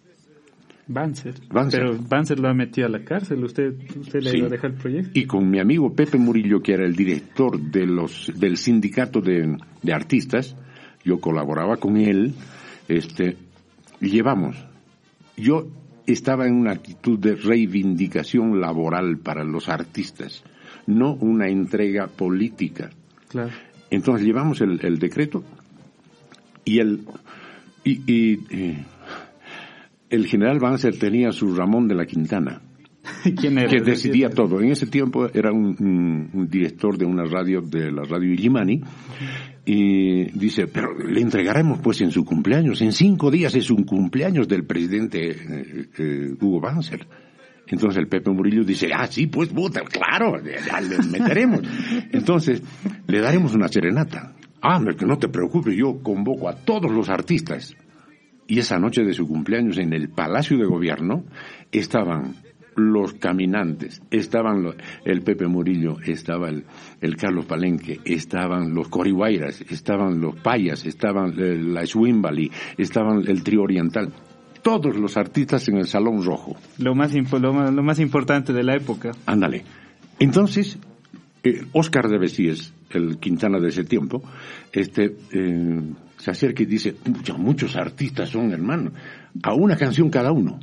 Banzer. 0.87 1.35
Pero 1.71 1.97
Banzer 1.97 2.39
lo 2.39 2.49
ha 2.49 2.53
metido 2.53 2.87
a 2.87 2.89
la 2.89 3.03
cárcel. 3.03 3.43
¿Usted, 3.43 3.73
usted 3.99 4.21
le 4.21 4.37
iba 4.37 4.47
a 4.47 4.49
dejar 4.49 4.71
el 4.71 4.77
proyecto? 4.77 5.11
Y 5.13 5.25
con 5.25 5.49
mi 5.49 5.59
amigo 5.59 5.93
Pepe 5.93 6.17
Murillo, 6.17 6.61
que 6.61 6.73
era 6.73 6.85
el 6.85 6.95
director 6.95 7.59
de 7.59 7.85
los, 7.85 8.31
del 8.35 8.57
sindicato 8.57 9.19
de, 9.21 9.57
de 9.81 9.93
artistas, 9.93 10.55
yo 11.03 11.19
colaboraba 11.19 11.77
con 11.77 11.97
él, 11.97 12.33
este, 12.87 13.37
llevamos. 13.99 14.55
Yo 15.35 15.67
estaba 16.05 16.47
en 16.47 16.55
una 16.55 16.71
actitud 16.71 17.19
de 17.19 17.35
reivindicación 17.35 18.59
laboral 18.61 19.17
para 19.17 19.43
los 19.43 19.67
artistas, 19.69 20.43
no 20.85 21.13
una 21.15 21.49
entrega 21.49 22.07
política. 22.07 22.89
Claro. 23.27 23.51
Entonces 23.89 24.25
llevamos 24.25 24.61
el, 24.61 24.79
el 24.83 24.99
decreto 24.99 25.43
y 26.65 26.79
el 26.79 27.01
y, 27.83 28.01
y 28.11 28.39
eh, 28.49 28.85
el 30.09 30.27
general 30.27 30.59
Banzer 30.59 30.97
tenía 30.97 31.31
su 31.31 31.55
Ramón 31.55 31.87
de 31.87 31.95
la 31.95 32.05
Quintana. 32.05 32.61
Que 33.23 33.81
decidía 33.81 34.29
todo. 34.29 34.61
En 34.61 34.71
ese 34.71 34.87
tiempo 34.87 35.27
era 35.33 35.51
un, 35.51 36.47
director 36.49 36.97
de 36.97 37.05
una 37.05 37.23
radio, 37.23 37.61
de 37.61 37.91
la 37.91 38.03
radio 38.03 38.33
Illimani, 38.33 38.81
y 39.65 40.25
dice, 40.37 40.67
pero 40.67 40.93
le 40.97 41.21
entregaremos 41.21 41.79
pues 41.79 42.01
en 42.01 42.11
su 42.11 42.25
cumpleaños. 42.25 42.81
En 42.81 42.91
cinco 42.91 43.31
días 43.31 43.55
es 43.55 43.69
un 43.69 43.83
cumpleaños 43.83 44.47
del 44.47 44.65
presidente 44.65 45.31
eh, 45.31 45.89
eh, 45.97 46.35
Hugo 46.39 46.59
Banzer. 46.59 47.07
Entonces 47.67 47.97
el 47.97 48.07
Pepe 48.07 48.31
Murillo 48.31 48.63
dice, 48.63 48.89
ah, 48.93 49.07
sí, 49.07 49.27
pues, 49.27 49.49
claro, 49.49 50.41
ya 50.43 50.79
le 50.79 50.97
meteremos. 50.99 51.61
Entonces, 52.11 52.61
le 53.07 53.19
daremos 53.19 53.53
una 53.55 53.67
serenata. 53.67 54.35
Ah, 54.61 54.81
que 54.97 55.05
no 55.05 55.17
te 55.17 55.27
preocupes, 55.27 55.75
yo 55.75 56.01
convoco 56.01 56.47
a 56.47 56.55
todos 56.55 56.89
los 56.91 57.09
artistas 57.09 57.75
y 58.47 58.59
esa 58.59 58.79
noche 58.79 59.03
de 59.03 59.13
su 59.13 59.27
cumpleaños 59.27 59.77
en 59.77 59.93
el 59.93 60.09
Palacio 60.09 60.57
de 60.57 60.65
Gobierno 60.65 61.23
estaban 61.71 62.35
los 62.77 63.13
caminantes, 63.15 64.01
estaban 64.11 64.75
el 65.03 65.21
Pepe 65.21 65.47
Murillo, 65.47 65.97
estaba 66.05 66.49
el, 66.49 67.15
Carlos 67.17 67.45
Palenque, 67.45 67.99
estaban 68.05 68.73
los 68.75 68.87
Corihuayras, 68.87 69.61
estaban 69.61 70.21
los 70.21 70.35
Payas, 70.35 70.85
estaban 70.85 71.73
la 71.73 71.85
Swimbali, 71.87 72.51
estaban 72.77 73.23
el 73.27 73.43
Trío 73.43 73.63
Oriental, 73.63 74.13
todos 74.61 74.95
los 74.95 75.17
artistas 75.17 75.67
en 75.69 75.77
el 75.77 75.87
Salón 75.87 76.23
Rojo. 76.23 76.55
Lo 76.77 76.93
más, 76.93 77.13
lo 77.13 77.83
más, 77.83 77.99
importante 77.99 78.53
de 78.53 78.63
la 78.63 78.75
época. 78.75 79.11
Ándale. 79.25 79.63
Entonces, 80.19 80.77
eh, 81.43 81.63
Oscar 81.73 82.07
de 82.07 82.19
Besíes, 82.19 82.73
el 82.91 83.17
Quintana 83.17 83.59
de 83.59 83.69
ese 83.69 83.85
tiempo, 83.85 84.21
este, 84.71 85.15
eh, 85.31 85.81
se 86.17 86.31
acerca 86.31 86.63
y 86.63 86.65
dice, 86.65 86.95
muchos 87.37 87.75
artistas 87.75 88.29
son 88.29 88.51
hermanos, 88.51 88.93
a 89.43 89.53
una 89.53 89.75
canción 89.75 90.09
cada 90.09 90.31
uno. 90.31 90.59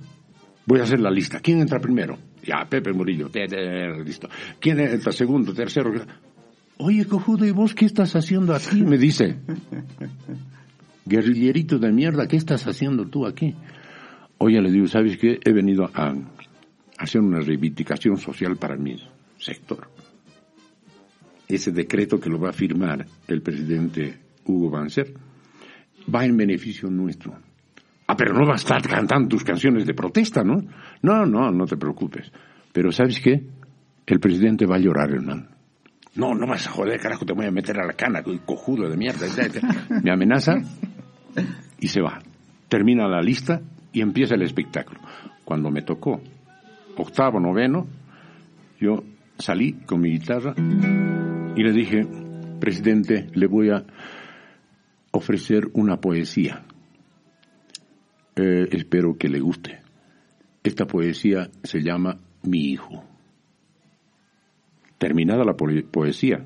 Voy 0.66 0.80
a 0.80 0.84
hacer 0.84 1.00
la 1.00 1.10
lista. 1.10 1.40
¿Quién 1.40 1.60
entra 1.60 1.78
primero? 1.78 2.18
Ya, 2.42 2.66
Pepe 2.68 2.92
Murillo, 2.92 3.30
listo. 4.04 4.28
¿Quién 4.60 4.80
entra 4.80 5.12
segundo, 5.12 5.54
tercero? 5.54 5.92
Oye, 6.78 7.04
cojudo, 7.06 7.46
¿y 7.46 7.52
vos 7.52 7.74
qué 7.74 7.84
estás 7.84 8.16
haciendo 8.16 8.54
aquí? 8.54 8.82
Me 8.82 8.98
dice. 8.98 9.36
Guerrillerito 11.06 11.78
de 11.78 11.92
mierda, 11.92 12.26
¿qué 12.26 12.36
estás 12.36 12.66
haciendo 12.66 13.06
tú 13.06 13.26
aquí? 13.26 13.54
Oye, 14.38 14.60
le 14.60 14.70
digo, 14.70 14.88
¿sabes 14.88 15.18
qué? 15.18 15.38
He 15.44 15.52
venido 15.52 15.90
a 15.94 16.14
hacer 16.98 17.20
una 17.20 17.40
reivindicación 17.40 18.16
social 18.16 18.56
para 18.56 18.76
mi 18.76 18.96
sector. 19.38 19.88
Ese 21.46 21.70
decreto 21.72 22.18
que 22.18 22.30
lo 22.30 22.40
va 22.40 22.50
a 22.50 22.54
firmar 22.54 23.06
el 23.28 23.42
presidente 23.42 24.18
Hugo 24.46 24.70
Banzer 24.70 25.12
va 26.12 26.24
en 26.24 26.36
beneficio 26.36 26.90
nuestro. 26.90 27.36
Ah, 28.06 28.16
pero 28.16 28.34
no 28.34 28.46
vas 28.46 28.60
a 28.60 28.76
estar 28.76 28.90
cantando 28.90 29.28
tus 29.28 29.44
canciones 29.44 29.86
de 29.86 29.94
protesta, 29.94 30.42
¿no? 30.44 30.62
No, 31.02 31.24
no, 31.24 31.50
no 31.50 31.66
te 31.66 31.76
preocupes. 31.76 32.30
Pero 32.72 32.92
¿sabes 32.92 33.20
qué? 33.20 33.42
El 34.06 34.20
presidente 34.20 34.66
va 34.66 34.76
a 34.76 34.80
llorar, 34.80 35.10
hermano. 35.10 35.46
No, 36.16 36.34
no 36.34 36.46
vas 36.46 36.66
a 36.66 36.70
joder, 36.70 37.00
carajo, 37.00 37.24
te 37.24 37.32
voy 37.32 37.46
a 37.46 37.50
meter 37.50 37.80
a 37.80 37.86
la 37.86 37.94
cana, 37.94 38.22
cojudo 38.44 38.88
de 38.88 38.96
mierda. 38.96 39.26
Me 40.02 40.12
amenaza 40.12 40.54
y 41.80 41.88
se 41.88 42.00
va. 42.00 42.20
Termina 42.68 43.08
la 43.08 43.20
lista 43.20 43.60
y 43.92 44.00
empieza 44.00 44.34
el 44.34 44.42
espectáculo. 44.42 45.00
Cuando 45.44 45.70
me 45.70 45.82
tocó 45.82 46.20
octavo, 46.96 47.40
noveno, 47.40 47.86
yo 48.78 49.02
salí 49.38 49.72
con 49.86 50.00
mi 50.00 50.10
guitarra 50.10 50.54
y 50.56 51.62
le 51.62 51.72
dije, 51.72 52.06
presidente, 52.60 53.26
le 53.34 53.46
voy 53.46 53.70
a 53.70 53.84
ofrecer 55.14 55.70
una 55.74 56.00
poesía. 56.00 56.64
Eh, 58.34 58.68
espero 58.72 59.16
que 59.16 59.28
le 59.28 59.38
guste. 59.38 59.80
Esta 60.62 60.86
poesía 60.86 61.50
se 61.62 61.82
llama 61.82 62.18
Mi 62.42 62.72
hijo. 62.72 63.04
Terminada 64.98 65.44
la 65.44 65.54
poesía, 65.54 66.44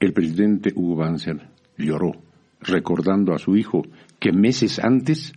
el 0.00 0.12
presidente 0.12 0.72
Hugo 0.74 0.96
Banzer 0.96 1.48
lloró, 1.76 2.12
recordando 2.60 3.32
a 3.32 3.38
su 3.38 3.56
hijo 3.56 3.82
que 4.18 4.32
meses 4.32 4.78
antes, 4.78 5.32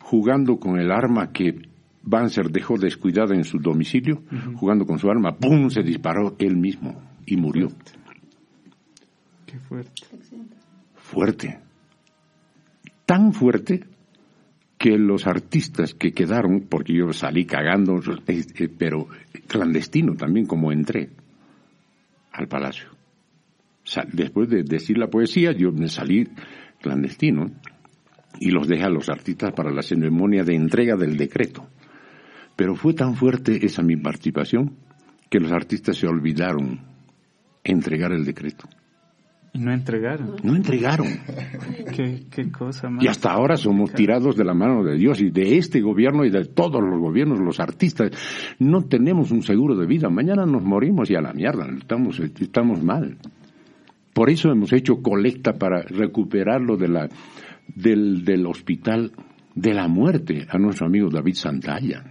jugando 0.00 0.58
con 0.58 0.78
el 0.78 0.90
arma 0.90 1.32
que 1.32 1.68
Banzer 2.02 2.50
dejó 2.50 2.76
descuidada 2.76 3.36
en 3.36 3.44
su 3.44 3.58
domicilio, 3.58 4.22
jugando 4.56 4.84
con 4.84 4.98
su 4.98 5.08
arma, 5.08 5.36
¡pum! 5.36 5.70
se 5.70 5.82
disparó 5.82 6.34
él 6.38 6.56
mismo 6.56 7.00
y 7.24 7.36
murió. 7.36 7.68
Qué 9.46 9.58
fuerte. 9.58 10.02
Fuerte. 10.06 10.51
Tan 13.06 13.32
fuerte 13.32 13.84
que 14.78 14.98
los 14.98 15.26
artistas 15.26 15.94
que 15.94 16.12
quedaron, 16.12 16.66
porque 16.68 16.94
yo 16.94 17.12
salí 17.12 17.44
cagando, 17.44 18.00
pero 18.78 19.06
clandestino 19.46 20.14
también 20.16 20.46
como 20.46 20.72
entré 20.72 21.10
al 22.32 22.48
palacio. 22.48 22.88
Después 24.12 24.48
de 24.48 24.62
decir 24.62 24.98
la 24.98 25.08
poesía, 25.08 25.52
yo 25.52 25.70
me 25.70 25.88
salí 25.88 26.28
clandestino 26.80 27.46
y 28.40 28.50
los 28.50 28.66
dejé 28.66 28.84
a 28.84 28.90
los 28.90 29.08
artistas 29.08 29.52
para 29.52 29.70
la 29.70 29.82
ceremonia 29.82 30.42
de 30.42 30.54
entrega 30.54 30.96
del 30.96 31.16
decreto. 31.16 31.68
Pero 32.56 32.74
fue 32.74 32.94
tan 32.94 33.14
fuerte 33.14 33.64
esa 33.64 33.82
mi 33.82 33.96
participación 33.96 34.76
que 35.30 35.40
los 35.40 35.52
artistas 35.52 35.96
se 35.96 36.06
olvidaron 36.06 36.80
entregar 37.64 38.12
el 38.12 38.24
decreto. 38.24 38.68
Y 39.54 39.58
no 39.58 39.72
entregaron. 39.72 40.36
No 40.42 40.56
entregaron. 40.56 41.06
qué, 41.94 42.24
qué 42.30 42.50
cosa 42.50 42.88
más. 42.88 43.04
Y 43.04 43.08
hasta 43.08 43.32
ahora 43.32 43.58
somos 43.58 43.92
tirados 43.92 44.34
de 44.34 44.44
la 44.44 44.54
mano 44.54 44.82
de 44.82 44.96
Dios 44.96 45.20
y 45.20 45.30
de 45.30 45.58
este 45.58 45.82
gobierno 45.82 46.24
y 46.24 46.30
de 46.30 46.46
todos 46.46 46.82
los 46.82 46.98
gobiernos, 46.98 47.38
los 47.38 47.60
artistas. 47.60 48.12
No 48.58 48.84
tenemos 48.84 49.30
un 49.30 49.42
seguro 49.42 49.76
de 49.76 49.86
vida. 49.86 50.08
Mañana 50.08 50.46
nos 50.46 50.62
morimos 50.62 51.10
y 51.10 51.16
a 51.16 51.20
la 51.20 51.34
mierda. 51.34 51.66
Estamos, 51.78 52.18
estamos 52.18 52.82
mal. 52.82 53.18
Por 54.14 54.30
eso 54.30 54.50
hemos 54.50 54.72
hecho 54.72 55.02
colecta 55.02 55.52
para 55.54 55.82
recuperarlo 55.82 56.78
de 56.78 56.88
la, 56.88 57.08
del, 57.74 58.24
del 58.24 58.46
hospital 58.46 59.12
de 59.54 59.74
la 59.74 59.86
muerte 59.86 60.46
a 60.48 60.56
nuestro 60.56 60.86
amigo 60.86 61.10
David 61.10 61.34
Santalla. 61.34 62.04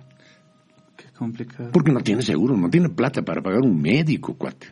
Qué 0.96 1.06
complicado. 1.18 1.72
Porque 1.72 1.92
no 1.92 2.02
tiene 2.02 2.22
seguro, 2.22 2.56
no 2.56 2.70
tiene 2.70 2.90
plata 2.90 3.24
para 3.24 3.42
pagar 3.42 3.62
un 3.62 3.82
médico, 3.82 4.36
cuate. 4.36 4.68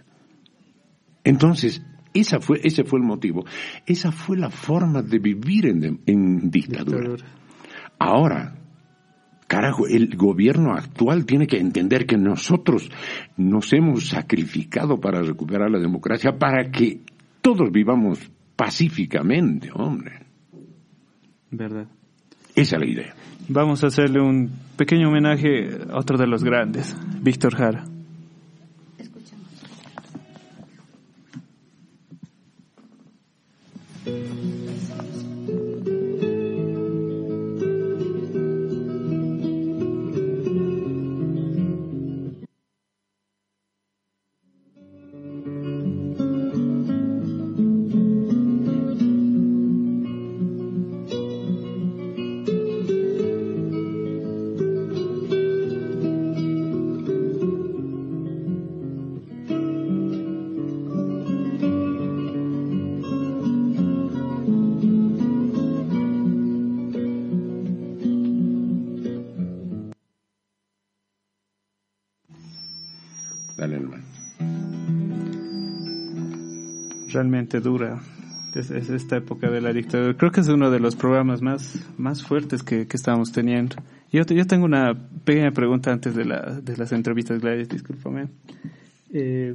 Entonces, 1.23 1.83
esa 2.13 2.39
fue, 2.39 2.59
ese 2.63 2.83
fue 2.83 2.99
el 2.99 3.05
motivo. 3.05 3.45
Esa 3.85 4.11
fue 4.11 4.37
la 4.37 4.49
forma 4.49 5.01
de 5.01 5.19
vivir 5.19 5.67
en, 5.67 6.49
dictadura. 6.49 7.15
Ahora, 7.99 8.55
carajo, 9.47 9.87
el 9.87 10.15
gobierno 10.15 10.73
actual 10.73 11.25
tiene 11.25 11.47
que 11.47 11.57
entender 11.57 12.05
que 12.05 12.17
nosotros 12.17 12.89
nos 13.37 13.71
hemos 13.73 14.07
sacrificado 14.07 14.99
para 14.99 15.21
recuperar 15.21 15.69
la 15.69 15.79
democracia, 15.79 16.37
para 16.37 16.71
que 16.71 17.01
todos 17.41 17.71
vivamos 17.71 18.19
pacíficamente, 18.55 19.69
hombre. 19.73 20.25
Verdad. 21.51 21.87
Esa 22.55 22.75
es 22.75 22.81
la 22.81 22.87
idea. 22.87 23.15
Vamos 23.47 23.83
a 23.83 23.87
hacerle 23.87 24.21
un 24.21 24.51
pequeño 24.75 25.09
homenaje 25.09 25.69
a 25.89 25.97
otro 25.97 26.17
de 26.17 26.27
los 26.27 26.43
grandes, 26.43 26.95
Víctor 27.21 27.55
Jara. 27.55 27.85
Realmente 77.49 77.59
dura. 77.59 77.99
Es, 78.55 78.71
esta 78.71 79.17
época 79.17 79.49
de 79.49 79.61
la 79.61 79.71
dictadura. 79.71 80.15
Creo 80.15 80.31
que 80.31 80.41
es 80.41 80.47
uno 80.47 80.71
de 80.71 80.79
los 80.79 80.95
programas 80.95 81.41
más, 81.41 81.87
más 81.97 82.23
fuertes 82.23 82.63
que, 82.63 82.87
que 82.87 82.97
estamos 82.97 83.31
teniendo. 83.31 83.75
Yo, 84.11 84.23
yo 84.23 84.47
tengo 84.47 84.65
una 84.65 84.95
pequeña 85.23 85.51
pregunta 85.51 85.91
antes 85.91 86.15
de, 86.15 86.25
la, 86.25 86.59
de 86.59 86.75
las 86.75 86.91
entrevistas, 86.91 87.39
Gladys, 87.41 87.69
discúlpame. 87.69 88.29
Eh, 89.13 89.53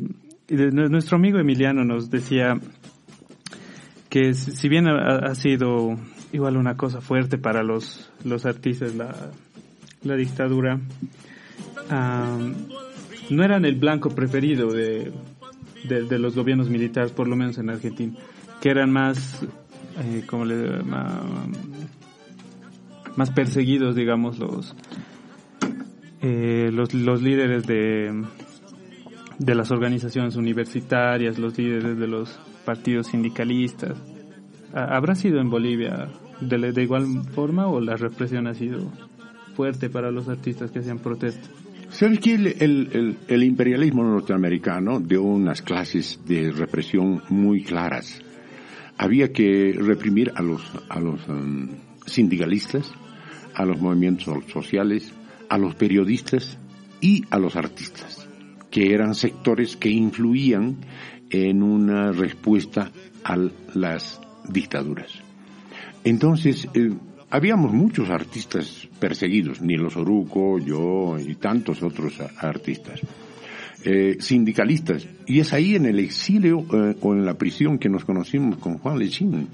nuestro 0.48 1.16
amigo 1.16 1.38
Emiliano 1.38 1.84
nos 1.84 2.08
decía 2.08 2.56
que 4.08 4.34
si 4.34 4.68
bien 4.68 4.86
ha, 4.86 5.34
sido 5.34 5.96
igual 6.32 6.56
una 6.56 6.76
cosa 6.76 7.00
fuerte 7.00 7.36
para 7.36 7.64
los, 7.64 8.12
los 8.24 8.46
artistas 8.46 8.94
la, 8.94 9.12
la 10.04 10.14
dictadura, 10.14 10.78
no 13.30 13.42
eran 13.42 13.64
el 13.64 13.74
blanco 13.74 14.10
preferido 14.10 14.70
de, 14.70 15.10
de, 15.84 16.18
los 16.18 16.34
gobiernos 16.34 16.70
militares, 16.70 17.12
por 17.12 17.28
lo 17.28 17.36
menos 17.36 17.58
en 17.58 17.70
Argentina, 17.70 18.14
que 18.60 18.70
eran 18.70 18.90
más, 18.90 19.42
eh, 20.02 20.24
como 20.26 20.44
le, 20.44 20.82
más, 20.82 21.22
más 23.16 23.30
perseguidos, 23.30 23.94
digamos, 23.94 24.38
los, 24.38 24.74
eh, 26.20 26.70
los, 26.72 26.94
los 26.94 27.22
líderes 27.22 27.66
de, 27.66 28.24
de 29.38 29.54
las 29.54 29.70
organizaciones 29.70 30.36
universitarias, 30.36 31.38
los 31.38 31.56
líderes 31.58 31.98
de 31.98 32.06
los 32.06 32.38
partidos 32.64 33.08
sindicalistas. 33.08 33.96
¿Habrá 34.72 35.14
sido 35.14 35.40
en 35.40 35.50
Bolivia 35.50 36.08
de, 36.40 36.72
de 36.72 36.82
igual 36.82 37.06
forma 37.32 37.68
o 37.68 37.80
la 37.80 37.96
represión 37.96 38.48
ha 38.48 38.54
sido 38.54 38.90
fuerte 39.54 39.88
para 39.88 40.10
los 40.10 40.28
artistas 40.28 40.72
que 40.72 40.80
hacían 40.80 40.98
protestas? 40.98 41.63
¿Sabes 41.94 42.18
que 42.18 42.34
el, 42.34 43.16
el, 43.28 43.44
imperialismo 43.44 44.02
norteamericano 44.02 44.98
dio 44.98 45.22
unas 45.22 45.62
clases 45.62 46.18
de 46.26 46.50
represión 46.50 47.22
muy 47.28 47.62
claras? 47.62 48.20
Había 48.98 49.32
que 49.32 49.72
reprimir 49.78 50.32
a 50.34 50.42
los, 50.42 50.60
a 50.88 50.98
los 50.98 51.20
um, 51.28 51.68
sindicalistas, 52.04 52.90
a 53.54 53.64
los 53.64 53.80
movimientos 53.80 54.26
sociales, 54.52 55.12
a 55.48 55.56
los 55.56 55.76
periodistas 55.76 56.58
y 57.00 57.22
a 57.30 57.38
los 57.38 57.54
artistas, 57.54 58.28
que 58.72 58.92
eran 58.92 59.14
sectores 59.14 59.76
que 59.76 59.90
influían 59.90 60.78
en 61.30 61.62
una 61.62 62.10
respuesta 62.10 62.90
a 63.22 63.36
las 63.72 64.20
dictaduras. 64.48 65.12
Entonces, 66.02 66.66
eh, 66.74 66.90
habíamos 67.34 67.72
muchos 67.72 68.10
artistas 68.10 68.88
perseguidos, 69.00 69.60
Nilos 69.60 69.96
Oruco, 69.96 70.60
yo 70.60 71.18
y 71.18 71.34
tantos 71.34 71.82
otros 71.82 72.20
artistas. 72.38 73.00
Eh, 73.84 74.18
sindicalistas. 74.20 75.08
Y 75.26 75.40
es 75.40 75.52
ahí 75.52 75.74
en 75.74 75.86
el 75.86 75.98
exilio 75.98 76.64
eh, 76.72 76.94
o 77.00 77.12
en 77.12 77.26
la 77.26 77.34
prisión 77.34 77.78
que 77.78 77.88
nos 77.88 78.04
conocimos 78.04 78.58
con 78.58 78.78
Juan 78.78 79.00
Lechín. 79.00 79.48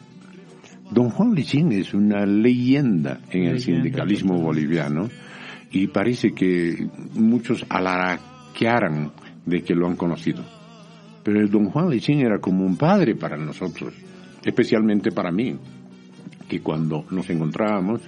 Don 0.91 1.09
Juan 1.09 1.35
Lechín 1.35 1.73
es 1.73 1.95
una 1.95 2.27
leyenda 2.27 3.21
en 3.31 3.45
el 3.45 3.61
sindicalismo 3.61 4.39
boliviano 4.39 5.09
y 5.71 5.87
parece 5.87 6.33
que 6.33 6.87
muchos 7.15 7.65
alaraquearan 7.71 9.11
de 9.47 9.63
que 9.63 9.75
lo 9.75 9.87
han 9.87 9.97
conocido. 9.97 10.45
Pero 11.25 11.41
el 11.41 11.49
don 11.49 11.71
Juan 11.71 11.89
Lechín 11.89 12.21
era 12.21 12.41
como 12.41 12.67
un 12.67 12.77
padre 12.77 13.15
para 13.15 13.39
nosotros, 13.39 13.95
especialmente 14.45 15.11
para 15.13 15.33
mí 15.33 15.57
que 16.51 16.61
cuando 16.61 17.07
nos 17.11 17.31
encontrábamos 17.31 18.03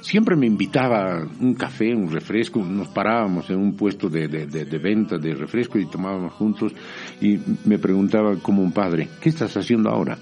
siempre 0.00 0.36
me 0.36 0.46
invitaba 0.46 1.26
un 1.40 1.54
café, 1.54 1.94
un 1.94 2.10
refresco, 2.10 2.62
nos 2.62 2.88
parábamos 2.88 3.50
en 3.50 3.58
un 3.58 3.74
puesto 3.74 4.08
de, 4.08 4.28
de, 4.28 4.46
de, 4.46 4.64
de 4.64 4.78
venta 4.78 5.18
de 5.18 5.34
refresco 5.34 5.78
y 5.78 5.86
tomábamos 5.86 6.32
juntos 6.34 6.72
y 7.20 7.38
me 7.64 7.78
preguntaba 7.78 8.36
como 8.36 8.62
un 8.62 8.72
padre, 8.72 9.08
¿qué 9.20 9.30
estás 9.30 9.56
haciendo 9.56 9.90
ahora? 9.90 10.18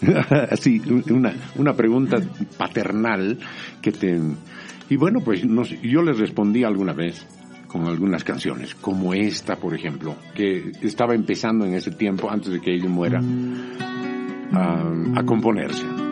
Así, 0.50 0.80
una, 1.10 1.32
una 1.56 1.72
pregunta 1.74 2.18
paternal 2.56 3.38
que 3.80 3.92
te... 3.92 4.20
Y 4.88 4.96
bueno, 4.96 5.20
pues 5.24 5.42
yo 5.42 6.02
le 6.02 6.12
respondí 6.12 6.64
alguna 6.64 6.92
vez 6.92 7.26
con 7.68 7.86
algunas 7.86 8.22
canciones, 8.22 8.74
como 8.74 9.14
esta, 9.14 9.56
por 9.56 9.74
ejemplo, 9.74 10.14
que 10.34 10.72
estaba 10.82 11.14
empezando 11.14 11.64
en 11.64 11.74
ese 11.74 11.90
tiempo, 11.92 12.30
antes 12.30 12.52
de 12.52 12.60
que 12.60 12.74
ella 12.74 12.88
muera, 12.88 13.20
a, 14.52 14.92
a 15.16 15.24
componerse. 15.24 16.11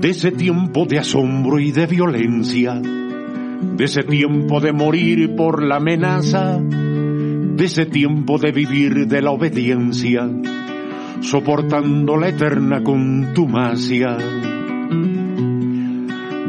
De 0.00 0.10
ese 0.10 0.32
tiempo 0.32 0.84
de 0.86 0.98
asombro 0.98 1.58
y 1.58 1.72
de 1.72 1.86
violencia, 1.86 2.80
de 2.80 3.84
ese 3.84 4.02
tiempo 4.02 4.60
de 4.60 4.72
morir 4.72 5.34
por 5.36 5.62
la 5.62 5.76
amenaza, 5.76 6.58
de 6.60 7.64
ese 7.64 7.86
tiempo 7.86 8.38
de 8.38 8.50
vivir 8.50 9.06
de 9.06 9.22
la 9.22 9.30
obediencia, 9.30 10.28
soportando 11.20 12.16
la 12.16 12.28
eterna 12.28 12.82
contumacia, 12.82 14.16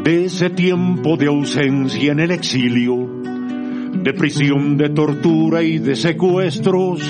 de 0.02 0.24
ese 0.24 0.50
tiempo 0.50 1.16
de 1.16 1.26
ausencia 1.26 2.12
en 2.12 2.20
el 2.20 2.30
exilio, 2.30 3.22
de 4.02 4.12
prisión, 4.12 4.76
de 4.76 4.90
tortura 4.90 5.62
y 5.62 5.78
de 5.78 5.94
secuestros, 5.94 7.00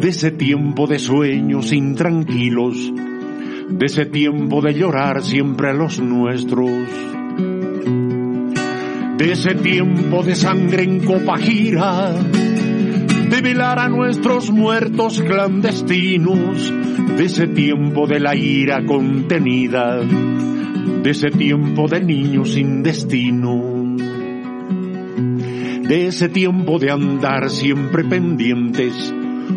de 0.00 0.08
ese 0.08 0.30
tiempo 0.30 0.86
de 0.86 0.98
sueños 0.98 1.72
intranquilos, 1.72 2.92
de 3.68 3.86
ese 3.86 4.06
tiempo 4.06 4.60
de 4.60 4.74
llorar 4.74 5.22
siempre 5.22 5.70
a 5.70 5.72
los 5.72 6.00
nuestros, 6.00 6.70
de 9.18 9.32
ese 9.32 9.54
tiempo 9.54 10.22
de 10.22 10.34
sangre 10.34 10.84
en 10.84 11.04
copa 11.04 11.36
gira, 11.38 12.12
de 12.12 13.40
velar 13.40 13.78
a 13.78 13.88
nuestros 13.88 14.50
muertos 14.50 15.20
clandestinos, 15.20 16.72
de 17.16 17.24
ese 17.24 17.48
tiempo 17.48 18.06
de 18.06 18.20
la 18.20 18.36
ira 18.36 18.84
contenida, 18.86 20.00
de 20.00 21.10
ese 21.10 21.30
tiempo 21.30 21.88
de 21.88 22.00
niños 22.02 22.52
sin 22.52 22.82
destino, 22.82 23.96
de 25.88 26.06
ese 26.06 26.28
tiempo 26.28 26.78
de 26.78 26.90
andar 26.90 27.50
siempre 27.50 28.04
pendientes, 28.04 29.12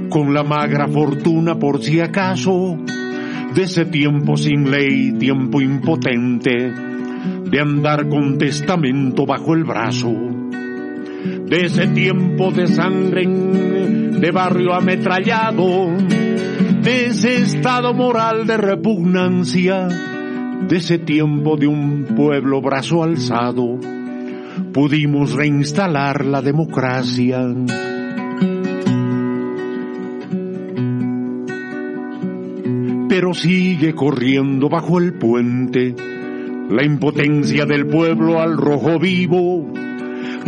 con 0.10 0.34
la 0.34 0.44
magra 0.44 0.88
fortuna 0.88 1.58
por 1.60 1.84
si 1.84 2.00
acaso, 2.00 2.78
de 3.56 3.64
ese 3.64 3.86
tiempo 3.86 4.38
sin 4.38 4.70
ley, 4.70 5.14
tiempo 5.14 5.62
impotente, 5.62 6.72
de 7.50 7.60
andar 7.60 8.08
con 8.08 8.38
testamento 8.38 9.26
bajo 9.26 9.54
el 9.54 9.64
brazo, 9.64 10.14
de 11.46 11.66
ese 11.66 11.88
tiempo 11.88 12.52
de 12.52 12.68
sangre 12.68 13.26
de 13.28 14.32
barrio 14.32 14.74
ametrallado, 14.74 15.88
de 16.84 17.08
ese 17.08 17.42
estado 17.42 17.94
moral 17.94 18.46
de 18.46 18.58
repugnancia, 18.58 19.88
de 20.68 20.78
ese 20.78 21.00
tiempo 21.00 21.58
de 21.58 21.68
un 21.68 22.06
pueblo 22.16 22.62
brazo 22.62 23.04
alzado, 23.04 23.80
pudimos 24.74 25.34
reinstalar 25.34 26.26
la 26.26 26.42
democracia. 26.42 27.48
Pero 33.20 33.34
sigue 33.34 33.94
corriendo 33.96 34.70
bajo 34.70 34.98
el 34.98 35.12
puente 35.16 35.94
la 36.70 36.86
impotencia 36.86 37.66
del 37.66 37.86
pueblo 37.86 38.40
al 38.40 38.56
rojo 38.56 38.98
vivo. 38.98 39.74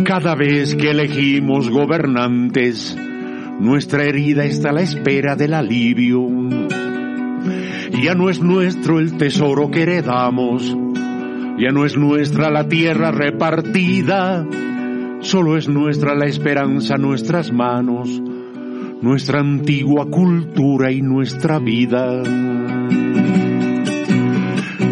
Cada 0.02 0.34
vez 0.34 0.74
que 0.74 0.92
elegimos 0.92 1.68
gobernantes, 1.68 2.96
nuestra 3.60 4.04
herida 4.04 4.46
está 4.46 4.70
a 4.70 4.72
la 4.72 4.80
espera 4.80 5.36
del 5.36 5.52
alivio. 5.52 6.26
Ya 8.02 8.14
no 8.14 8.30
es 8.30 8.40
nuestro 8.40 9.00
el 9.00 9.18
tesoro 9.18 9.70
que 9.70 9.82
heredamos, 9.82 10.74
ya 11.58 11.72
no 11.72 11.84
es 11.84 11.98
nuestra 11.98 12.50
la 12.50 12.68
tierra 12.68 13.10
repartida, 13.10 14.46
solo 15.20 15.58
es 15.58 15.68
nuestra 15.68 16.14
la 16.14 16.24
esperanza, 16.24 16.96
nuestras 16.96 17.52
manos, 17.52 18.22
nuestra 19.02 19.40
antigua 19.40 20.06
cultura 20.06 20.92
y 20.92 21.02
nuestra 21.02 21.58
vida. 21.58 22.22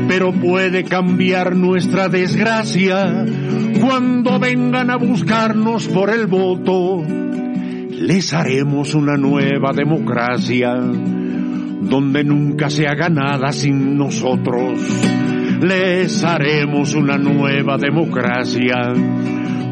Pero 0.08 0.32
puede 0.32 0.82
cambiar 0.84 1.54
nuestra 1.54 2.08
desgracia 2.08 3.24
cuando 3.80 4.40
vengan 4.40 4.90
a 4.90 4.96
buscarnos 4.96 5.86
por 5.86 6.10
el 6.10 6.26
voto. 6.26 7.02
Les 7.06 8.34
haremos 8.34 8.94
una 8.94 9.16
nueva 9.16 9.72
democracia 9.72 10.74
donde 10.74 12.24
nunca 12.24 12.68
se 12.68 12.88
haga 12.88 13.08
nada 13.08 13.52
sin 13.52 13.96
nosotros. 13.96 14.80
Les 15.60 16.24
haremos 16.24 16.94
una 16.94 17.16
nueva 17.16 17.76
democracia 17.76 18.92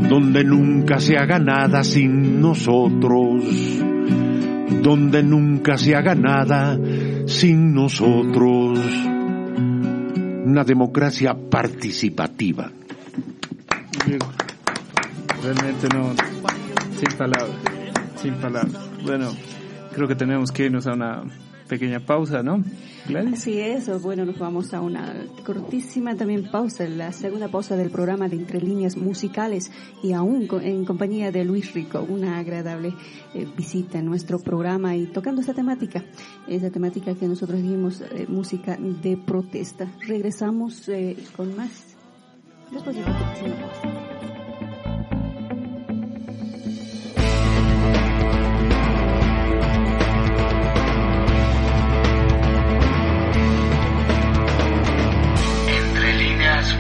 donde 0.08 0.44
nunca 0.44 1.00
se 1.00 1.16
haga 1.16 1.40
nada 1.40 1.82
sin 1.82 2.40
nosotros. 2.40 3.87
Donde 4.70 5.22
nunca 5.22 5.76
se 5.76 5.94
haga 5.96 6.14
nada 6.14 6.78
sin 7.26 7.74
nosotros. 7.74 8.78
Una 10.44 10.64
democracia 10.64 11.34
participativa. 11.34 12.70
Realmente 15.42 15.88
no, 15.94 16.14
sin 16.98 17.18
palabras, 17.18 17.56
sin 18.16 18.34
palabras. 18.34 18.90
Bueno, 19.04 19.30
creo 19.94 20.08
que 20.08 20.14
tenemos 20.14 20.50
que 20.50 20.64
irnos 20.64 20.86
a 20.86 20.94
una 20.94 21.22
pequeña 21.68 22.00
pausa, 22.00 22.42
¿no? 22.42 22.64
Gladys. 23.08 23.32
Así 23.32 23.60
es, 23.60 24.02
bueno, 24.02 24.24
nos 24.24 24.38
vamos 24.38 24.74
a 24.74 24.80
una 24.80 25.14
cortísima 25.44 26.14
también 26.14 26.50
pausa, 26.50 26.86
la 26.88 27.12
segunda 27.12 27.48
pausa 27.48 27.76
del 27.76 27.90
programa 27.90 28.28
de 28.28 28.36
Entre 28.36 28.60
Líneas 28.60 28.96
Musicales 28.96 29.72
y 30.02 30.12
aún 30.12 30.48
en 30.62 30.84
compañía 30.84 31.32
de 31.32 31.44
Luis 31.44 31.72
Rico, 31.72 32.04
una 32.08 32.38
agradable 32.38 32.94
eh, 33.34 33.46
visita 33.56 33.98
en 33.98 34.06
nuestro 34.06 34.38
programa 34.38 34.94
y 34.96 35.06
tocando 35.06 35.40
esta 35.40 35.54
temática, 35.54 36.04
esa 36.46 36.70
temática 36.70 37.14
que 37.14 37.26
nosotros 37.26 37.60
dijimos, 37.62 38.00
eh, 38.00 38.26
música 38.28 38.76
de 38.76 39.16
protesta. 39.16 39.90
Regresamos 40.06 40.88
eh, 40.88 41.16
con 41.36 41.56
más 41.56 41.96
después 42.70 42.96
de 42.96 44.07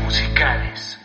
musicales. 0.04 0.98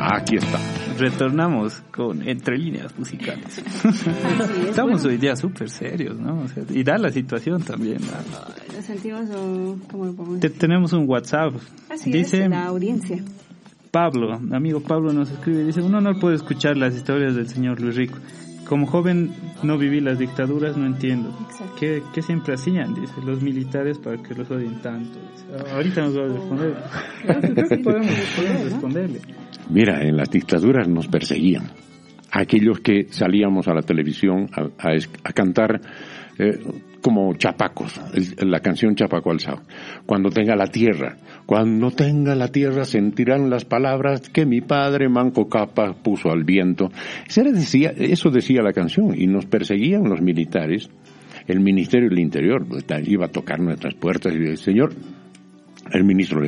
Aquí 0.00 0.36
está. 0.36 0.58
Retornamos 0.96 1.82
con 1.92 2.26
Entre 2.28 2.56
Líneas 2.56 2.96
Musicales. 2.98 3.58
Estamos 4.68 5.04
hoy 5.04 5.16
día 5.16 5.36
súper 5.36 5.68
serios, 5.70 6.18
¿no? 6.18 6.40
O 6.42 6.48
sea, 6.48 6.64
y 6.70 6.82
da 6.82 6.98
la 6.98 7.10
situación 7.10 7.62
también. 7.62 7.98
¿no? 8.00 8.82
Sentimos 8.82 9.28
como 9.90 10.06
lo 10.06 10.12
podemos 10.14 10.40
Te- 10.40 10.50
tenemos 10.50 10.92
un 10.92 11.08
WhatsApp. 11.08 11.54
Así 11.90 12.10
dice 12.10 12.44
es, 12.44 12.50
la 12.50 12.66
audiencia. 12.66 13.18
Pablo, 13.90 14.32
amigo 14.34 14.80
Pablo 14.80 15.12
nos 15.12 15.30
escribe, 15.30 15.64
dice, 15.64 15.80
uno 15.82 16.00
no 16.00 16.14
puede 16.18 16.36
escuchar 16.36 16.76
las 16.76 16.94
historias 16.94 17.34
del 17.34 17.48
señor 17.48 17.80
Luis 17.80 17.96
Rico. 17.96 18.18
Como 18.68 18.86
joven 18.86 19.30
no 19.62 19.78
viví 19.78 20.00
las 20.00 20.18
dictaduras, 20.18 20.76
no 20.76 20.84
entiendo. 20.84 21.34
¿Qué, 21.80 22.02
qué 22.12 22.20
siempre 22.20 22.52
hacían? 22.54 22.94
Dice, 22.94 23.14
los 23.24 23.42
militares 23.42 23.98
para 23.98 24.22
que 24.22 24.34
los 24.34 24.50
odien 24.50 24.80
tanto. 24.82 25.18
Dice, 25.32 25.72
ahorita 25.72 26.02
nos 26.02 26.18
va 26.18 26.24
a 26.24 26.28
responder. 26.28 26.74
Creo 27.54 27.68
que 27.68 27.76
podemos, 27.82 28.10
podemos 28.36 28.62
responderle. 28.64 29.20
Mira, 29.70 30.02
en 30.02 30.16
las 30.16 30.30
dictaduras 30.30 30.86
nos 30.86 31.06
perseguían. 31.08 31.64
Aquellos 32.30 32.80
que 32.80 33.06
salíamos 33.10 33.68
a 33.68 33.74
la 33.74 33.80
televisión 33.80 34.50
a, 34.52 34.68
a 34.88 34.92
es- 34.92 35.08
a 35.24 35.32
cantar 35.32 35.80
eh, 36.38 36.58
como 37.02 37.34
chapacos, 37.34 38.00
el- 38.14 38.50
la 38.50 38.60
canción 38.60 38.94
Chapaco 38.94 39.30
alzado. 39.30 39.62
Cuando 40.06 40.30
tenga 40.30 40.56
la 40.56 40.66
tierra, 40.66 41.16
cuando 41.46 41.90
tenga 41.90 42.34
la 42.34 42.48
tierra 42.48 42.84
sentirán 42.84 43.48
las 43.50 43.64
palabras 43.64 44.28
que 44.28 44.44
mi 44.46 44.60
padre 44.60 45.08
Manco 45.08 45.48
Capa 45.48 45.94
puso 45.94 46.30
al 46.30 46.44
viento. 46.44 46.90
Eso 47.26 47.42
decía, 47.44 47.92
eso 47.96 48.30
decía 48.30 48.62
la 48.62 48.72
canción 48.72 49.14
y 49.16 49.26
nos 49.26 49.46
perseguían 49.46 50.04
los 50.04 50.20
militares. 50.20 50.88
El 51.46 51.60
Ministerio 51.60 52.10
del 52.10 52.18
Interior 52.18 52.66
pues, 52.68 52.84
iba 53.06 53.26
a 53.26 53.30
tocar 53.30 53.60
nuestras 53.60 53.94
puertas 53.94 54.34
y 54.34 54.38
decía, 54.38 54.56
señor, 54.56 54.92
el 55.90 56.04
ministro 56.04 56.42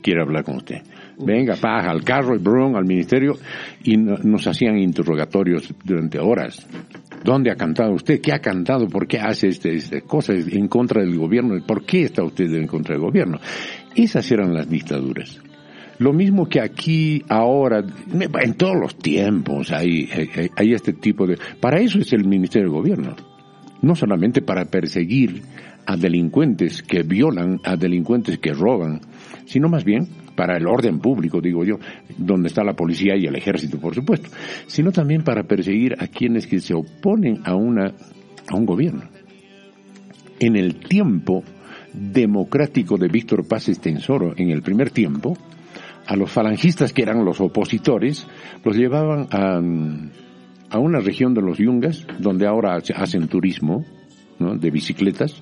quiere 0.00 0.22
hablar 0.22 0.44
con 0.44 0.56
usted. 0.56 0.82
Venga, 1.18 1.56
paja, 1.56 1.90
al 1.90 2.04
carro, 2.04 2.34
y 2.36 2.38
brum, 2.38 2.76
al 2.76 2.84
ministerio, 2.84 3.34
y 3.82 3.96
no- 3.96 4.18
nos 4.22 4.46
hacían 4.46 4.78
interrogatorios 4.78 5.72
durante 5.82 6.18
horas. 6.20 6.66
¿Dónde 7.24 7.50
ha 7.50 7.56
cantado 7.56 7.92
usted? 7.92 8.20
¿Qué 8.20 8.32
ha 8.32 8.38
cantado? 8.40 8.86
¿Por 8.86 9.06
qué 9.08 9.18
hace 9.18 9.48
este, 9.48 9.74
este 9.74 10.02
cosas 10.02 10.46
en 10.46 10.68
contra 10.68 11.00
del 11.02 11.16
gobierno? 11.16 11.54
¿Por 11.66 11.84
qué 11.84 12.02
está 12.02 12.22
usted 12.22 12.52
en 12.52 12.66
contra 12.66 12.94
del 12.94 13.02
gobierno? 13.02 13.38
Esas 13.96 14.30
eran 14.30 14.52
las 14.52 14.68
dictaduras. 14.68 15.40
Lo 15.98 16.12
mismo 16.12 16.46
que 16.48 16.60
aquí, 16.60 17.22
ahora, 17.28 17.82
en 17.82 18.54
todos 18.54 18.76
los 18.78 18.98
tiempos 18.98 19.72
hay, 19.72 20.08
hay, 20.12 20.50
hay 20.54 20.72
este 20.74 20.92
tipo 20.92 21.26
de... 21.26 21.38
Para 21.60 21.80
eso 21.80 21.98
es 21.98 22.12
el 22.12 22.26
Ministerio 22.26 22.68
del 22.68 22.76
Gobierno. 22.76 23.16
No 23.80 23.94
solamente 23.94 24.42
para 24.42 24.66
perseguir 24.66 25.42
a 25.86 25.96
delincuentes 25.96 26.82
que 26.82 27.04
violan, 27.04 27.60
a 27.64 27.76
delincuentes 27.76 28.38
que 28.38 28.52
roban, 28.52 29.00
sino 29.46 29.68
más 29.68 29.84
bien 29.84 30.08
para 30.34 30.56
el 30.56 30.66
orden 30.66 30.98
público, 30.98 31.40
digo 31.40 31.64
yo, 31.64 31.78
donde 32.18 32.48
está 32.48 32.64
la 32.64 32.74
policía 32.74 33.16
y 33.16 33.26
el 33.26 33.36
ejército, 33.36 33.78
por 33.78 33.94
supuesto, 33.94 34.28
sino 34.66 34.92
también 34.92 35.22
para 35.22 35.44
perseguir 35.44 35.94
a 35.98 36.06
quienes 36.06 36.46
que 36.46 36.60
se 36.60 36.74
oponen 36.74 37.40
a 37.44 37.54
una, 37.54 37.92
a 38.48 38.56
un 38.56 38.66
gobierno. 38.66 39.02
En 40.40 40.56
el 40.56 40.76
tiempo 40.76 41.44
democrático 41.92 42.98
de 42.98 43.08
Víctor 43.08 43.46
Paz 43.46 43.68
Estensoro, 43.68 44.34
en 44.36 44.50
el 44.50 44.62
primer 44.62 44.90
tiempo, 44.90 45.36
a 46.06 46.16
los 46.16 46.30
falangistas 46.30 46.92
que 46.92 47.02
eran 47.02 47.24
los 47.24 47.40
opositores, 47.40 48.26
los 48.64 48.76
llevaban 48.76 49.28
a, 49.30 49.60
a 50.70 50.78
una 50.78 51.00
región 51.00 51.34
de 51.34 51.42
los 51.42 51.58
yungas, 51.58 52.06
donde 52.18 52.46
ahora 52.46 52.76
hacen 52.96 53.28
turismo, 53.28 53.84
¿no? 54.38 54.56
de 54.56 54.70
bicicletas, 54.70 55.40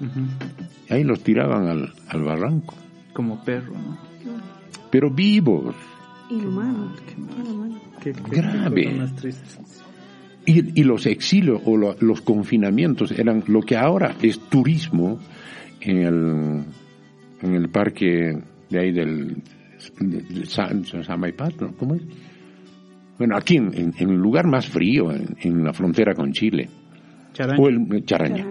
ahí 0.90 1.04
los 1.04 1.22
tiraban 1.22 1.68
al, 1.68 1.92
al 2.08 2.22
barranco, 2.22 2.74
Como 3.14 3.42
perro, 3.42 3.72
¿no? 3.72 4.11
Pero 4.92 5.10
vivos. 5.10 5.74
Qué, 8.00 8.12
qué 8.12 8.12
Grave. 8.30 9.08
Y, 10.46 10.80
y 10.80 10.84
los 10.84 11.06
exilios 11.06 11.60
o 11.64 11.76
lo- 11.76 11.96
los 12.00 12.20
confinamientos 12.20 13.10
eran 13.12 13.42
lo 13.48 13.60
que 13.62 13.76
ahora 13.76 14.16
es 14.22 14.38
turismo 14.48 15.18
en 15.80 15.96
el, 15.98 16.64
en 17.42 17.54
el 17.54 17.68
parque 17.70 18.38
de 18.70 18.78
ahí 18.80 18.92
del 18.92 19.42
de- 20.00 20.22
de 20.22 20.46
San. 20.46 20.84
¿cómo 21.78 21.94
es? 21.94 22.02
Bueno, 23.18 23.36
aquí 23.36 23.56
en, 23.56 23.72
en- 23.74 23.94
en 23.98 24.10
el 24.10 24.16
lugar 24.16 24.46
más 24.48 24.66
frío, 24.68 25.12
en, 25.12 25.36
en 25.40 25.62
la 25.64 25.72
frontera 25.72 26.14
con 26.14 26.32
Chile. 26.32 26.68
Charaña. 27.34 27.62
O 27.62 27.68
el 27.68 28.04
Charaña. 28.04 28.46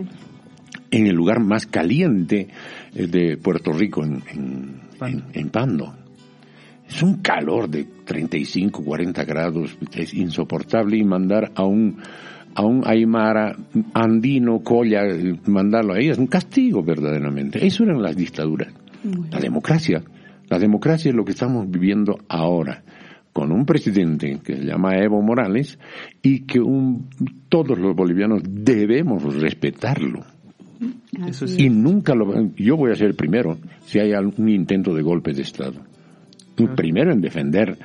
En 0.91 1.07
el 1.07 1.15
lugar 1.15 1.39
más 1.41 1.65
caliente 1.67 2.47
eh, 2.95 3.07
de 3.07 3.37
Puerto 3.37 3.71
Rico, 3.73 4.03
en, 4.03 4.21
en, 4.31 4.81
en- 5.01 5.23
en 5.33 5.49
Pando. 5.49 5.93
Es 6.91 7.01
un 7.03 7.15
calor 7.21 7.69
de 7.69 7.85
35, 8.05 8.83
40 8.83 9.23
grados, 9.23 9.77
es 9.93 10.13
insoportable 10.13 10.97
y 10.97 11.03
mandar 11.03 11.51
a 11.55 11.63
un 11.63 11.97
a 12.53 12.65
un 12.65 12.83
aymara 12.85 13.55
andino, 13.93 14.59
colla, 14.59 15.03
mandarlo 15.47 15.93
ahí 15.93 16.09
es 16.09 16.17
un 16.17 16.27
castigo 16.27 16.83
verdaderamente. 16.83 17.65
Eso 17.65 17.83
eran 17.85 18.01
las 18.01 18.15
dictaduras. 18.17 18.73
La 19.31 19.39
democracia, 19.39 20.03
la 20.49 20.59
democracia 20.59 21.09
es 21.09 21.15
lo 21.15 21.23
que 21.23 21.31
estamos 21.31 21.69
viviendo 21.71 22.17
ahora 22.27 22.83
con 23.31 23.53
un 23.53 23.65
presidente 23.65 24.39
que 24.43 24.57
se 24.57 24.65
llama 24.65 24.97
Evo 24.97 25.21
Morales 25.21 25.79
y 26.21 26.41
que 26.41 26.59
un- 26.59 27.07
todos 27.47 27.79
los 27.79 27.95
bolivianos 27.95 28.41
debemos 28.45 29.23
respetarlo. 29.39 30.19
Eso 31.25 31.45
Y 31.57 31.69
nunca 31.69 32.13
lo 32.15 32.49
yo 32.55 32.75
voy 32.75 32.91
a 32.91 32.95
ser 32.95 33.07
el 33.07 33.15
primero 33.15 33.57
si 33.85 33.99
hay 33.99 34.11
algún 34.11 34.49
intento 34.49 34.93
de 34.93 35.01
golpe 35.03 35.31
de 35.31 35.43
Estado. 35.43 35.79
El 36.57 36.69
primero 36.75 37.11
en 37.11 37.21
defender 37.21 37.77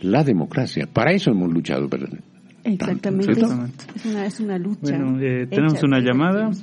la 0.00 0.24
democracia. 0.24 0.86
Para 0.92 1.12
eso 1.12 1.30
hemos 1.30 1.52
luchado. 1.52 1.88
¿verdad? 1.88 2.18
Exactamente. 2.64 3.32
Exactamente. 3.32 3.84
Es 3.94 4.04
una, 4.04 4.26
es 4.26 4.40
una 4.40 4.58
lucha. 4.58 4.98
Bueno, 4.98 5.20
eh, 5.20 5.42
hecha 5.42 5.56
tenemos 5.56 5.82
una 5.82 6.00
llamada. 6.00 6.50
Nos, 6.50 6.62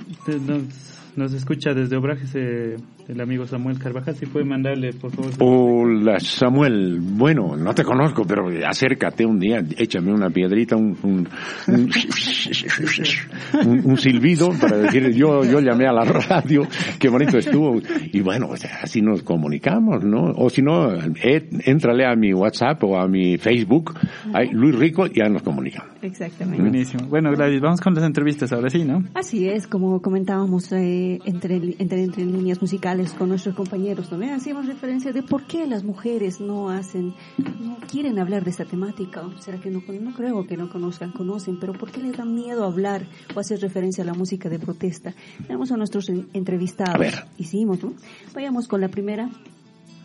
nos 1.15 1.33
escucha 1.33 1.73
desde 1.73 1.95
Obrajes 1.95 2.33
eh, 2.35 2.75
el 3.07 3.19
amigo 3.21 3.45
Samuel 3.47 3.77
Carvajal. 3.79 4.15
Si 4.15 4.25
puede 4.25 4.45
mandarle, 4.45 4.93
por 4.93 5.11
favor. 5.11 5.31
Hola 5.39 6.19
Samuel, 6.19 6.99
bueno, 7.01 7.55
no 7.57 7.73
te 7.73 7.83
conozco, 7.83 8.23
pero 8.25 8.47
acércate 8.67 9.25
un 9.25 9.39
día, 9.39 9.63
échame 9.77 10.13
una 10.13 10.29
piedrita, 10.29 10.75
un, 10.75 10.97
un, 11.03 11.27
un, 11.67 11.89
un- 13.65 13.81
un 13.91 13.97
silbido 13.97 14.51
para 14.59 14.77
decir 14.77 15.09
yo, 15.13 15.43
yo 15.43 15.59
llamé 15.59 15.87
a 15.87 15.93
la 15.93 16.03
radio, 16.05 16.63
qué 16.99 17.09
bonito 17.09 17.37
estuvo. 17.37 17.79
Y 18.11 18.21
bueno, 18.21 18.47
o 18.49 18.57
sea, 18.57 18.79
así 18.81 19.01
nos 19.01 19.23
comunicamos, 19.23 20.03
¿no? 20.03 20.31
O 20.35 20.49
si 20.49 20.61
no, 20.61 20.93
eh, 20.95 21.47
éntrale 21.65 22.05
a 22.05 22.15
mi 22.15 22.33
WhatsApp 22.33 22.83
o 22.83 22.97
a 22.99 23.07
mi 23.07 23.37
Facebook, 23.37 23.93
ahí, 24.33 24.49
Luis 24.51 24.75
Rico, 24.75 25.07
y 25.07 25.13
ya 25.19 25.29
nos 25.29 25.41
comunicamos. 25.43 25.91
Exactamente. 26.01 26.61
Buenísimo. 26.61 27.07
Bueno, 27.07 27.31
Gladys, 27.31 27.61
vamos 27.61 27.79
con 27.81 27.93
las 27.95 28.03
entrevistas 28.03 28.51
ahora 28.51 28.69
sí, 28.69 28.83
¿no? 28.83 29.03
Así 29.13 29.47
es, 29.47 29.67
como 29.67 30.01
comentábamos 30.01 30.71
eh, 30.73 31.19
entre, 31.25 31.55
entre, 31.79 32.03
entre 32.03 32.25
líneas 32.25 32.59
musicales 32.61 32.92
con 33.17 33.29
nuestros 33.29 33.55
compañeros, 33.55 34.11
¿no? 34.11 34.33
Hacíamos 34.35 34.67
referencia 34.67 35.11
de 35.11 35.23
por 35.23 35.43
qué 35.43 35.65
las 35.65 35.83
mujeres 35.83 36.39
no 36.39 36.69
hacen, 36.69 37.13
no 37.59 37.77
quieren 37.91 38.19
hablar 38.19 38.43
de 38.43 38.51
esta 38.51 38.65
temática. 38.65 39.21
¿O 39.25 39.41
¿Será 39.41 39.59
que 39.59 39.69
no, 39.71 39.81
no 40.01 40.13
creo 40.13 40.45
que 40.45 40.55
no 40.57 40.69
conozcan, 40.69 41.11
conocen, 41.11 41.59
pero 41.59 41.73
por 41.73 41.91
qué 41.91 42.01
les 42.01 42.15
da 42.15 42.23
miedo 42.25 42.63
hablar 42.65 43.07
o 43.35 43.39
hacer 43.39 43.59
referencia 43.61 44.03
a 44.03 44.07
la 44.07 44.13
música 44.13 44.47
de 44.47 44.59
protesta? 44.59 45.13
Tenemos 45.47 45.71
a 45.71 45.77
nuestros 45.77 46.07
en- 46.09 46.29
entrevistados. 46.33 46.93
A 46.95 46.97
ver. 46.99 47.25
Hicimos, 47.39 47.83
¿no? 47.83 47.93
Vayamos 48.35 48.67
con 48.67 48.79
la 48.79 48.89
primera 48.89 49.27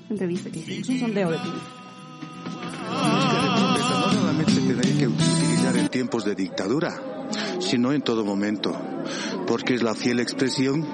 entrevista 0.08 0.50
que 0.50 0.60
hicimos, 0.60 0.88
un 0.88 0.98
sondeo 1.00 1.30
de 1.30 1.36
opinión. 1.36 1.60
No 2.90 4.12
solamente 4.12 4.52
tendría 4.52 4.98
que 4.98 5.06
utilizar 5.08 5.76
en 5.76 5.88
tiempos 5.88 6.24
de 6.24 6.34
dictadura, 6.34 6.94
sino 7.60 7.92
en 7.92 8.00
todo 8.02 8.24
momento, 8.24 8.74
porque 9.46 9.74
es 9.74 9.82
la 9.82 9.94
fiel 9.94 10.20
expresión, 10.20 10.86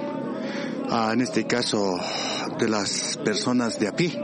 ah, 0.94 1.10
en 1.12 1.20
este 1.22 1.46
caso, 1.46 1.96
de 2.58 2.68
las 2.68 3.18
personas 3.24 3.78
de 3.80 3.88
a 3.88 3.92
pie. 3.92 4.20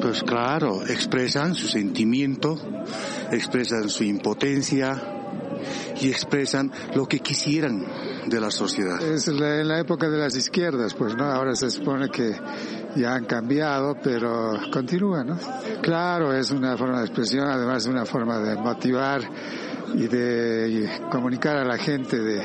Pues 0.00 0.22
claro, 0.22 0.82
expresan 0.86 1.54
su 1.54 1.66
sentimiento, 1.66 2.56
expresan 3.30 3.88
su 3.88 4.04
impotencia 4.04 5.00
y 6.00 6.08
expresan 6.08 6.70
lo 6.94 7.06
que 7.06 7.20
quisieran 7.20 7.84
de 8.26 8.40
la 8.40 8.50
sociedad. 8.50 9.00
Es 9.02 9.26
la- 9.28 9.60
en 9.60 9.68
la 9.68 9.80
época 9.80 10.08
de 10.08 10.18
las 10.18 10.36
izquierdas, 10.36 10.94
pues, 10.94 11.14
¿no? 11.16 11.24
Ahora 11.24 11.54
se 11.54 11.70
supone 11.70 12.08
que 12.10 12.34
ya 12.96 13.14
han 13.14 13.24
cambiado, 13.24 13.96
pero 14.02 14.58
continúa, 14.72 15.24
¿no? 15.24 15.38
Claro, 15.82 16.32
es 16.32 16.50
una 16.50 16.76
forma 16.76 16.98
de 17.00 17.06
expresión, 17.06 17.46
además 17.48 17.84
es 17.84 17.88
una 17.90 18.04
forma 18.04 18.38
de 18.38 18.56
motivar 18.56 19.22
y 19.94 20.06
de 20.08 20.88
comunicar 21.10 21.56
a 21.56 21.64
la 21.64 21.76
gente 21.78 22.18
de, 22.18 22.42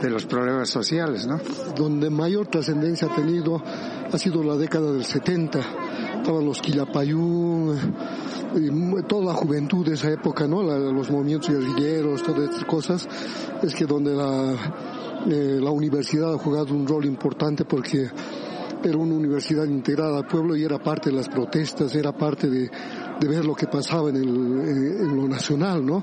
de 0.00 0.10
los 0.10 0.26
problemas 0.26 0.68
sociales, 0.68 1.26
¿no? 1.26 1.38
donde 1.76 2.10
mayor 2.10 2.46
trascendencia 2.48 3.08
ha 3.10 3.14
tenido 3.14 3.62
ha 4.12 4.18
sido 4.18 4.42
la 4.44 4.56
década 4.56 4.92
del 4.92 5.04
70. 5.04 5.58
Estaban 6.18 6.44
los 6.46 6.60
Quilapayún, 6.60 7.76
mu- 8.70 9.02
toda 9.02 9.26
la 9.26 9.34
juventud 9.34 9.84
de 9.86 9.94
esa 9.94 10.10
época, 10.10 10.46
¿no? 10.46 10.62
La- 10.62 10.78
los 10.78 11.10
movimientos 11.10 11.50
guerrilleros, 11.50 12.22
todas 12.22 12.48
estas 12.50 12.64
cosas, 12.64 13.08
es 13.62 13.74
que 13.74 13.84
donde 13.86 14.14
la, 14.14 14.52
eh, 15.28 15.58
la 15.60 15.70
universidad 15.70 16.32
ha 16.34 16.38
jugado 16.38 16.72
un 16.74 16.86
rol 16.86 17.04
importante 17.06 17.64
porque 17.64 18.08
era 18.84 18.96
una 18.98 19.14
universidad 19.14 19.64
integrada 19.64 20.18
al 20.18 20.26
pueblo 20.26 20.54
y 20.56 20.62
era 20.64 20.78
parte 20.78 21.10
de 21.10 21.16
las 21.16 21.28
protestas, 21.28 21.94
era 21.96 22.12
parte 22.12 22.48
de, 22.48 22.70
de 23.20 23.28
ver 23.28 23.44
lo 23.44 23.54
que 23.54 23.66
pasaba 23.66 24.10
en, 24.10 24.16
el, 24.16 24.28
en, 24.28 24.96
en 25.00 25.16
lo 25.16 25.28
nacional, 25.28 25.84
¿no? 25.84 26.02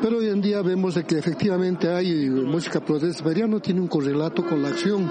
Pero 0.00 0.18
hoy 0.18 0.28
en 0.28 0.40
día 0.40 0.62
vemos 0.62 0.94
de 0.94 1.04
que 1.04 1.18
efectivamente 1.18 1.88
hay 1.88 2.28
música 2.30 2.80
protesta, 2.80 3.22
pero 3.24 3.40
ya 3.40 3.46
no 3.46 3.60
tiene 3.60 3.80
un 3.80 3.88
correlato 3.88 4.44
con 4.46 4.62
la 4.62 4.68
acción 4.68 5.10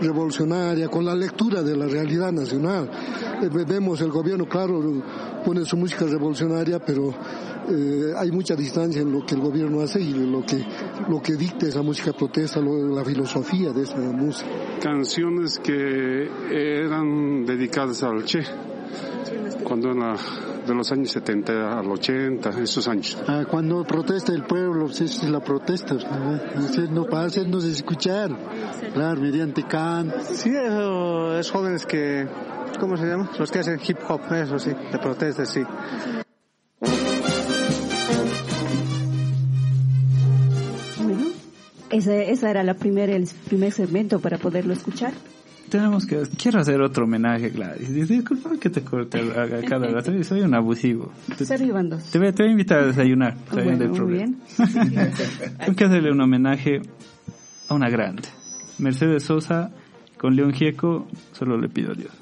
revolucionaria, 0.00 0.88
con 0.88 1.04
la 1.04 1.14
lectura 1.14 1.62
de 1.62 1.76
la 1.76 1.86
realidad 1.86 2.32
nacional. 2.32 2.90
Eh, 3.42 3.48
vemos 3.66 4.00
el 4.00 4.10
gobierno, 4.10 4.46
claro, 4.46 4.80
pone 5.44 5.64
su 5.64 5.76
música 5.76 6.04
revolucionaria, 6.06 6.78
pero 6.80 7.14
eh, 7.70 8.12
hay 8.16 8.30
mucha 8.32 8.54
distancia 8.56 9.02
en 9.02 9.12
lo 9.12 9.24
que 9.24 9.34
el 9.36 9.40
gobierno 9.40 9.80
hace 9.80 10.00
y 10.00 10.12
lo 10.12 10.44
que, 10.44 10.64
lo 11.08 11.22
que 11.22 11.34
dicta 11.36 11.66
esa 11.66 11.82
música 11.82 12.12
protesta, 12.12 12.60
lo- 12.60 12.88
la 12.94 13.04
filosofía 13.04 13.72
de 13.72 13.82
esa 13.82 13.96
música. 13.98 14.48
canciones 14.80 15.58
que 15.60 16.28
eran 16.50 17.44
dedicadas 17.46 18.02
al 18.02 18.24
Che, 18.24 18.40
cuando 19.62 19.92
era 19.92 20.16
de 20.66 20.74
los 20.74 20.90
años 20.92 21.10
70 21.10 21.78
al 21.78 21.90
80, 21.90 22.50
esos 22.62 22.88
años. 22.88 23.18
Ah, 23.26 23.44
cuando 23.48 23.84
protesta 23.84 24.32
el 24.32 24.44
pueblo, 24.44 24.86
es 24.86 25.22
la 25.24 25.40
protesta, 25.40 25.94
¿no? 26.90 27.04
Para 27.04 27.26
hacernos 27.26 27.64
escuchar, 27.64 28.30
claro, 28.92 29.20
mediante 29.20 29.62
canto. 29.64 30.16
Sí, 30.20 30.50
eso 30.50 31.38
es 31.38 31.50
jóvenes 31.50 31.86
que, 31.86 32.26
¿cómo 32.80 32.96
se 32.96 33.06
llama? 33.06 33.30
Los 33.38 33.50
que 33.50 33.58
hacen 33.58 33.78
hip 33.86 33.98
hop, 34.08 34.20
eso 34.32 34.58
sí, 34.58 34.70
de 34.70 34.98
protesta, 34.98 35.44
sí. 35.44 35.62
Bueno, 41.02 41.26
esa, 41.90 42.14
esa 42.16 42.50
era 42.50 42.62
la 42.62 42.74
primera, 42.74 43.14
el 43.14 43.28
primer 43.46 43.72
segmento 43.72 44.20
para 44.20 44.38
poderlo 44.38 44.72
escuchar. 44.72 45.12
Tenemos 45.68 46.06
que, 46.06 46.22
quiero 46.40 46.60
hacer 46.60 46.80
otro 46.80 47.04
homenaje, 47.04 47.50
Gladys. 47.50 47.92
Dice, 47.92 48.14
disculpa 48.14 48.50
que 48.60 48.70
te 48.70 48.82
corte 48.82 49.18
a, 49.18 49.62
cada 49.68 49.88
rato, 49.88 50.12
soy 50.24 50.42
un 50.42 50.54
abusivo. 50.54 51.12
Te, 51.36 51.44
te 51.44 52.18
voy, 52.18 52.32
te 52.32 52.42
voy 52.42 52.48
a 52.48 52.50
invitar 52.50 52.78
a 52.80 52.86
desayunar, 52.86 53.36
Ah, 53.50 53.54
bueno, 53.62 53.88
muy 53.88 54.12
bien. 54.12 54.40
Tengo 55.58 55.76
que 55.76 55.84
hacerle 55.84 56.12
un 56.12 56.20
homenaje 56.20 56.80
a 57.68 57.74
una 57.74 57.88
grande. 57.88 58.28
Mercedes 58.78 59.24
Sosa 59.24 59.70
con 60.18 60.36
León 60.36 60.52
Gieco, 60.52 61.06
solo 61.32 61.58
le 61.58 61.68
pido 61.68 61.92
a 61.92 61.94
Dios. 61.94 62.12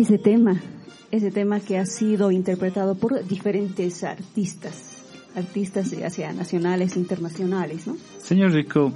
Ese 0.00 0.16
tema, 0.16 0.58
ese 1.10 1.30
tema 1.30 1.60
que 1.60 1.76
ha 1.76 1.84
sido 1.84 2.30
interpretado 2.30 2.94
por 2.94 3.22
diferentes 3.22 4.02
artistas, 4.02 5.04
artistas 5.36 5.90
ya 5.90 6.08
sea 6.08 6.32
nacionales 6.32 6.96
internacionales, 6.96 7.86
¿no? 7.86 7.98
Señor 8.16 8.52
Rico, 8.52 8.94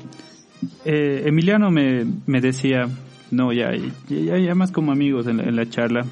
eh, 0.87 1.25
Emiliano 1.27 1.71
me, 1.71 2.07
me 2.25 2.41
decía, 2.41 2.89
no, 3.31 3.53
ya, 3.53 3.73
ya, 4.09 4.39
ya 4.39 4.55
más 4.55 4.73
como 4.73 4.93
amigos 4.93 5.27
en 5.27 5.37
la, 5.37 5.43
en 5.43 5.57
la 5.57 5.69
charla, 5.69 6.07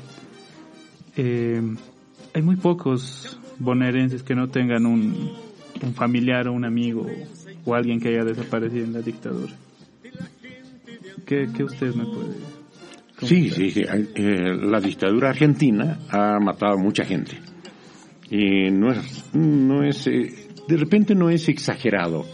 eh, 1.17 1.63
hay 2.35 2.43
muy 2.43 2.57
pocos 2.57 3.41
bonaerenses 3.59 4.23
que 4.23 4.35
no 4.35 4.51
tengan 4.51 4.85
un, 4.85 5.33
un 5.83 5.95
familiar 5.95 6.49
o 6.49 6.53
un 6.53 6.67
amigo 6.67 7.07
o 7.65 7.75
alguien 7.75 7.99
que 7.99 8.09
haya 8.11 8.25
desaparecido 8.25 8.85
en 8.85 8.93
la 8.93 9.01
dictadura. 9.01 9.55
¿Qué, 11.25 11.49
qué 11.57 11.65
usted 11.65 11.95
me 11.95 12.05
puede 12.05 12.52
Sí, 13.23 13.51
sí, 13.51 13.71
sí. 13.71 13.83
Eh, 13.83 14.57
la 14.61 14.81
dictadura 14.81 15.31
argentina 15.31 15.99
ha 16.11 16.39
matado 16.41 16.75
a 16.75 16.83
mucha 16.83 17.05
gente. 17.05 17.39
Y 18.31 18.71
no 18.71 18.93
es, 18.93 19.35
no 19.35 19.85
es, 19.85 20.07
eh, 20.07 20.49
de 20.67 20.77
repente 20.77 21.15
no 21.15 21.31
es 21.31 21.49
exagerado 21.49 22.25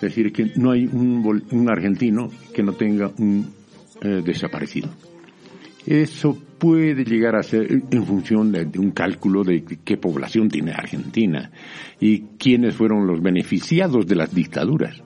decir 0.00 0.32
que 0.32 0.52
no 0.56 0.70
hay 0.72 0.86
un, 0.86 1.42
un 1.50 1.70
argentino 1.70 2.30
que 2.52 2.62
no 2.62 2.72
tenga 2.72 3.10
un 3.18 3.52
eh, 4.00 4.22
desaparecido. 4.24 4.90
Eso 5.86 6.36
puede 6.58 7.04
llegar 7.04 7.36
a 7.36 7.42
ser 7.42 7.70
en 7.70 8.06
función 8.06 8.52
de, 8.52 8.78
un 8.78 8.92
cálculo 8.92 9.44
de 9.44 9.64
qué 9.84 9.98
población 9.98 10.48
tiene 10.48 10.72
Argentina 10.72 11.50
y 12.00 12.20
quiénes 12.38 12.74
fueron 12.74 13.06
los 13.06 13.20
beneficiados 13.20 14.06
de 14.06 14.14
las 14.14 14.34
dictaduras. 14.34 15.02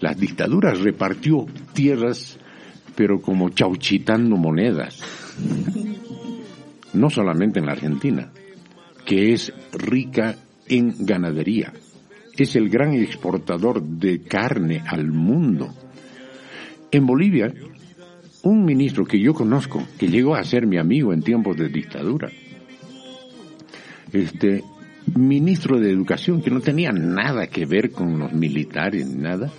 Las 0.00 0.18
dictaduras 0.18 0.80
repartió 0.80 1.46
tierras, 1.74 2.38
pero 2.94 3.20
como 3.20 3.50
chauchitando 3.50 4.36
monedas. 4.36 5.00
No 6.92 7.10
solamente 7.10 7.60
en 7.60 7.66
la 7.66 7.72
Argentina, 7.72 8.30
que 9.04 9.32
es 9.32 9.52
rica 9.72 10.36
en 10.66 10.94
ganadería. 11.04 11.72
Es 12.36 12.56
el 12.56 12.68
gran 12.68 12.94
exportador 12.94 13.82
de 13.82 14.22
carne 14.22 14.82
al 14.86 15.06
mundo. 15.08 15.74
En 16.90 17.06
Bolivia, 17.06 17.52
un 18.42 18.64
ministro 18.64 19.04
que 19.04 19.20
yo 19.20 19.34
conozco, 19.34 19.82
que 19.98 20.08
llegó 20.08 20.34
a 20.34 20.44
ser 20.44 20.66
mi 20.66 20.78
amigo 20.78 21.12
en 21.12 21.22
tiempos 21.22 21.56
de 21.56 21.68
dictadura, 21.68 22.30
este 24.12 24.64
ministro 25.14 25.78
de 25.78 25.90
educación 25.90 26.42
que 26.42 26.50
no 26.50 26.60
tenía 26.60 26.92
nada 26.92 27.46
que 27.48 27.66
ver 27.66 27.90
con 27.90 28.18
los 28.18 28.32
militares, 28.32 29.06
nada, 29.06 29.50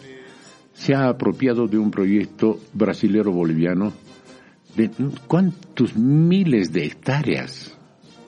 se 0.82 0.96
ha 0.96 1.10
apropiado 1.10 1.68
de 1.68 1.78
un 1.78 1.92
proyecto 1.92 2.58
brasilero 2.74 3.32
boliviano 3.32 3.94
de 4.76 4.90
cuántos 5.28 5.96
miles 5.96 6.74
de 6.74 6.86
hectáreas 6.86 7.78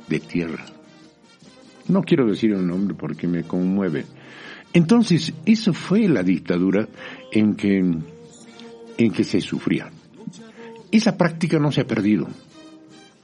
de 0.08 0.20
tierra. 0.20 0.64
No 1.88 2.04
quiero 2.04 2.28
decir 2.28 2.52
el 2.52 2.68
nombre 2.68 2.94
porque 2.94 3.28
me 3.28 3.42
conmueve. 3.42 4.06
Entonces, 4.72 5.34
eso 5.48 5.74
fue 5.74 6.08
la 6.08 6.22
dictadura 6.22 6.88
en 7.32 7.56
que, 7.56 7.80
en 7.80 9.12
que 9.12 9.24
se 9.24 9.42
sufría. 9.42 9.90
Esa 10.92 11.18
práctica 11.18 11.58
no 11.58 11.72
se 11.72 11.82
ha 11.82 11.88
perdido, 11.88 12.28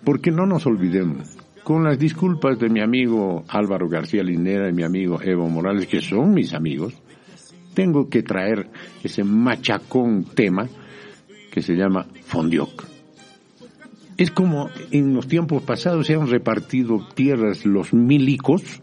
porque 0.04 0.32
no 0.32 0.48
nos 0.48 0.66
olvidemos, 0.66 1.38
con 1.64 1.84
las 1.84 2.00
disculpas 2.00 2.58
de 2.58 2.70
mi 2.70 2.82
amigo 2.82 3.44
Álvaro 3.48 3.88
García 3.90 4.24
Linera 4.24 4.70
y 4.70 4.74
mi 4.74 4.84
amigo 4.84 5.22
Evo 5.22 5.48
Morales, 5.48 5.86
que 5.86 6.02
son 6.02 6.34
mis 6.34 6.56
amigos, 6.56 6.96
tengo 7.74 8.10
que 8.10 8.24
traer 8.24 8.70
ese 9.04 9.24
machacón 9.24 10.24
tema 10.24 10.68
que 11.52 11.62
se 11.62 11.76
llama 11.76 12.08
Fondioc. 12.26 12.86
Es 14.18 14.32
como 14.32 14.70
en 14.92 15.14
los 15.14 15.28
tiempos 15.28 15.64
pasados 15.64 16.08
se 16.08 16.14
han 16.14 16.28
repartido 16.28 17.08
tierras 17.14 17.66
los 17.66 17.94
milicos, 17.94 18.82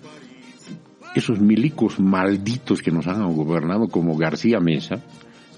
esos 1.14 1.40
milicos 1.40 2.00
malditos 2.00 2.80
que 2.80 2.90
nos 2.90 3.06
han 3.06 3.34
gobernado 3.34 3.88
como 3.88 4.16
García 4.16 4.60
Mesa, 4.60 5.02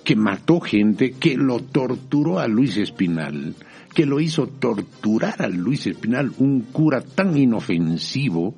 que 0.03 0.17
mató 0.17 0.61
gente, 0.61 1.13
que 1.13 1.37
lo 1.37 1.61
torturó 1.61 2.39
a 2.39 2.49
Luis 2.49 2.77
Espinal, 2.77 3.55
que 3.95 4.07
lo 4.07 4.21
hizo 4.21 4.47
torturar 4.47 5.43
a 5.43 5.49
Luis 5.49 5.87
Espinal, 5.87 6.33
un 6.39 6.63
cura 6.63 7.01
tan 7.01 7.37
inofensivo, 7.37 8.55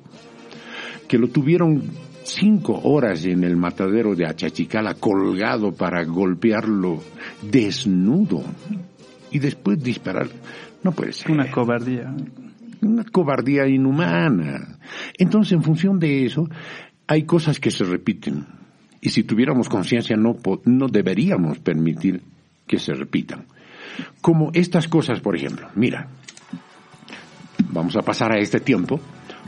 que 1.07 1.17
lo 1.17 1.27
tuvieron 1.27 1.83
cinco 2.33 2.79
horas 2.83 3.25
en 3.25 3.43
el 3.43 3.55
matadero 3.55 4.15
de 4.15 4.25
Achachicala 4.25 4.95
colgado 4.95 5.73
para 5.73 6.03
golpearlo 6.03 7.01
desnudo 7.41 8.43
y 9.31 9.39
después 9.39 9.81
disparar. 9.81 10.27
No 10.83 10.91
puede 10.91 11.13
ser. 11.13 11.31
Una 11.31 11.49
cobardía. 11.51 12.13
Una 12.81 13.03
cobardía 13.03 13.67
inhumana. 13.67 14.79
Entonces, 15.17 15.53
en 15.53 15.63
función 15.63 15.99
de 15.99 16.25
eso, 16.25 16.49
hay 17.07 17.23
cosas 17.23 17.59
que 17.59 17.71
se 17.71 17.83
repiten. 17.83 18.45
Y 19.01 19.09
si 19.09 19.23
tuviéramos 19.23 19.69
conciencia, 19.69 20.15
no, 20.15 20.37
no 20.65 20.87
deberíamos 20.87 21.59
permitir 21.59 22.21
que 22.67 22.79
se 22.79 22.93
repitan. 22.93 23.45
Como 24.21 24.51
estas 24.53 24.87
cosas, 24.87 25.19
por 25.19 25.35
ejemplo. 25.35 25.67
Mira, 25.75 26.07
vamos 27.69 27.95
a 27.95 28.01
pasar 28.01 28.31
a 28.31 28.39
este 28.39 28.59
tiempo 28.59 28.99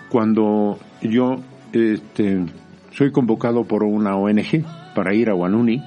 cuando 0.09 0.79
yo 1.01 1.37
este, 1.71 2.45
soy 2.93 3.11
convocado 3.11 3.63
por 3.63 3.83
una 3.83 4.15
ONG 4.15 4.63
para 4.95 5.13
ir 5.13 5.29
a 5.29 5.33
Guanuni 5.33 5.81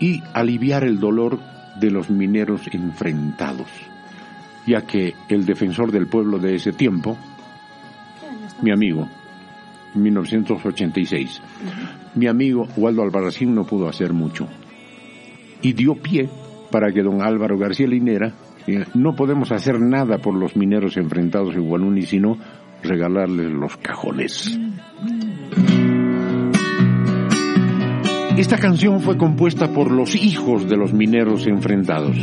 y 0.00 0.22
aliviar 0.32 0.84
el 0.84 0.98
dolor 0.98 1.38
de 1.78 1.90
los 1.90 2.10
mineros 2.10 2.62
enfrentados, 2.72 3.68
ya 4.66 4.82
que 4.82 5.14
el 5.28 5.46
defensor 5.46 5.92
del 5.92 6.06
pueblo 6.06 6.38
de 6.38 6.56
ese 6.56 6.72
tiempo, 6.72 7.16
mi 8.62 8.72
amigo, 8.72 9.08
1986, 9.94 11.42
mi 12.14 12.26
amigo 12.26 12.66
Waldo 12.76 13.02
Albarracín 13.02 13.54
no 13.54 13.64
pudo 13.64 13.88
hacer 13.88 14.12
mucho 14.12 14.48
y 15.60 15.72
dio 15.74 15.94
pie 15.94 16.28
para 16.70 16.92
que 16.92 17.02
don 17.02 17.22
Álvaro 17.22 17.58
García 17.58 17.86
Linera 17.86 18.32
eh, 18.66 18.84
no 18.94 19.14
podemos 19.14 19.52
hacer 19.52 19.80
nada 19.80 20.18
por 20.18 20.34
los 20.34 20.56
mineros 20.56 20.96
enfrentados 20.96 21.54
en 21.54 21.68
Guanuni 21.68 22.02
sino 22.02 22.38
regalarles 22.82 23.50
los 23.52 23.76
cajones. 23.76 24.58
Esta 28.36 28.58
canción 28.58 29.00
fue 29.00 29.16
compuesta 29.16 29.72
por 29.72 29.90
los 29.90 30.14
hijos 30.14 30.68
de 30.68 30.76
los 30.76 30.92
mineros 30.92 31.46
enfrentados. 31.46 32.16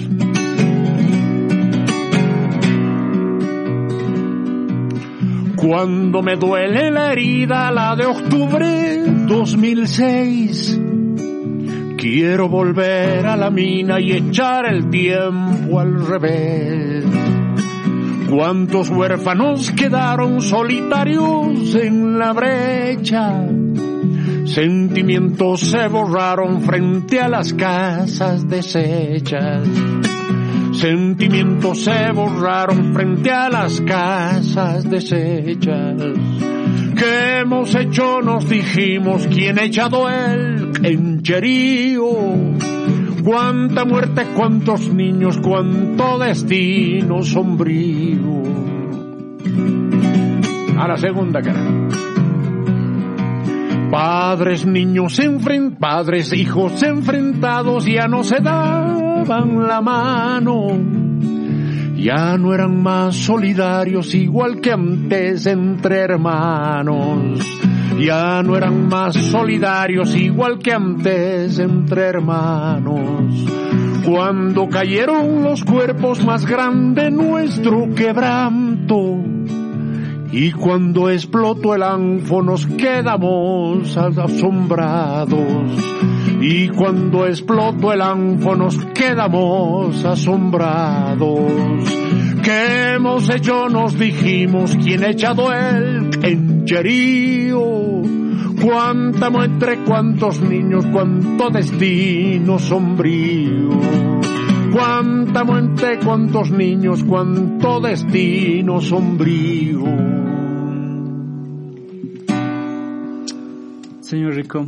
Cuando 5.55 6.21
me 6.21 6.35
duele 6.35 6.89
la 6.89 7.11
herida, 7.11 7.71
la 7.71 7.95
de 7.95 8.05
octubre 8.05 9.03
2006, 9.27 10.79
Quiero 11.99 12.47
volver 12.47 13.27
a 13.27 13.35
la 13.35 13.49
mina 13.49 13.99
y 13.99 14.13
echar 14.13 14.65
el 14.67 14.89
tiempo 14.89 15.81
al 15.81 16.07
revés. 16.07 17.03
¿Cuántos 18.29 18.89
huérfanos 18.89 19.71
quedaron 19.71 20.39
solitarios 20.39 21.75
en 21.75 22.17
la 22.17 22.31
brecha? 22.31 23.45
Sentimientos 24.53 25.61
se 25.61 25.87
borraron 25.87 26.61
frente 26.61 27.21
a 27.21 27.29
las 27.29 27.53
casas 27.53 28.49
deshechas. 28.49 29.67
Sentimientos 30.73 31.83
se 31.83 32.11
borraron 32.11 32.91
frente 32.93 33.29
a 33.29 33.47
las 33.49 33.79
casas 33.81 34.89
deshechas. 34.89 36.01
¿Qué 36.97 37.39
hemos 37.41 37.75
hecho? 37.75 38.23
Nos 38.23 38.49
dijimos 38.49 39.27
quién 39.27 39.59
ha 39.59 39.63
echado 39.65 40.09
el 40.09 40.71
encherío. 40.83 42.09
Cuánta 43.23 43.85
muerte, 43.85 44.25
cuántos 44.35 44.91
niños, 44.91 45.37
cuánto 45.43 46.17
destino 46.17 47.21
sombrío. 47.21 48.41
A 50.75 50.87
la 50.87 50.97
segunda 50.97 51.39
cara. 51.39 51.88
Padres, 53.91 54.67
niños, 54.67 55.17
enfren 55.17 55.75
padres, 55.75 56.31
hijos 56.31 56.83
enfrentados 56.83 57.85
ya 57.85 58.07
no 58.07 58.23
se 58.23 58.39
daban 58.39 59.67
la 59.67 59.81
mano. 59.81 60.67
Ya 61.95 62.37
no 62.37 62.53
eran 62.53 62.83
más 62.83 63.15
solidarios 63.15 64.13
igual 64.13 64.61
que 64.61 64.73
antes 64.73 65.47
entre 65.47 66.01
hermanos. 66.01 67.39
Ya 67.99 68.43
no 68.43 68.55
eran 68.55 68.87
más 68.87 69.15
solidarios 69.15 70.15
igual 70.15 70.59
que 70.59 70.71
antes 70.71 71.57
entre 71.57 72.03
hermanos. 72.03 73.33
Cuando 74.05 74.69
cayeron 74.69 75.43
los 75.43 75.63
cuerpos 75.65 76.23
más 76.23 76.45
grande 76.45 77.09
nuestro 77.09 77.93
quebranto 77.95 79.38
y 80.31 80.51
cuando 80.51 81.09
explotó 81.09 81.73
el 81.75 81.83
anfo 81.83 82.41
nos 82.41 82.65
quedamos 82.67 83.97
asombrados. 83.97 85.39
Y 86.41 86.69
cuando 86.69 87.25
explotó 87.25 87.91
el 87.93 88.01
anfo 88.01 88.55
nos 88.55 88.77
quedamos 88.93 90.05
asombrados. 90.05 91.39
¿Qué 92.43 92.93
hemos 92.95 93.29
hecho? 93.29 93.69
Nos 93.69 93.97
dijimos 93.97 94.77
quién 94.83 95.03
ha 95.03 95.09
echado 95.09 95.51
el 95.51 96.09
encherío. 96.23 97.61
Cuánta 98.61 99.29
muestre, 99.29 99.79
cuántos 99.85 100.41
niños, 100.41 100.85
cuánto 100.91 101.49
destino 101.49 102.59
sombrío. 102.59 104.18
Cuánta 104.71 105.43
muerte, 105.43 105.99
cuántos 106.03 106.51
niños, 106.51 107.03
cuánto 107.03 107.79
destino 107.79 108.79
sombrío. 108.81 109.83
Señor 114.01 114.35
Rico, 114.35 114.67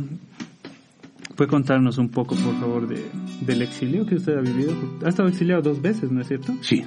¿puede 1.36 1.50
contarnos 1.50 1.98
un 1.98 2.08
poco, 2.08 2.34
por 2.34 2.54
favor, 2.58 2.88
de, 2.88 3.04
del 3.40 3.62
exilio 3.62 4.04
que 4.04 4.16
usted 4.16 4.36
ha 4.36 4.40
vivido? 4.40 4.72
Ha 5.04 5.08
estado 5.08 5.28
exiliado 5.28 5.62
dos 5.62 5.80
veces, 5.80 6.10
¿no 6.10 6.20
es 6.20 6.28
cierto? 6.28 6.52
Sí. 6.62 6.84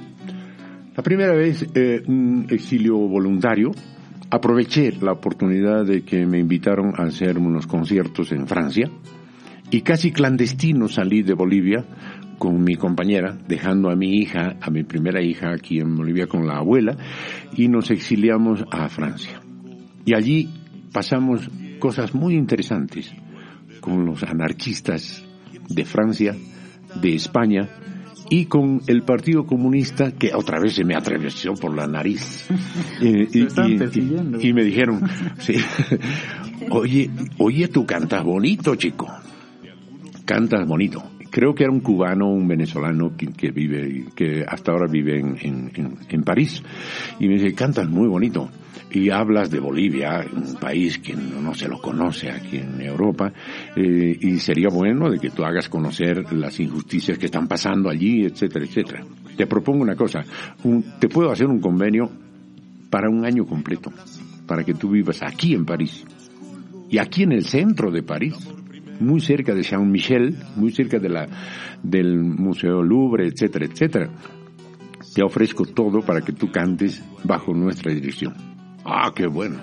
La 0.94 1.02
primera 1.02 1.34
vez, 1.34 1.66
eh, 1.74 2.02
un 2.06 2.46
exilio 2.50 2.96
voluntario. 2.96 3.70
Aproveché 4.28 4.92
la 5.00 5.12
oportunidad 5.12 5.84
de 5.84 6.02
que 6.02 6.26
me 6.26 6.38
invitaron 6.38 6.92
a 6.98 7.04
hacer 7.04 7.38
unos 7.38 7.66
conciertos 7.66 8.32
en 8.32 8.46
Francia 8.48 8.90
y 9.70 9.82
casi 9.82 10.12
clandestino 10.12 10.88
salí 10.88 11.22
de 11.22 11.34
Bolivia 11.34 11.84
con 12.38 12.62
mi 12.62 12.76
compañera, 12.76 13.36
dejando 13.48 13.90
a 13.90 13.96
mi 13.96 14.16
hija, 14.16 14.56
a 14.60 14.70
mi 14.70 14.82
primera 14.82 15.22
hija 15.22 15.52
aquí 15.52 15.78
en 15.78 15.96
Bolivia 15.96 16.26
con 16.26 16.46
la 16.46 16.58
abuela, 16.58 16.96
y 17.54 17.68
nos 17.68 17.90
exiliamos 17.90 18.64
a 18.70 18.88
Francia. 18.88 19.40
Y 20.04 20.14
allí 20.14 20.48
pasamos 20.92 21.48
cosas 21.78 22.14
muy 22.14 22.34
interesantes 22.34 23.12
con 23.80 24.04
los 24.04 24.22
anarquistas 24.22 25.24
de 25.68 25.84
Francia, 25.84 26.34
de 27.00 27.14
España, 27.14 27.68
y 28.28 28.46
con 28.46 28.80
el 28.88 29.02
Partido 29.02 29.46
Comunista 29.46 30.12
que 30.12 30.34
otra 30.34 30.58
vez 30.58 30.74
se 30.74 30.84
me 30.84 30.96
atravesó 30.96 31.54
por 31.54 31.74
la 31.76 31.86
nariz. 31.86 32.48
Eh, 33.00 33.28
y, 33.32 33.40
y, 33.40 34.48
y, 34.48 34.52
me 34.52 34.64
dijeron, 34.64 35.00
sí, 35.38 35.54
oye, 36.70 37.08
oye, 37.38 37.68
tú 37.68 37.86
cantas 37.86 38.24
bonito, 38.24 38.74
chico. 38.74 39.06
Cantas 40.24 40.66
bonito 40.66 41.15
creo 41.36 41.54
que 41.54 41.64
era 41.64 41.70
un 41.70 41.80
cubano, 41.80 42.30
un 42.30 42.48
venezolano 42.48 43.12
que, 43.14 43.50
vive, 43.50 44.06
que 44.14 44.42
hasta 44.48 44.72
ahora 44.72 44.86
vive 44.90 45.20
en, 45.20 46.22
París. 46.24 46.62
Y 47.20 47.28
me 47.28 47.34
dice, 47.34 47.52
cantas 47.52 47.90
muy 47.90 48.08
bonito. 48.08 48.48
Y 48.90 49.10
hablas 49.10 49.50
de 49.50 49.60
Bolivia, 49.60 50.24
un 50.34 50.54
país 50.54 50.96
que 50.96 51.12
no, 51.12 51.42
no 51.42 51.52
se 51.52 51.68
lo 51.68 51.78
conoce 51.78 52.30
aquí 52.30 52.56
en 52.56 52.80
Europa, 52.80 53.34
eh, 53.76 54.16
y 54.18 54.38
sería 54.38 54.68
bueno 54.70 55.10
de 55.10 55.18
que 55.18 55.28
tú 55.28 55.44
hagas 55.44 55.68
conocer 55.68 56.32
las 56.32 56.58
injusticias 56.58 57.18
que 57.18 57.26
están 57.26 57.46
pasando 57.46 57.90
allí, 57.90 58.24
etcétera, 58.24 58.64
etcétera. 58.64 59.04
Te 59.36 59.46
propongo 59.46 59.82
una 59.82 59.94
cosa, 59.94 60.24
un, 60.64 60.98
te 60.98 61.10
puedo 61.10 61.30
hacer 61.30 61.48
un 61.48 61.60
convenio 61.60 62.10
para 62.88 63.10
un 63.10 63.26
año 63.26 63.44
completo, 63.44 63.92
para 64.46 64.64
que 64.64 64.72
tú 64.72 64.88
vivas 64.88 65.22
aquí 65.22 65.52
en 65.52 65.66
París, 65.66 66.02
y 66.88 66.96
aquí 66.96 67.24
en 67.24 67.32
el 67.32 67.44
centro 67.44 67.90
de 67.90 68.02
París 68.02 68.36
muy 69.00 69.20
cerca 69.20 69.54
de 69.54 69.62
Saint 69.62 69.86
Michel, 69.86 70.36
muy 70.56 70.72
cerca 70.72 70.98
de 70.98 71.08
la, 71.08 71.28
del 71.82 72.18
Museo 72.18 72.82
Louvre, 72.82 73.26
etcétera, 73.26 73.66
etcétera. 73.66 74.10
Te 75.14 75.22
ofrezco 75.22 75.64
todo 75.64 76.02
para 76.02 76.20
que 76.20 76.32
tú 76.32 76.50
cantes 76.50 77.02
bajo 77.24 77.54
nuestra 77.54 77.92
dirección. 77.92 78.34
Ah, 78.84 79.12
qué 79.14 79.26
bueno. 79.26 79.58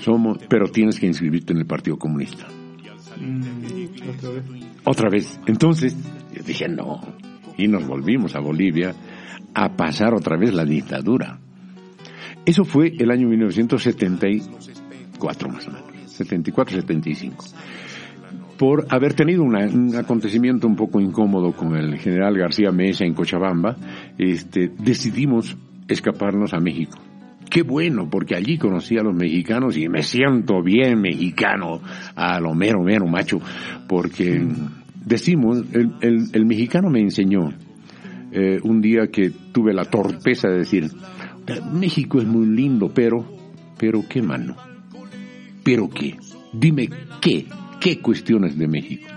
Somos, 0.00 0.38
pero 0.48 0.68
tienes 0.68 0.98
que 0.98 1.06
inscribirte 1.06 1.52
en 1.52 1.60
el 1.60 1.66
Partido 1.66 1.96
Comunista. 1.96 2.46
Mm, 3.20 4.08
otra 4.08 4.30
vez. 4.30 4.44
Otra 4.84 5.10
vez. 5.10 5.40
Entonces, 5.46 5.96
yo 6.34 6.42
dije 6.42 6.68
no. 6.68 7.00
Y 7.56 7.68
nos 7.68 7.86
volvimos 7.86 8.34
a 8.36 8.40
Bolivia 8.40 8.94
a 9.54 9.76
pasar 9.76 10.14
otra 10.14 10.36
vez 10.36 10.52
la 10.54 10.64
dictadura. 10.64 11.40
Eso 12.44 12.64
fue 12.64 12.92
el 12.98 13.10
año 13.10 13.28
1974 13.28 15.48
más 15.48 15.66
o 15.66 15.72
menos. 15.72 15.88
74-75 16.18 17.54
por 18.58 18.86
haber 18.90 19.14
tenido 19.14 19.44
un 19.44 19.94
acontecimiento 19.96 20.66
un 20.66 20.74
poco 20.74 21.00
incómodo 21.00 21.52
con 21.52 21.76
el 21.76 21.96
general 21.98 22.36
García 22.36 22.72
Mesa 22.72 23.04
en 23.04 23.14
Cochabamba, 23.14 23.76
este, 24.18 24.70
decidimos 24.78 25.56
escaparnos 25.86 26.52
a 26.52 26.58
México. 26.58 26.98
Qué 27.48 27.62
bueno, 27.62 28.10
porque 28.10 28.34
allí 28.34 28.58
conocí 28.58 28.98
a 28.98 29.02
los 29.02 29.14
mexicanos 29.14 29.76
y 29.76 29.88
me 29.88 30.02
siento 30.02 30.62
bien 30.62 31.00
mexicano, 31.00 31.80
a 32.14 32.40
lo 32.40 32.52
mero, 32.54 32.82
mero 32.82 33.06
macho, 33.06 33.38
porque 33.88 34.46
decimos, 35.06 35.62
el, 35.72 35.92
el, 36.32 36.46
mexicano 36.46 36.90
me 36.90 37.00
enseñó 37.00 37.50
eh, 38.32 38.58
un 38.62 38.82
día 38.82 39.06
que 39.10 39.30
tuve 39.52 39.72
la 39.72 39.84
torpeza 39.84 40.48
de 40.48 40.58
decir, 40.58 40.90
México 41.72 42.18
es 42.18 42.26
muy 42.26 42.46
lindo, 42.46 42.90
pero, 42.92 43.24
pero 43.78 44.02
qué 44.06 44.20
mano, 44.20 44.56
pero 45.64 45.88
qué, 45.88 46.16
dime 46.52 46.90
qué, 47.22 47.46
¿Qué 47.80 48.00
cuestiones 48.00 48.58
de 48.58 48.66
México? 48.66 49.08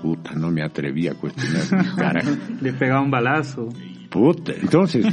Puta, 0.00 0.32
no 0.34 0.50
me 0.50 0.62
atreví 0.62 1.08
a 1.08 1.14
cuestionar 1.14 1.94
cara. 1.96 2.22
Le 2.60 2.72
pegaba 2.72 3.00
un 3.00 3.10
balazo. 3.10 3.68
Puta, 4.10 4.52
entonces, 4.52 5.04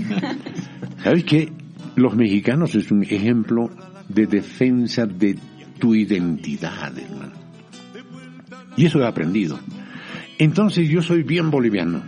¿sabes 1.04 1.24
qué? 1.24 1.52
Los 1.96 2.16
mexicanos 2.16 2.76
es 2.76 2.92
un 2.92 3.04
ejemplo 3.04 3.70
de 4.08 4.28
defensa 4.28 5.06
de 5.06 5.38
tu 5.80 5.96
identidad, 5.96 6.98
hermano. 6.98 7.34
Y 8.78 8.86
eso 8.86 9.00
he 9.00 9.08
aprendido. 9.08 9.60
Entonces 10.38 10.88
yo 10.88 11.02
soy 11.02 11.24
bien 11.24 11.50
boliviano. 11.50 12.04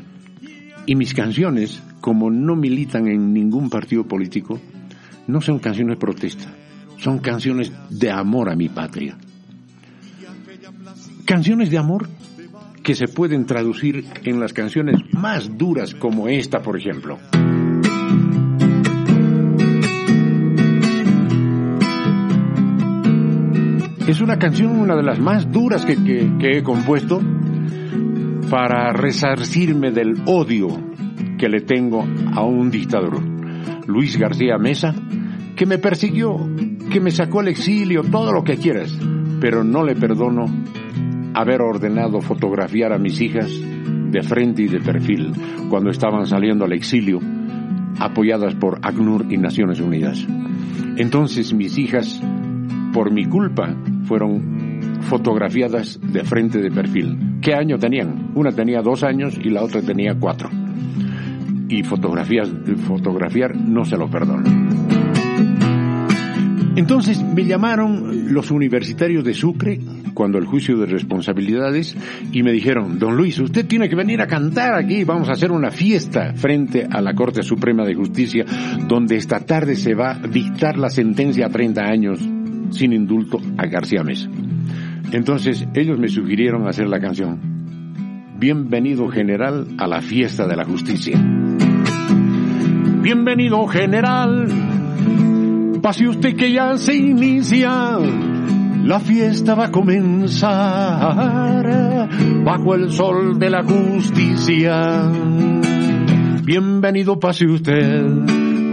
Y 0.86 0.96
mis 0.96 1.14
canciones, 1.14 1.82
como 2.02 2.30
no 2.30 2.56
militan 2.56 3.08
en 3.08 3.34
ningún 3.34 3.70
partido 3.70 4.06
político, 4.06 4.60
no 5.28 5.42
son 5.42 5.60
canciones 5.60 5.96
de 5.96 6.00
protesta, 6.00 6.54
son 6.98 7.20
canciones 7.20 7.72
de 7.90 8.12
amor 8.12 8.50
a 8.50 8.56
mi 8.56 8.68
patria 8.68 9.18
canciones 11.26 11.70
de 11.70 11.78
amor 11.78 12.08
que 12.84 12.96
se 12.96 13.08
pueden 13.08 13.46
traducir 13.46 14.06
en 14.24 14.40
las 14.40 14.54
canciones 14.54 14.98
más 15.14 15.58
duras 15.58 15.96
como 15.96 16.28
esta, 16.28 16.62
por 16.62 16.78
ejemplo. 16.78 17.18
Es 24.06 24.20
una 24.20 24.38
canción, 24.38 24.78
una 24.78 24.96
de 24.98 25.04
las 25.04 25.18
más 25.20 25.50
duras 25.50 25.86
que, 25.86 26.30
he 26.42 26.62
compuesto 26.62 27.22
para 28.50 28.92
resarcirme 28.92 29.92
del 29.92 30.22
odio 30.26 30.68
que 31.38 31.48
le 31.48 31.62
tengo 31.62 32.06
a 32.34 32.44
un 32.44 32.70
dictador, 32.70 33.22
Luis 33.88 34.18
García 34.18 34.58
Mesa, 34.58 34.94
que 35.56 35.66
me 35.66 35.78
persiguió, 35.78 36.38
que 36.92 37.00
me 37.00 37.12
sacó 37.12 37.40
al 37.40 37.48
exilio, 37.48 38.04
todo 38.04 38.34
lo 38.34 38.44
que 38.44 38.58
quieras, 38.58 38.96
pero 39.40 39.64
no 39.64 39.84
le 39.84 39.96
perdono 39.96 40.46
haber 41.34 41.62
ordenado 41.62 42.22
fotografiar 42.22 42.94
a 42.94 42.98
mis 42.98 43.20
hijas 43.22 43.52
de 44.12 44.22
frente 44.22 44.64
y 44.64 44.68
de 44.68 44.80
perfil 44.80 45.34
cuando 45.70 45.90
estaban 45.90 46.26
saliendo 46.28 46.66
al 46.66 46.74
exilio, 46.74 47.20
apoyadas 48.00 48.56
por 48.56 48.80
ACNUR 48.82 49.26
y 49.32 49.38
Naciones 49.38 49.80
Unidas. 49.80 50.26
Entonces 50.98 51.54
mis 51.54 51.78
hijas, 51.78 52.22
por 52.94 53.12
mi 53.12 53.26
culpa, 53.26 53.76
fueron 54.06 54.82
fotografiadas 55.02 56.00
de 56.02 56.24
frente 56.24 56.60
de 56.60 56.72
perfil. 56.72 57.40
¿Qué 57.42 57.54
año 57.54 57.78
tenían? 57.78 58.32
Una 58.36 58.52
tenía 58.52 58.82
dos 58.82 59.04
años 59.04 59.38
y 59.42 59.50
la 59.50 59.64
otra 59.64 59.82
tenía 59.82 60.16
cuatro. 60.20 60.50
Y 61.70 61.84
fotografiar 61.84 63.56
no 63.56 63.84
se 63.86 63.98
lo 63.98 64.10
perdono. 64.10 64.73
Entonces 66.76 67.22
me 67.22 67.46
llamaron 67.46 68.34
los 68.34 68.50
universitarios 68.50 69.24
de 69.24 69.36
Sucre 69.36 69.80
cuando 70.16 70.40
el 70.40 70.46
juicio 70.46 70.78
de 70.78 70.88
responsabilidades 70.88 71.96
y 72.32 72.42
me 72.42 72.52
dijeron, 72.52 72.98
don 72.98 73.16
Luis, 73.16 73.38
usted 73.40 73.68
tiene 73.68 73.90
que 73.90 73.96
venir 73.96 74.22
a 74.22 74.28
cantar 74.28 74.74
aquí, 74.74 75.04
vamos 75.04 75.30
a 75.30 75.34
hacer 75.34 75.52
una 75.52 75.70
fiesta 75.70 76.34
frente 76.34 76.88
a 76.90 77.00
la 77.02 77.14
Corte 77.14 77.44
Suprema 77.44 77.86
de 77.86 77.94
Justicia 77.94 78.46
donde 78.88 79.18
esta 79.18 79.40
tarde 79.42 79.76
se 79.76 79.94
va 79.94 80.14
a 80.14 80.28
dictar 80.28 80.78
la 80.78 80.90
sentencia 80.90 81.46
a 81.46 81.50
30 81.50 81.82
años 81.84 82.20
sin 82.72 82.92
indulto 82.92 83.40
a 83.58 83.68
García 83.68 84.04
Mesa. 84.04 84.30
Entonces 85.12 85.68
ellos 85.76 86.00
me 86.00 86.08
sugirieron 86.08 86.68
hacer 86.68 86.88
la 86.88 87.00
canción. 87.00 87.40
Bienvenido 88.40 89.08
general 89.10 89.68
a 89.78 89.88
la 89.88 90.02
fiesta 90.02 90.48
de 90.48 90.56
la 90.56 90.66
justicia. 90.66 91.22
Bienvenido 93.02 93.68
general, 93.68 94.48
pase 95.84 96.08
usted 96.08 96.36
que 96.38 96.52
ya 96.54 96.78
se 96.78 96.96
inicia. 96.96 98.00
La 98.86 99.02
fiesta 99.02 99.54
va 99.54 99.66
a 99.66 99.72
comenzar 99.72 101.20
bajo 102.44 102.76
el 102.76 102.90
sol 102.90 103.38
de 103.38 103.50
la 103.50 103.64
justicia. 103.64 105.12
Bienvenido 106.44 107.20
pase 107.20 107.46
usted 107.46 108.06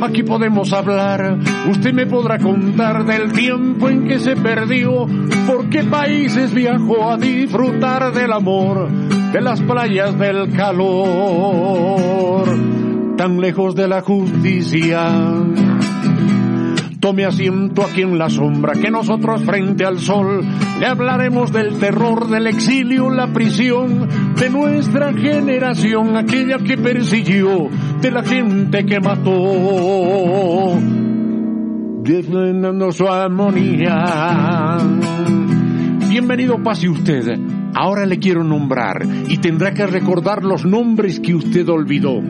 aquí 0.02 0.22
podemos 0.22 0.72
hablar. 0.72 1.38
Usted 1.68 1.92
me 1.92 2.06
podrá 2.06 2.38
contar 2.38 3.04
del 3.04 3.32
tiempo 3.32 3.90
en 3.90 4.08
que 4.08 4.18
se 4.18 4.34
perdió, 4.36 5.06
por 5.46 5.68
qué 5.68 5.84
países 5.84 6.54
viajó 6.54 7.10
a 7.10 7.18
disfrutar 7.18 8.14
del 8.14 8.32
amor, 8.32 8.88
de 8.90 9.40
las 9.42 9.60
playas 9.60 10.18
del 10.18 10.56
calor, 10.56 12.44
tan 13.16 13.40
lejos 13.40 13.74
de 13.74 13.88
la 13.88 14.00
justicia. 14.00 15.69
Tome 17.00 17.24
asiento 17.24 17.82
aquí 17.82 18.02
en 18.02 18.18
la 18.18 18.28
sombra, 18.28 18.74
que 18.74 18.90
nosotros 18.90 19.42
frente 19.44 19.86
al 19.86 19.98
sol 19.98 20.44
le 20.78 20.86
hablaremos 20.86 21.50
del 21.50 21.78
terror, 21.78 22.28
del 22.28 22.46
exilio, 22.46 23.08
la 23.08 23.32
prisión 23.32 24.06
de 24.36 24.50
nuestra 24.50 25.10
generación, 25.14 26.14
aquella 26.18 26.58
que 26.58 26.76
persiguió, 26.76 27.70
de 28.02 28.10
la 28.10 28.22
gente 28.22 28.84
que 28.84 29.00
mató, 29.00 30.78
defendiendo 32.02 32.92
su 32.92 33.08
armonía. 33.08 34.76
Bienvenido 36.10 36.62
pase 36.62 36.86
usted. 36.86 37.59
Ahora 37.74 38.06
le 38.06 38.18
quiero 38.18 38.42
nombrar 38.44 39.06
y 39.28 39.38
tendrá 39.38 39.72
que 39.72 39.86
recordar 39.86 40.44
los 40.44 40.64
nombres 40.64 41.20
que 41.20 41.34
usted 41.34 41.68
olvidó. 41.68 42.20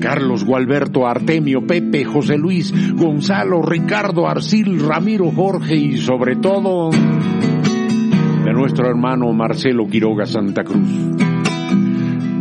Carlos, 0.00 0.44
Gualberto, 0.44 1.06
Artemio, 1.06 1.66
Pepe, 1.66 2.04
José 2.04 2.36
Luis, 2.38 2.72
Gonzalo, 2.94 3.62
Ricardo, 3.62 4.26
Arcil, 4.26 4.80
Ramiro, 4.80 5.30
Jorge 5.30 5.76
y 5.76 5.98
sobre 5.98 6.36
todo 6.36 6.90
de 6.90 8.52
nuestro 8.52 8.88
hermano 8.88 9.32
Marcelo 9.32 9.86
Quiroga 9.86 10.26
Santa 10.26 10.64
Cruz. 10.64 10.88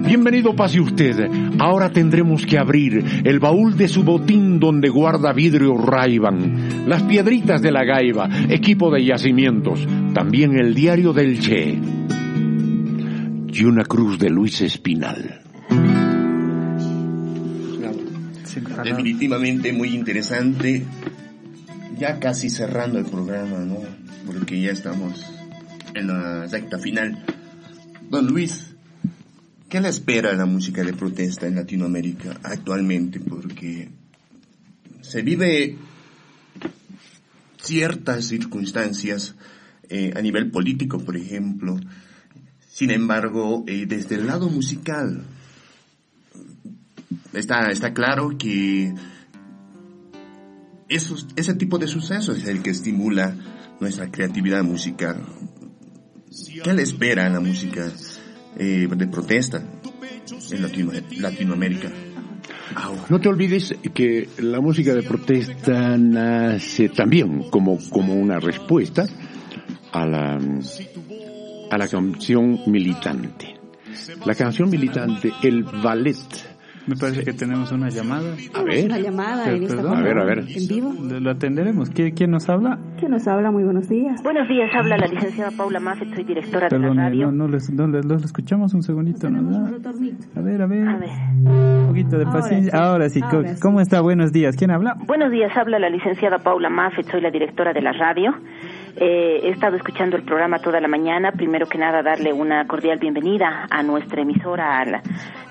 Bienvenido 0.08 0.56
pase 0.56 0.80
usted. 0.80 1.30
Ahora 1.60 1.92
tendremos 1.92 2.46
que 2.46 2.58
abrir 2.58 3.22
el 3.26 3.40
baúl 3.40 3.78
de 3.78 3.88
su 3.88 4.04
botín 4.04 4.60
donde 4.60 4.90
guarda 4.90 5.34
vidrio 5.34 5.78
Raiban, 5.78 6.88
las 6.88 7.04
piedritas 7.04 7.62
de 7.62 7.72
la 7.72 7.84
gaiba, 7.84 8.28
equipo 8.50 8.90
de 8.90 9.06
yacimientos, 9.06 9.86
también 10.14 10.58
el 10.58 10.74
diario 10.74 11.14
del 11.14 11.40
Che 11.40 11.99
y 13.60 13.66
una 13.66 13.84
cruz 13.84 14.18
de 14.18 14.30
Luis 14.30 14.62
Espinal. 14.62 15.42
Definitivamente 18.86 19.74
muy 19.74 19.90
interesante. 19.90 20.86
Ya 21.98 22.20
casi 22.20 22.50
cerrando 22.50 23.00
el 23.00 23.06
programa, 23.06 23.58
¿no? 23.60 23.80
Porque 24.26 24.62
ya 24.62 24.72
estamos 24.72 25.26
en 25.94 26.08
la 26.08 26.46
recta 26.46 26.80
final. 26.80 27.22
Don 28.10 28.28
Luis, 28.28 28.76
¿qué 29.68 29.82
le 29.82 29.90
espera 29.90 30.32
a 30.32 30.36
la 30.36 30.46
música 30.46 30.82
de 30.82 30.94
protesta 30.94 31.46
en 31.46 31.56
Latinoamérica 31.56 32.40
actualmente? 32.44 33.20
Porque 33.20 33.90
se 35.02 35.22
vive 35.22 35.76
ciertas 37.62 38.24
circunstancias 38.26 39.36
eh, 39.90 40.14
a 40.16 40.22
nivel 40.22 40.50
político, 40.50 41.00
por 41.00 41.18
ejemplo. 41.18 41.78
Sin 42.80 42.92
embargo, 42.92 43.66
eh, 43.68 43.84
desde 43.86 44.16
el 44.16 44.26
lado 44.26 44.50
musical, 44.50 45.26
está, 47.34 47.70
está 47.72 47.94
claro 47.94 48.38
que 48.38 48.94
ese 50.88 51.56
tipo 51.56 51.78
de 51.78 51.90
sucesos 51.90 52.38
es 52.38 52.48
el 52.48 52.62
que 52.62 52.70
estimula 52.70 53.36
nuestra 53.82 54.10
creatividad 54.10 54.64
musical. 54.64 55.26
¿Qué 56.64 56.74
le 56.74 56.84
espera 56.84 57.26
a 57.26 57.30
la 57.30 57.42
música 57.42 57.92
eh, 58.58 58.88
de 58.90 59.08
protesta 59.08 59.62
en 60.50 60.62
Latino, 60.62 60.94
Latinoamérica? 61.18 61.92
No 63.10 63.20
te 63.20 63.28
olvides 63.28 63.76
que 63.94 64.30
la 64.38 64.62
música 64.62 64.96
de 64.96 65.04
protesta 65.04 65.98
nace 65.98 66.88
también 66.88 67.50
como, 67.50 67.78
como 67.90 68.14
una 68.14 68.40
respuesta 68.40 69.06
a 69.92 70.06
la, 70.06 70.40
a 71.70 71.78
la 71.78 71.88
canción 71.88 72.60
militante. 72.68 73.56
La 74.26 74.36
canción 74.36 74.70
militante, 74.70 75.32
el 75.44 75.64
ballet, 75.64 76.16
me 76.90 76.96
parece 76.96 77.24
que 77.24 77.34
tenemos 77.34 77.72
una 77.72 77.90
llamada. 77.90 78.34
A 78.56 78.64
ver. 78.64 78.86
Una 78.86 78.98
llamada 78.98 79.52
en 79.52 79.62
esta 79.62 79.82
A 79.82 80.02
ver, 80.02 80.18
a 80.18 80.26
ver. 80.26 80.40
¿En 80.40 80.68
vivo? 80.68 80.92
Lo 81.20 81.30
atenderemos. 81.30 81.92
¿Quién, 81.92 82.16
¿Quién 82.16 82.32
nos 82.32 82.50
habla? 82.50 82.80
¿Quién 82.98 83.12
nos 83.12 83.28
habla? 83.28 83.52
Muy 83.52 83.64
buenos 83.64 83.88
días. 83.88 84.24
Buenos 84.24 84.48
días, 84.48 84.72
habla 84.74 84.98
la 84.98 85.06
licenciada 85.06 85.52
Paula 85.56 85.80
Maffet, 85.80 86.14
soy 86.16 86.24
directora 86.24 86.68
Perdón, 86.68 86.90
de 86.90 86.96
la 86.96 87.10
radio. 87.10 87.26
No, 87.28 87.46
no, 87.46 87.48
les, 87.48 87.70
no, 87.70 87.88
les, 87.88 88.06
los 88.06 88.24
escuchamos 88.24 88.74
un 88.74 88.82
segundito. 88.82 89.30
¿no? 89.30 89.68
A 90.36 90.42
ver, 90.42 90.62
a 90.64 90.66
ver. 90.66 90.88
A 90.88 90.98
ver. 90.98 91.10
Un 91.44 91.88
poquito 91.90 92.18
de 92.18 92.26
Ahora 92.26 92.40
paciencia. 92.40 92.72
sí. 92.72 92.78
Ahora 92.78 93.10
sí. 93.10 93.20
Ahora 93.22 93.56
sí. 93.56 93.62
¿Cómo 93.62 93.82
está? 93.82 94.02
Buenos 94.02 94.32
días. 94.32 94.56
¿Quién 94.56 94.72
habla? 94.72 94.96
Buenos 95.06 95.32
días, 95.32 95.56
habla 95.56 95.78
la 95.78 95.90
licenciada 95.90 96.40
Paula 96.40 96.70
Maffet, 96.72 97.06
soy 97.12 97.22
la 97.22 97.30
directora 97.30 97.72
de 97.72 97.82
la 97.84 97.92
radio. 97.92 98.32
Eh, 99.02 99.40
he 99.44 99.50
estado 99.52 99.78
escuchando 99.78 100.18
el 100.18 100.24
programa 100.24 100.60
toda 100.60 100.82
la 100.82 100.90
mañana. 100.90 101.32
Primero 101.32 101.68
que 101.68 101.78
nada, 101.78 102.04
darle 102.04 102.34
una 102.34 102.68
cordial 102.68 103.00
bienvenida 103.00 103.66
a 103.70 103.82
nuestra 103.82 104.24
emisora, 104.24 104.78
al, 104.78 105.02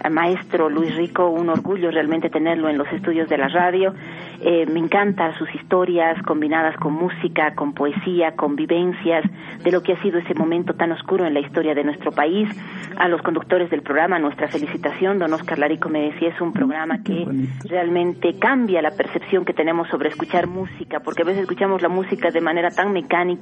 al 0.03 0.12
maestro 0.12 0.69
Luis 0.69 0.95
Rico. 0.95 1.31
Un 1.31 1.49
orgullo 1.49 1.91
realmente 1.91 2.29
tenerlo 2.29 2.69
en 2.69 2.77
los 2.77 2.87
estudios 2.93 3.27
de 3.31 3.39
la 3.39 3.49
radio. 3.49 3.95
Eh, 4.41 4.66
me 4.66 4.81
encantan 4.81 5.35
sus 5.39 5.53
historias 5.55 6.23
combinadas 6.25 6.77
con 6.77 6.93
música, 6.93 7.55
con 7.55 7.73
poesía, 7.73 8.37
con 8.37 8.55
vivencias 8.55 9.25
de 9.65 9.73
lo 9.73 9.83
que 9.83 9.95
ha 9.95 10.03
sido 10.03 10.19
ese 10.19 10.35
momento 10.35 10.75
tan 10.75 10.93
oscuro 10.93 11.27
en 11.27 11.33
la 11.33 11.41
historia 11.41 11.75
de 11.75 11.85
nuestro 11.85 12.12
país. 12.12 12.51
A 12.99 13.09
los 13.09 13.23
conductores 13.23 13.70
del 13.70 13.81
programa, 13.81 14.19
nuestra 14.19 14.49
felicitación. 14.49 15.19
Don 15.19 15.33
Oscar 15.33 15.59
Larico 15.59 15.89
me 15.89 16.11
decía, 16.11 16.29
es 16.29 16.41
un 16.43 16.53
programa 16.53 17.03
que 17.03 17.27
realmente 17.65 18.39
cambia 18.39 18.83
la 18.83 18.91
percepción 18.91 19.45
que 19.45 19.55
tenemos 19.55 19.89
sobre 19.89 20.11
escuchar 20.11 20.49
música, 20.49 21.01
porque 21.01 21.23
a 21.23 21.25
veces 21.25 21.43
escuchamos 21.43 21.81
la 21.81 21.89
música 21.89 22.31
de 22.31 22.41
manera 22.41 22.70
tan 22.70 22.93
mecánica, 22.93 23.38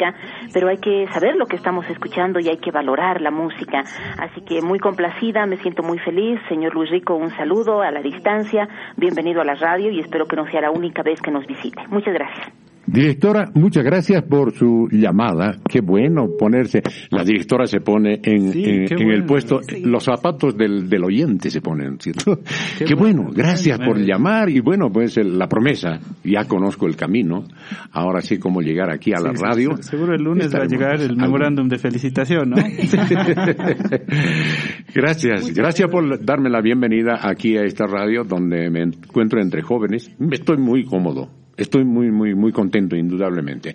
pero 0.52 0.68
hay 0.68 0.78
que 0.78 1.06
saber 1.12 1.36
lo 1.36 1.46
que 1.46 1.56
estamos 1.56 1.88
escuchando 1.88 2.40
y 2.40 2.48
hay 2.48 2.58
que 2.58 2.70
valorar 2.70 3.20
la 3.20 3.30
música. 3.30 3.82
Así 4.18 4.40
que 4.42 4.62
muy 4.62 4.78
complacida, 4.78 5.46
me 5.46 5.56
siento 5.58 5.82
muy 5.82 5.98
feliz. 5.98 6.40
Señor 6.48 6.74
Luis 6.74 6.90
Rico, 6.90 7.14
un 7.14 7.30
saludo 7.30 7.82
a 7.82 7.90
la 7.90 8.02
distancia. 8.02 8.68
Bienvenido 8.96 9.40
a 9.40 9.44
la 9.44 9.54
radio 9.54 9.90
y 9.90 10.00
espero 10.00 10.26
que 10.26 10.36
no 10.36 10.46
sea 10.50 10.60
la 10.60 10.70
única 10.70 11.02
vez 11.02 11.20
que 11.20 11.30
nos 11.30 11.46
visite. 11.46 11.86
Muchas 11.88 12.14
gracias. 12.14 12.65
Directora, 12.86 13.50
muchas 13.54 13.84
gracias 13.84 14.22
por 14.22 14.52
su 14.54 14.88
llamada. 14.92 15.56
Qué 15.68 15.80
bueno 15.80 16.28
ponerse. 16.38 16.82
La 17.10 17.24
directora 17.24 17.66
se 17.66 17.80
pone 17.80 18.20
en, 18.22 18.52
Sí, 18.52 18.62
el 18.64 19.24
puesto, 19.24 19.60
los 19.82 20.04
zapatos 20.04 20.56
del, 20.56 20.88
del 20.88 21.04
oyente 21.04 21.50
se 21.50 21.60
ponen, 21.60 21.98
¿cierto? 22.00 22.40
Qué, 22.78 22.94
bueno, 22.94 23.30
gracias 23.34 23.78
por 23.80 23.98
llamar 23.98 24.48
y 24.50 24.60
bueno, 24.60 24.90
pues 24.92 25.16
el- 25.16 25.36
la 25.38 25.48
promesa, 25.48 25.98
ya 26.24 26.44
conozco 26.44 26.86
el 26.86 26.94
camino. 26.96 27.44
Ahora 27.92 28.20
sí, 28.20 28.38
cómo 28.38 28.60
llegar 28.62 28.90
aquí 28.90 29.12
a 29.12 29.20
la 29.20 29.34
Sí, 29.34 29.42
radio. 29.42 29.76
se- 29.78 29.82
seguro 29.82 30.14
el 30.14 30.22
lunes 30.22 30.54
va 30.54 30.60
a 30.62 30.66
llegar 30.66 31.00
el 31.00 31.16
memorándum 31.16 31.68
de 31.68 31.78
felicitación, 31.78 32.50
¿no? 32.50 32.56
Gracias, 34.94 35.52
gracias 35.54 35.90
por 35.90 36.24
darme 36.24 36.50
la 36.50 36.60
bienvenida 36.60 37.18
aquí 37.22 37.56
a 37.56 37.62
esta 37.64 37.86
radio 37.86 38.24
donde 38.24 38.70
me 38.70 38.82
encuentro 38.82 39.40
entre 39.40 39.62
jóvenes. 39.62 40.10
Estoy 40.30 40.58
muy 40.58 40.84
cómodo, 40.84 41.28
estoy 41.56 41.84
muy, 41.84 42.10
muy, 42.10 42.34
muy 42.34 42.52
contento, 42.52 42.96
indudablemente. 42.96 43.74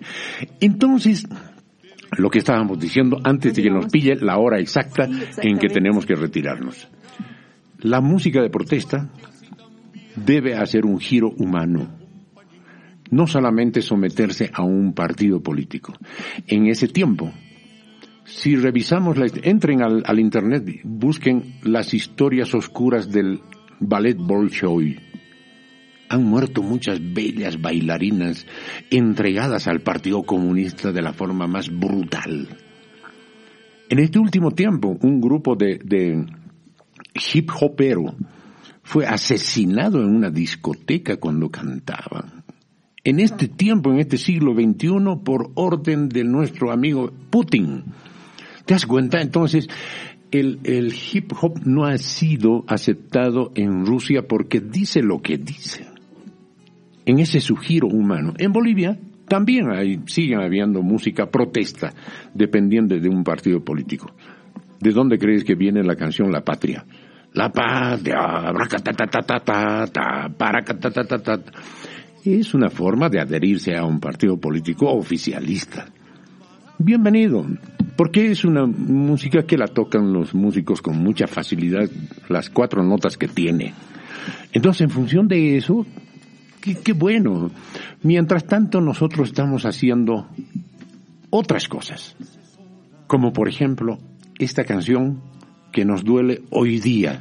Entonces, 0.60 1.26
lo 2.18 2.30
que 2.30 2.38
estábamos 2.38 2.78
diciendo 2.78 3.18
antes 3.24 3.54
de 3.54 3.62
que 3.62 3.70
nos 3.70 3.86
pille 3.86 4.16
la 4.16 4.38
hora 4.38 4.58
exacta 4.58 5.08
en 5.38 5.58
que 5.58 5.68
tenemos 5.68 6.06
que 6.06 6.14
retirarnos. 6.14 6.88
La 7.78 8.00
música 8.00 8.42
de 8.42 8.50
protesta 8.50 9.10
debe 10.14 10.54
hacer 10.54 10.84
un 10.84 11.00
giro 11.00 11.30
humano, 11.30 11.88
no 13.10 13.26
solamente 13.26 13.82
someterse 13.82 14.50
a 14.52 14.62
un 14.62 14.92
partido 14.92 15.42
político. 15.42 15.94
En 16.46 16.66
ese 16.66 16.88
tiempo, 16.88 17.32
si 18.24 18.56
revisamos, 18.56 19.16
la, 19.16 19.26
entren 19.42 19.82
al, 19.82 20.02
al 20.06 20.20
Internet, 20.20 20.80
busquen 20.84 21.54
las 21.62 21.94
historias 21.94 22.54
oscuras 22.54 23.10
del 23.10 23.40
ballet 23.80 24.16
Bolshoi. 24.16 25.11
Han 26.12 26.24
muerto 26.24 26.62
muchas 26.62 27.00
bellas 27.00 27.58
bailarinas 27.58 28.46
entregadas 28.90 29.66
al 29.66 29.80
Partido 29.80 30.24
Comunista 30.24 30.92
de 30.92 31.00
la 31.00 31.14
forma 31.14 31.46
más 31.46 31.70
brutal. 31.70 32.48
En 33.88 33.98
este 33.98 34.18
último 34.18 34.50
tiempo, 34.50 34.98
un 35.00 35.22
grupo 35.22 35.56
de, 35.56 36.26
hip 37.32 37.50
hopero 37.58 38.14
fue 38.82 39.06
asesinado 39.06 40.02
en 40.02 40.14
una 40.14 40.28
discoteca 40.28 41.16
cuando 41.16 41.48
cantaba. 41.48 42.44
En 43.02 43.18
este 43.18 43.48
tiempo, 43.48 43.90
en 43.90 44.00
este 44.00 44.18
siglo 44.18 44.52
XXI, 44.52 45.22
por 45.24 45.50
orden 45.54 46.10
de 46.10 46.24
nuestro 46.24 46.72
amigo 46.72 47.10
Putin. 47.30 47.84
¿Te 48.66 48.74
das 48.74 48.84
cuenta? 48.84 49.22
Entonces, 49.22 49.66
el, 50.30 50.92
hip 50.92 51.32
hop 51.40 51.60
no 51.64 51.86
ha 51.86 51.96
sido 51.96 52.64
aceptado 52.68 53.50
en 53.54 53.86
Rusia 53.86 54.28
porque 54.28 54.60
dice 54.60 55.00
lo 55.02 55.22
que 55.22 55.38
dice. 55.38 55.91
En 57.04 57.18
ese 57.18 57.40
su 57.40 57.56
giro 57.56 57.88
humano. 57.88 58.34
En 58.38 58.52
Bolivia 58.52 58.98
también 59.28 59.70
hay, 59.70 60.00
siguen 60.06 60.40
habiendo 60.40 60.82
música 60.82 61.26
protesta, 61.26 61.92
dependiendo 62.34 62.98
de 62.98 63.08
un 63.08 63.24
partido 63.24 63.64
político. 63.64 64.14
¿De 64.80 64.90
dónde 64.90 65.18
crees 65.18 65.44
que 65.44 65.54
viene 65.54 65.82
la 65.82 65.96
canción 65.96 66.30
La 66.30 66.42
Patria? 66.42 66.84
La 67.34 67.50
patria, 67.50 68.52
es 72.24 72.52
una 72.52 72.68
forma 72.68 73.08
de 73.08 73.20
adherirse 73.20 73.74
a 73.74 73.84
un 73.84 74.00
partido 74.00 74.38
político 74.38 74.92
oficialista. 74.92 75.86
Bienvenido, 76.78 77.46
porque 77.96 78.30
es 78.30 78.44
una 78.44 78.66
música 78.66 79.44
que 79.44 79.56
la 79.56 79.66
tocan 79.66 80.12
los 80.12 80.34
músicos 80.34 80.82
con 80.82 80.98
mucha 80.98 81.26
facilidad, 81.26 81.88
las 82.28 82.50
cuatro 82.50 82.82
notas 82.82 83.16
que 83.16 83.28
tiene. 83.28 83.72
Entonces, 84.52 84.82
en 84.82 84.90
función 84.90 85.26
de 85.26 85.56
eso, 85.56 85.86
qué, 86.62 86.92
bueno. 86.92 87.50
Mientras 88.02 88.46
tanto, 88.46 88.80
nosotros 88.80 89.28
estamos 89.28 89.64
haciendo 89.64 90.28
otras 91.30 91.68
cosas, 91.68 92.16
como 93.06 93.32
por 93.32 93.48
ejemplo 93.48 93.98
esta 94.38 94.64
canción 94.64 95.20
que 95.72 95.84
nos 95.84 96.04
duele 96.04 96.42
hoy 96.50 96.78
día. 96.78 97.20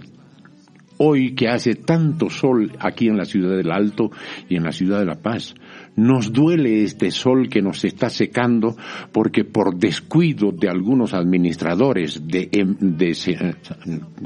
Hoy 1.04 1.34
que 1.34 1.48
hace 1.48 1.74
tanto 1.74 2.30
sol 2.30 2.74
aquí 2.80 3.08
en 3.08 3.18
la 3.18 3.26
ciudad 3.26 3.58
del 3.58 3.72
Alto 3.72 4.12
y 4.48 4.56
en 4.56 4.64
la 4.64 4.72
ciudad 4.72 5.00
de 5.00 5.06
La 5.06 5.16
Paz, 5.16 5.56
nos 5.96 6.32
duele 6.32 6.84
este 6.84 7.10
sol 7.10 7.50
que 7.50 7.64
nos 7.64 7.84
está 7.86 8.12
secando 8.12 8.78
porque 9.12 9.44
por 9.44 9.76
descuido 9.76 10.52
de 10.52 10.70
algunos 10.70 11.16
administradores 11.16 12.28
de, 12.28 12.50
de 12.80 13.56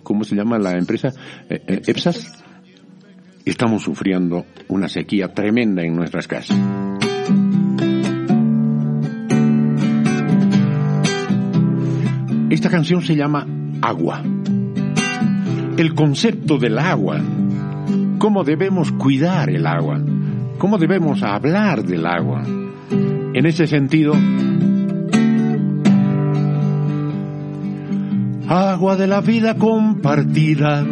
¿cómo 0.03 0.25
se 0.25 0.35
llama 0.35 0.59
la 0.59 0.77
empresa? 0.77 1.13
EPSAS, 1.49 2.43
estamos 3.45 3.83
sufriendo 3.83 4.45
una 4.67 4.89
sequía 4.89 5.33
tremenda 5.33 5.83
en 5.83 5.95
nuestras 5.95 6.27
casas. 6.27 6.57
Esta 12.49 12.69
canción 12.69 13.01
se 13.01 13.15
llama 13.15 13.45
Agua. 13.81 14.23
El 15.77 15.93
concepto 15.93 16.57
del 16.57 16.79
agua, 16.79 17.19
cómo 18.17 18.43
debemos 18.43 18.91
cuidar 18.93 19.49
el 19.49 19.67
agua, 19.67 20.01
cómo 20.57 20.77
debemos 20.77 21.21
hablar 21.21 21.83
del 21.83 22.05
agua. 22.05 22.43
En 23.33 23.45
ese 23.45 23.67
sentido, 23.67 24.13
agua 28.47 28.95
de 28.95 29.07
la 29.07 29.21
vida 29.21 29.55
compartida, 29.55 30.85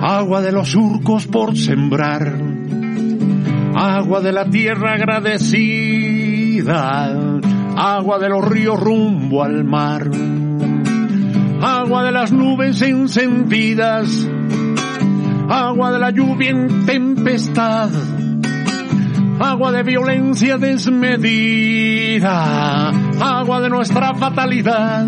agua 0.00 0.40
de 0.40 0.50
los 0.52 0.70
surcos 0.70 1.26
por 1.26 1.56
sembrar, 1.56 2.34
agua 3.74 4.20
de 4.20 4.32
la 4.32 4.46
tierra 4.46 4.94
agradecida, 4.94 6.60
agua 7.76 8.18
de 8.18 8.28
los 8.30 8.48
ríos 8.48 8.80
rumbo 8.80 9.42
al 9.42 9.64
mar. 9.64 10.10
Agua 11.62 12.04
de 12.04 12.12
las 12.12 12.32
nubes 12.32 12.80
encendidas, 12.80 14.26
agua 15.46 15.92
de 15.92 15.98
la 15.98 16.10
lluvia 16.10 16.48
en 16.48 16.86
tempestad, 16.86 17.90
agua 19.38 19.70
de 19.70 19.82
violencia 19.82 20.56
desmedida, 20.56 22.22
agua 23.20 23.60
de 23.60 23.68
nuestra 23.68 24.14
fatalidad, 24.14 25.06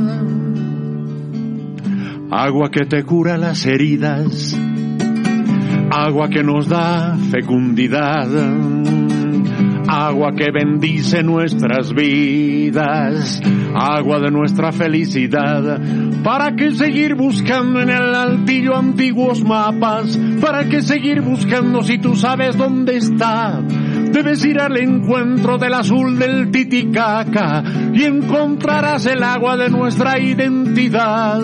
agua 2.30 2.70
que 2.70 2.84
te 2.84 3.02
cura 3.04 3.38
las 3.38 3.64
heridas, 3.64 4.54
agua 5.92 6.28
que 6.28 6.42
nos 6.42 6.68
da 6.68 7.16
fecundidad 7.30 8.26
agua 9.92 10.32
que 10.32 10.50
bendice 10.50 11.22
nuestras 11.22 11.92
vidas, 11.92 13.42
agua 13.74 14.20
de 14.20 14.30
nuestra 14.30 14.72
felicidad. 14.72 15.80
¿Para 16.24 16.56
qué 16.56 16.70
seguir 16.70 17.14
buscando 17.14 17.80
en 17.80 17.90
el 17.90 18.14
altillo 18.14 18.74
antiguos 18.76 19.44
mapas? 19.44 20.18
¿Para 20.40 20.64
qué 20.68 20.80
seguir 20.80 21.20
buscando 21.20 21.82
si 21.82 21.98
tú 21.98 22.16
sabes 22.16 22.56
dónde 22.56 22.96
está? 22.96 23.60
Debes 23.60 24.44
ir 24.44 24.60
al 24.60 24.78
encuentro 24.78 25.58
del 25.58 25.74
azul 25.74 26.18
del 26.18 26.50
Titicaca 26.50 27.62
y 27.92 28.04
encontrarás 28.04 29.04
el 29.06 29.22
agua 29.22 29.58
de 29.58 29.68
nuestra 29.68 30.18
identidad. 30.18 31.40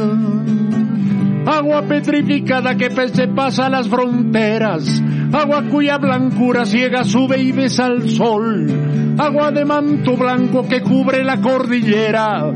Agua 1.46 1.82
petrificada 1.82 2.76
que 2.76 2.90
se 2.90 3.28
pasa 3.28 3.70
las 3.70 3.88
fronteras, 3.88 5.02
agua 5.32 5.64
cuya 5.70 5.98
blancura 5.98 6.66
ciega 6.66 7.04
sube 7.04 7.40
y 7.40 7.52
besa 7.52 7.86
al 7.86 8.08
sol, 8.08 9.16
agua 9.18 9.50
de 9.50 9.64
manto 9.64 10.16
blanco 10.16 10.66
que 10.68 10.82
cubre 10.82 11.24
la 11.24 11.40
cordillera, 11.40 12.52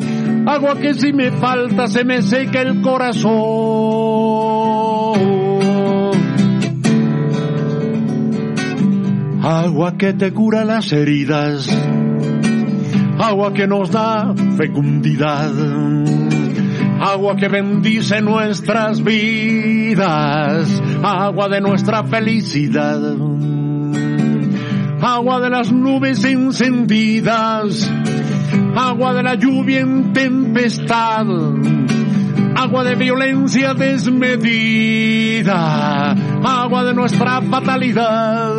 agua 0.47 0.79
que 0.79 0.95
si 0.95 1.13
me 1.13 1.31
falta 1.31 1.87
se 1.87 2.05
me 2.05 2.23
seca 2.23 2.61
el 2.61 2.81
corazón. 2.83 3.33
Agua 9.43 9.97
que 9.97 10.13
te 10.13 10.33
cura 10.33 10.65
las 10.65 10.93
heridas, 10.93 11.69
agua 13.19 13.53
que 13.53 13.67
nos 13.67 13.91
da 13.91 14.35
fecundidad 14.57 15.51
agua 17.03 17.35
que 17.35 17.49
bendice 17.49 18.21
nuestras 18.23 19.03
vidas, 19.03 20.81
agua 21.03 21.49
de 21.49 21.61
nuestra 21.61 22.05
felicidad, 22.05 23.17
agua 25.01 25.41
de 25.41 25.51
las 25.51 25.73
nubes 25.73 26.25
encendidas, 26.25 27.91
agua 28.77 29.15
de 29.15 29.23
la 29.25 29.35
lluvia 29.35 29.81
en 29.81 30.13
tempestad, 30.13 31.27
agua 32.55 32.85
de 32.85 32.95
violencia 32.95 33.75
desmedida, 33.75 35.51
agua 36.45 36.85
de 36.85 36.95
nuestra 36.95 37.43
fatalidad, 37.43 38.53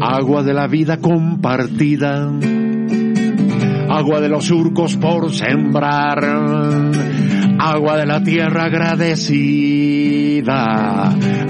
agua 0.00 0.42
de 0.42 0.54
la 0.54 0.66
vida 0.68 0.96
compartida 0.96 2.30
agua 3.92 4.20
de 4.20 4.28
los 4.28 4.44
surcos 4.46 4.96
por 4.96 5.30
sembrar, 5.30 6.24
agua 7.58 7.98
de 7.98 8.06
la 8.06 8.22
tierra 8.22 8.64
agradecida, 8.64 9.14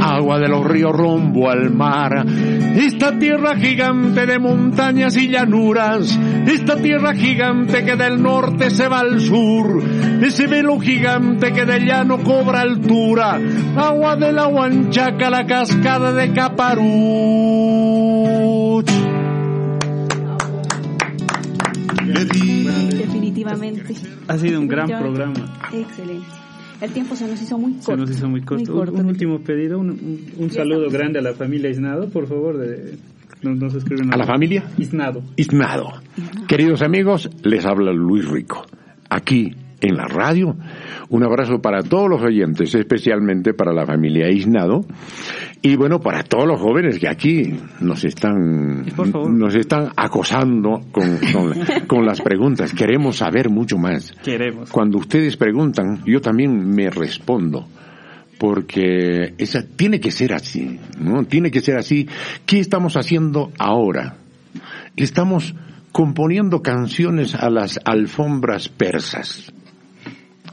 agua 0.01 0.41
de 0.41 0.49
los 0.49 0.67
ríos 0.67 0.93
rumbo 0.93 1.49
al 1.49 1.71
mar, 1.71 2.27
esta 2.75 3.17
tierra 3.17 3.57
gigante 3.57 4.27
de 4.27 4.41
montañas 4.41 5.17
y 5.17 5.29
llanuras, 5.29 6.19
esta 6.47 6.75
tierra 6.77 7.15
gigante 7.15 7.85
que 7.85 7.95
del 7.95 8.21
norte 8.21 8.71
se 8.71 8.89
va 8.89 8.99
al 9.01 9.21
sur, 9.21 9.81
ese 10.21 10.49
velo 10.49 10.81
gigante 10.81 11.53
que 11.53 11.65
del 11.65 11.87
llano 11.87 12.19
cobra 12.19 12.63
altura, 12.63 13.39
agua 13.77 14.17
de 14.17 14.33
la 14.33 14.49
Huanchaca, 14.49 15.31
la 15.31 15.47
cascada 15.47 16.13
de 16.13 16.33
Caparuch. 16.33 17.92
Definitivamente. 23.55 23.95
Ha 24.29 24.39
sido 24.39 24.61
un 24.61 24.69
gran 24.69 24.87
programa. 24.89 25.35
Excelente. 25.73 26.27
El 26.81 26.91
tiempo 26.93 27.15
se 27.15 27.29
nos 27.29 27.41
hizo 27.41 27.59
muy 27.59 27.75
corto. 27.75 27.93
Se 27.93 27.97
nos 27.97 28.11
hizo 28.11 28.29
muy 28.29 28.41
corto. 28.43 28.65
Muy 28.65 28.81
corto. 28.81 28.95
Un, 28.95 29.01
un 29.01 29.07
último 29.07 29.39
pedido, 29.41 29.79
un, 29.79 29.91
un, 29.91 30.21
un 30.37 30.51
saludo 30.51 30.91
grande 30.91 31.19
a 31.21 31.23
la 31.23 31.33
familia 31.35 31.71
Isnado, 31.71 32.09
por 32.09 32.27
favor, 32.27 32.59
de 32.59 32.97
Nos, 33.43 33.57
nos 33.57 33.75
escriben 33.75 34.13
¿A 34.13 34.17
la 34.17 34.27
familia? 34.27 34.65
Iznado. 34.79 35.23
Iznado. 35.37 35.93
Queridos 36.49 36.83
amigos, 36.83 37.31
les 37.45 37.65
habla 37.65 37.93
Luis 37.93 38.29
Rico. 38.29 38.65
Aquí 39.09 39.53
en 39.81 39.97
la 39.97 40.07
radio. 40.07 40.57
Un 41.09 41.25
abrazo 41.25 41.61
para 41.61 41.83
todos 41.83 42.09
los 42.09 42.23
oyentes, 42.23 42.75
especialmente 42.75 43.53
para 43.53 43.73
la 43.73 43.85
familia 43.85 44.31
Iznado. 44.31 44.81
Y 45.65 45.77
bueno, 45.77 46.01
para 46.01 46.25
todos 46.25 46.47
los 46.47 46.61
jóvenes 46.61 46.99
que 46.99 47.09
aquí 47.09 47.57
nos 47.81 48.05
están, 48.05 48.85
nos 49.39 49.55
están 49.55 49.93
acosando 49.97 50.81
con, 50.91 51.19
con, 51.33 51.55
con 51.87 52.05
las 52.05 52.21
preguntas. 52.21 52.75
Queremos 52.75 53.19
saber 53.19 53.49
mucho 53.49 53.79
más. 53.79 54.11
Queremos. 54.25 54.71
Cuando 54.71 54.99
ustedes 54.99 55.37
preguntan, 55.37 56.03
yo 56.05 56.21
también 56.21 56.69
me 56.69 56.91
respondo 56.91 57.69
porque 58.39 59.35
esa 59.39 59.63
tiene 59.65 60.01
que 60.01 60.11
ser 60.11 60.33
así, 60.33 60.81
¿no? 60.99 61.23
Tiene 61.27 61.53
que 61.53 61.61
ser 61.61 61.77
así. 61.77 62.09
¿Qué 62.45 62.59
estamos 62.59 62.97
haciendo 62.97 63.53
ahora? 63.57 64.17
Estamos 64.97 65.55
componiendo 65.93 66.61
canciones 66.61 67.37
a 67.37 67.51
las 67.51 67.79
alfombras 67.85 68.69
persas. 68.69 69.53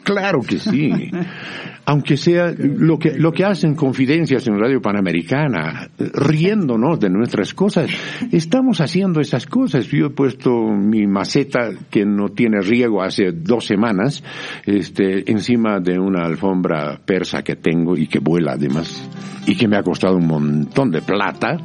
Claro 0.04 0.42
que 0.42 0.60
sí. 0.60 1.10
Aunque 1.90 2.18
sea 2.18 2.54
lo 2.56 3.00
que, 3.00 3.18
lo 3.18 3.32
que 3.32 3.44
hacen 3.44 3.74
confidencias 3.74 4.48
en 4.48 4.60
Radio 4.60 4.80
Panamericana, 4.80 5.90
riéndonos 5.98 7.00
de 7.00 7.10
nuestras 7.10 7.56
cosas, 7.56 7.90
estamos 8.32 8.80
haciendo 8.80 9.20
esas 9.22 9.48
cosas. 9.48 9.88
Yo 9.88 10.06
he 10.06 10.10
puesto 10.12 10.52
mi 10.68 11.08
maceta 11.08 11.72
que 11.90 12.06
no 12.06 12.30
tiene 12.30 12.62
riego 12.62 13.02
hace 13.02 13.32
dos 13.32 13.66
semanas, 13.66 14.24
este, 14.68 15.32
encima 15.32 15.80
de 15.80 15.98
una 15.98 16.28
alfombra 16.28 17.02
persa 17.04 17.42
que 17.42 17.56
tengo 17.56 17.98
y 17.98 18.06
que 18.06 18.20
vuela 18.20 18.52
además, 18.52 19.10
y 19.48 19.56
que 19.56 19.68
me 19.68 19.76
ha 19.76 19.82
costado 19.82 20.16
un 20.16 20.28
montón 20.28 20.92
de 20.92 21.02
plata. 21.02 21.58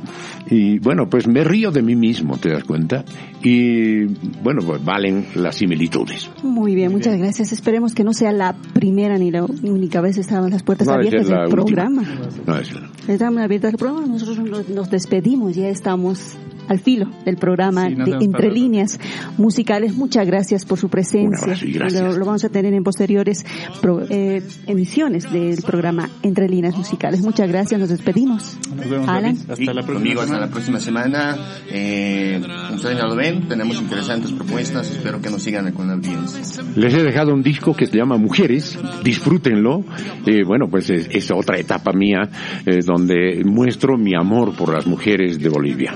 Y 0.48 0.78
bueno, 0.78 1.06
pues 1.10 1.28
me 1.28 1.44
río 1.44 1.70
de 1.70 1.82
mí 1.82 1.96
mismo, 1.96 2.38
¿te 2.38 2.51
das 2.51 2.64
cuenta? 2.64 3.05
Y 3.42 4.05
bueno, 4.42 4.62
pues 4.64 4.82
valen 4.82 5.26
las 5.34 5.56
similitudes. 5.56 6.30
Muy 6.42 6.74
bien, 6.74 6.92
muchas 6.92 7.18
gracias. 7.18 7.52
Esperemos 7.52 7.94
que 7.94 8.05
no 8.05 8.14
sea 8.14 8.32
la 8.32 8.55
primera 8.72 9.18
ni 9.18 9.30
la 9.30 9.44
única 9.44 10.01
vez 10.01 10.14
estaban 10.19 10.51
las 10.51 10.62
puertas 10.62 10.86
No 10.86 10.95
abiertas 10.95 11.28
del 11.28 11.49
programa. 11.49 12.03
No, 12.47 12.57
es- 12.59 12.70
Están 13.09 13.39
abiertas 13.39 13.73
del 13.73 13.78
programa. 13.78 14.07
Nosotros 14.07 14.39
nos, 14.39 14.69
nos 14.69 14.91
despedimos, 14.91 15.55
ya 15.55 15.69
estamos 15.69 16.36
al 16.66 16.78
filo 16.78 17.11
del 17.27 17.36
programa 17.36 17.89
Sí, 17.89 17.95
nos 17.95 18.09
de 18.09 18.24
Entre. 18.24 18.51
Líneas 18.51 18.99
Musicales. 19.36 19.95
Muchas 19.97 20.27
gracias 20.27 20.65
por 20.65 20.78
su 20.78 20.89
presencia. 20.89 21.55
Lo, 21.91 22.16
lo 22.16 22.24
vamos 22.24 22.43
a 22.45 22.49
tener 22.49 22.73
en 22.73 22.82
posteriores 22.82 23.45
pro- 23.82 24.01
eh, 24.09 24.43
emisiones 24.66 25.31
del 25.31 25.59
programa 25.62 26.09
Entre 26.23 26.49
Líneas 26.49 26.74
Musicales. 26.74 27.20
Muchas 27.20 27.49
gracias, 27.51 27.78
nos 27.78 27.91
despedimos. 27.91 28.57
Nos 28.74 28.89
vemos, 28.89 29.07
Alan. 29.09 29.36
David. 29.47 29.69
Hasta 29.69 29.74
la 29.74 29.82
próxima 29.82 29.95
conmigo 29.95 30.20
hasta 30.20 30.27
semana. 30.32 30.47
la 30.47 30.51
próxima 30.53 30.81
semana. 30.81 31.36
Eh, 31.70 32.41
ustedes 32.74 32.97
ya 32.97 33.05
lo 33.09 33.15
ven, 33.16 33.47
tenemos 33.47 33.78
interesantes 33.81 34.32
propuestas. 34.32 34.91
Espero 34.91 35.20
que 35.20 35.28
nos 35.28 35.43
sigan 35.43 35.70
con 35.73 35.89
la 35.89 35.95
audiencia. 35.95 36.41
Les 36.77 36.95
he 36.95 37.03
dejado 37.03 37.35
un 37.35 37.43
disco 37.43 37.74
que 37.77 37.86
se 37.86 37.97
llama 37.99 38.16
Mujeres, 38.16 38.78
disfrútenlo. 39.03 39.85
Eh, 40.26 40.43
bueno, 40.47 40.66
pues 40.68 40.90
es, 40.90 41.09
es 41.10 41.31
otra 41.31 41.59
etapa 41.59 41.93
mía 41.93 42.28
eh, 42.66 42.81
donde 42.85 43.43
muestro 43.44 43.97
mi 43.97 44.14
amor 44.14 44.55
por 44.56 44.72
las 44.72 44.86
mujeres 44.86 45.39
de 45.39 45.48
Bolivia. 45.48 45.94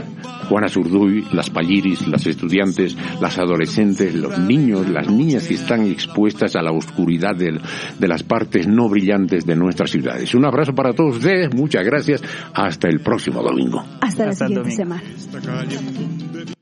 Juana 0.48 0.68
Zurduy, 0.68 1.26
las 1.32 1.50
Palliris, 1.50 2.06
las 2.08 2.26
estudiantes, 2.26 2.96
las 3.20 3.38
adolescentes, 3.38 4.14
los 4.14 4.38
niños, 4.38 4.88
las 4.88 5.08
niñas 5.10 5.46
que 5.46 5.54
están 5.54 5.82
expuestas 5.86 6.56
a 6.56 6.62
la 6.62 6.72
oscuridad 6.72 7.36
del- 7.36 7.60
de 7.98 8.08
las 8.08 8.22
partes 8.22 8.66
no 8.66 8.88
brillantes 8.88 9.44
de 9.44 9.56
nuestras 9.56 9.90
ciudades. 9.90 10.34
Un 10.34 10.46
abrazo 10.46 10.74
para 10.74 10.92
todos 10.94 11.16
ustedes, 11.16 11.54
muchas 11.54 11.84
gracias, 11.84 12.22
hasta 12.54 12.88
el 12.88 13.00
próximo 13.00 13.42
domingo. 13.42 13.84
Hasta 14.00 14.24
la 14.24 14.30
Hasta 14.30 14.46
el 14.46 14.50
siguiente 14.54 14.70
domingo. 14.76 14.76
semana. 14.76 16.57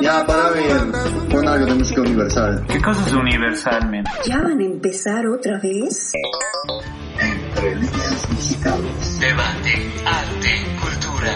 Ya, 0.00 0.24
para 0.26 0.50
ver, 0.50 0.76
pon 1.30 1.48
algo 1.48 1.66
de 1.66 1.74
música 1.74 2.00
universal. 2.00 2.64
¿Qué 2.68 2.80
cosa 2.80 3.04
es 3.06 3.12
universal, 3.12 3.90
men? 3.90 4.04
¿Ya 4.24 4.38
van 4.38 4.60
a 4.60 4.64
empezar 4.64 5.26
otra 5.26 5.58
vez? 5.58 6.12
Debate, 9.18 9.90
arte, 10.04 10.50
cultura, 10.80 11.32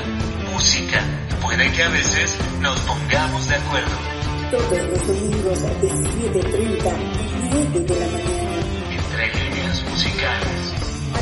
música. 0.53 1.01
Puede 1.43 1.73
que 1.73 1.83
a 1.83 1.89
veces 1.89 2.37
nos 2.61 2.79
pongamos 2.81 3.49
de 3.49 3.55
acuerdo. 3.57 3.97
Todos 4.51 4.83
los 4.89 5.07
domingos 5.07 5.63
de 5.63 5.91
7.30 5.91 6.89
a 6.89 6.97
9 7.51 7.81
de 7.81 7.95
la 7.95 8.07
mañana 8.07 8.61
Entre 8.91 9.27
líneas 9.35 9.85
musicales. 9.89 10.60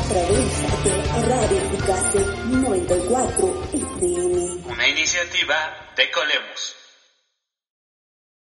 Través 0.09 0.83
de 0.83 1.29
Radio 1.29 1.69
Picase 1.69 2.19
94 2.47 3.69
FM. 3.73 4.63
Una 4.65 4.87
iniciativa 4.87 5.55
de 5.95 6.09
Colemos. 6.09 6.75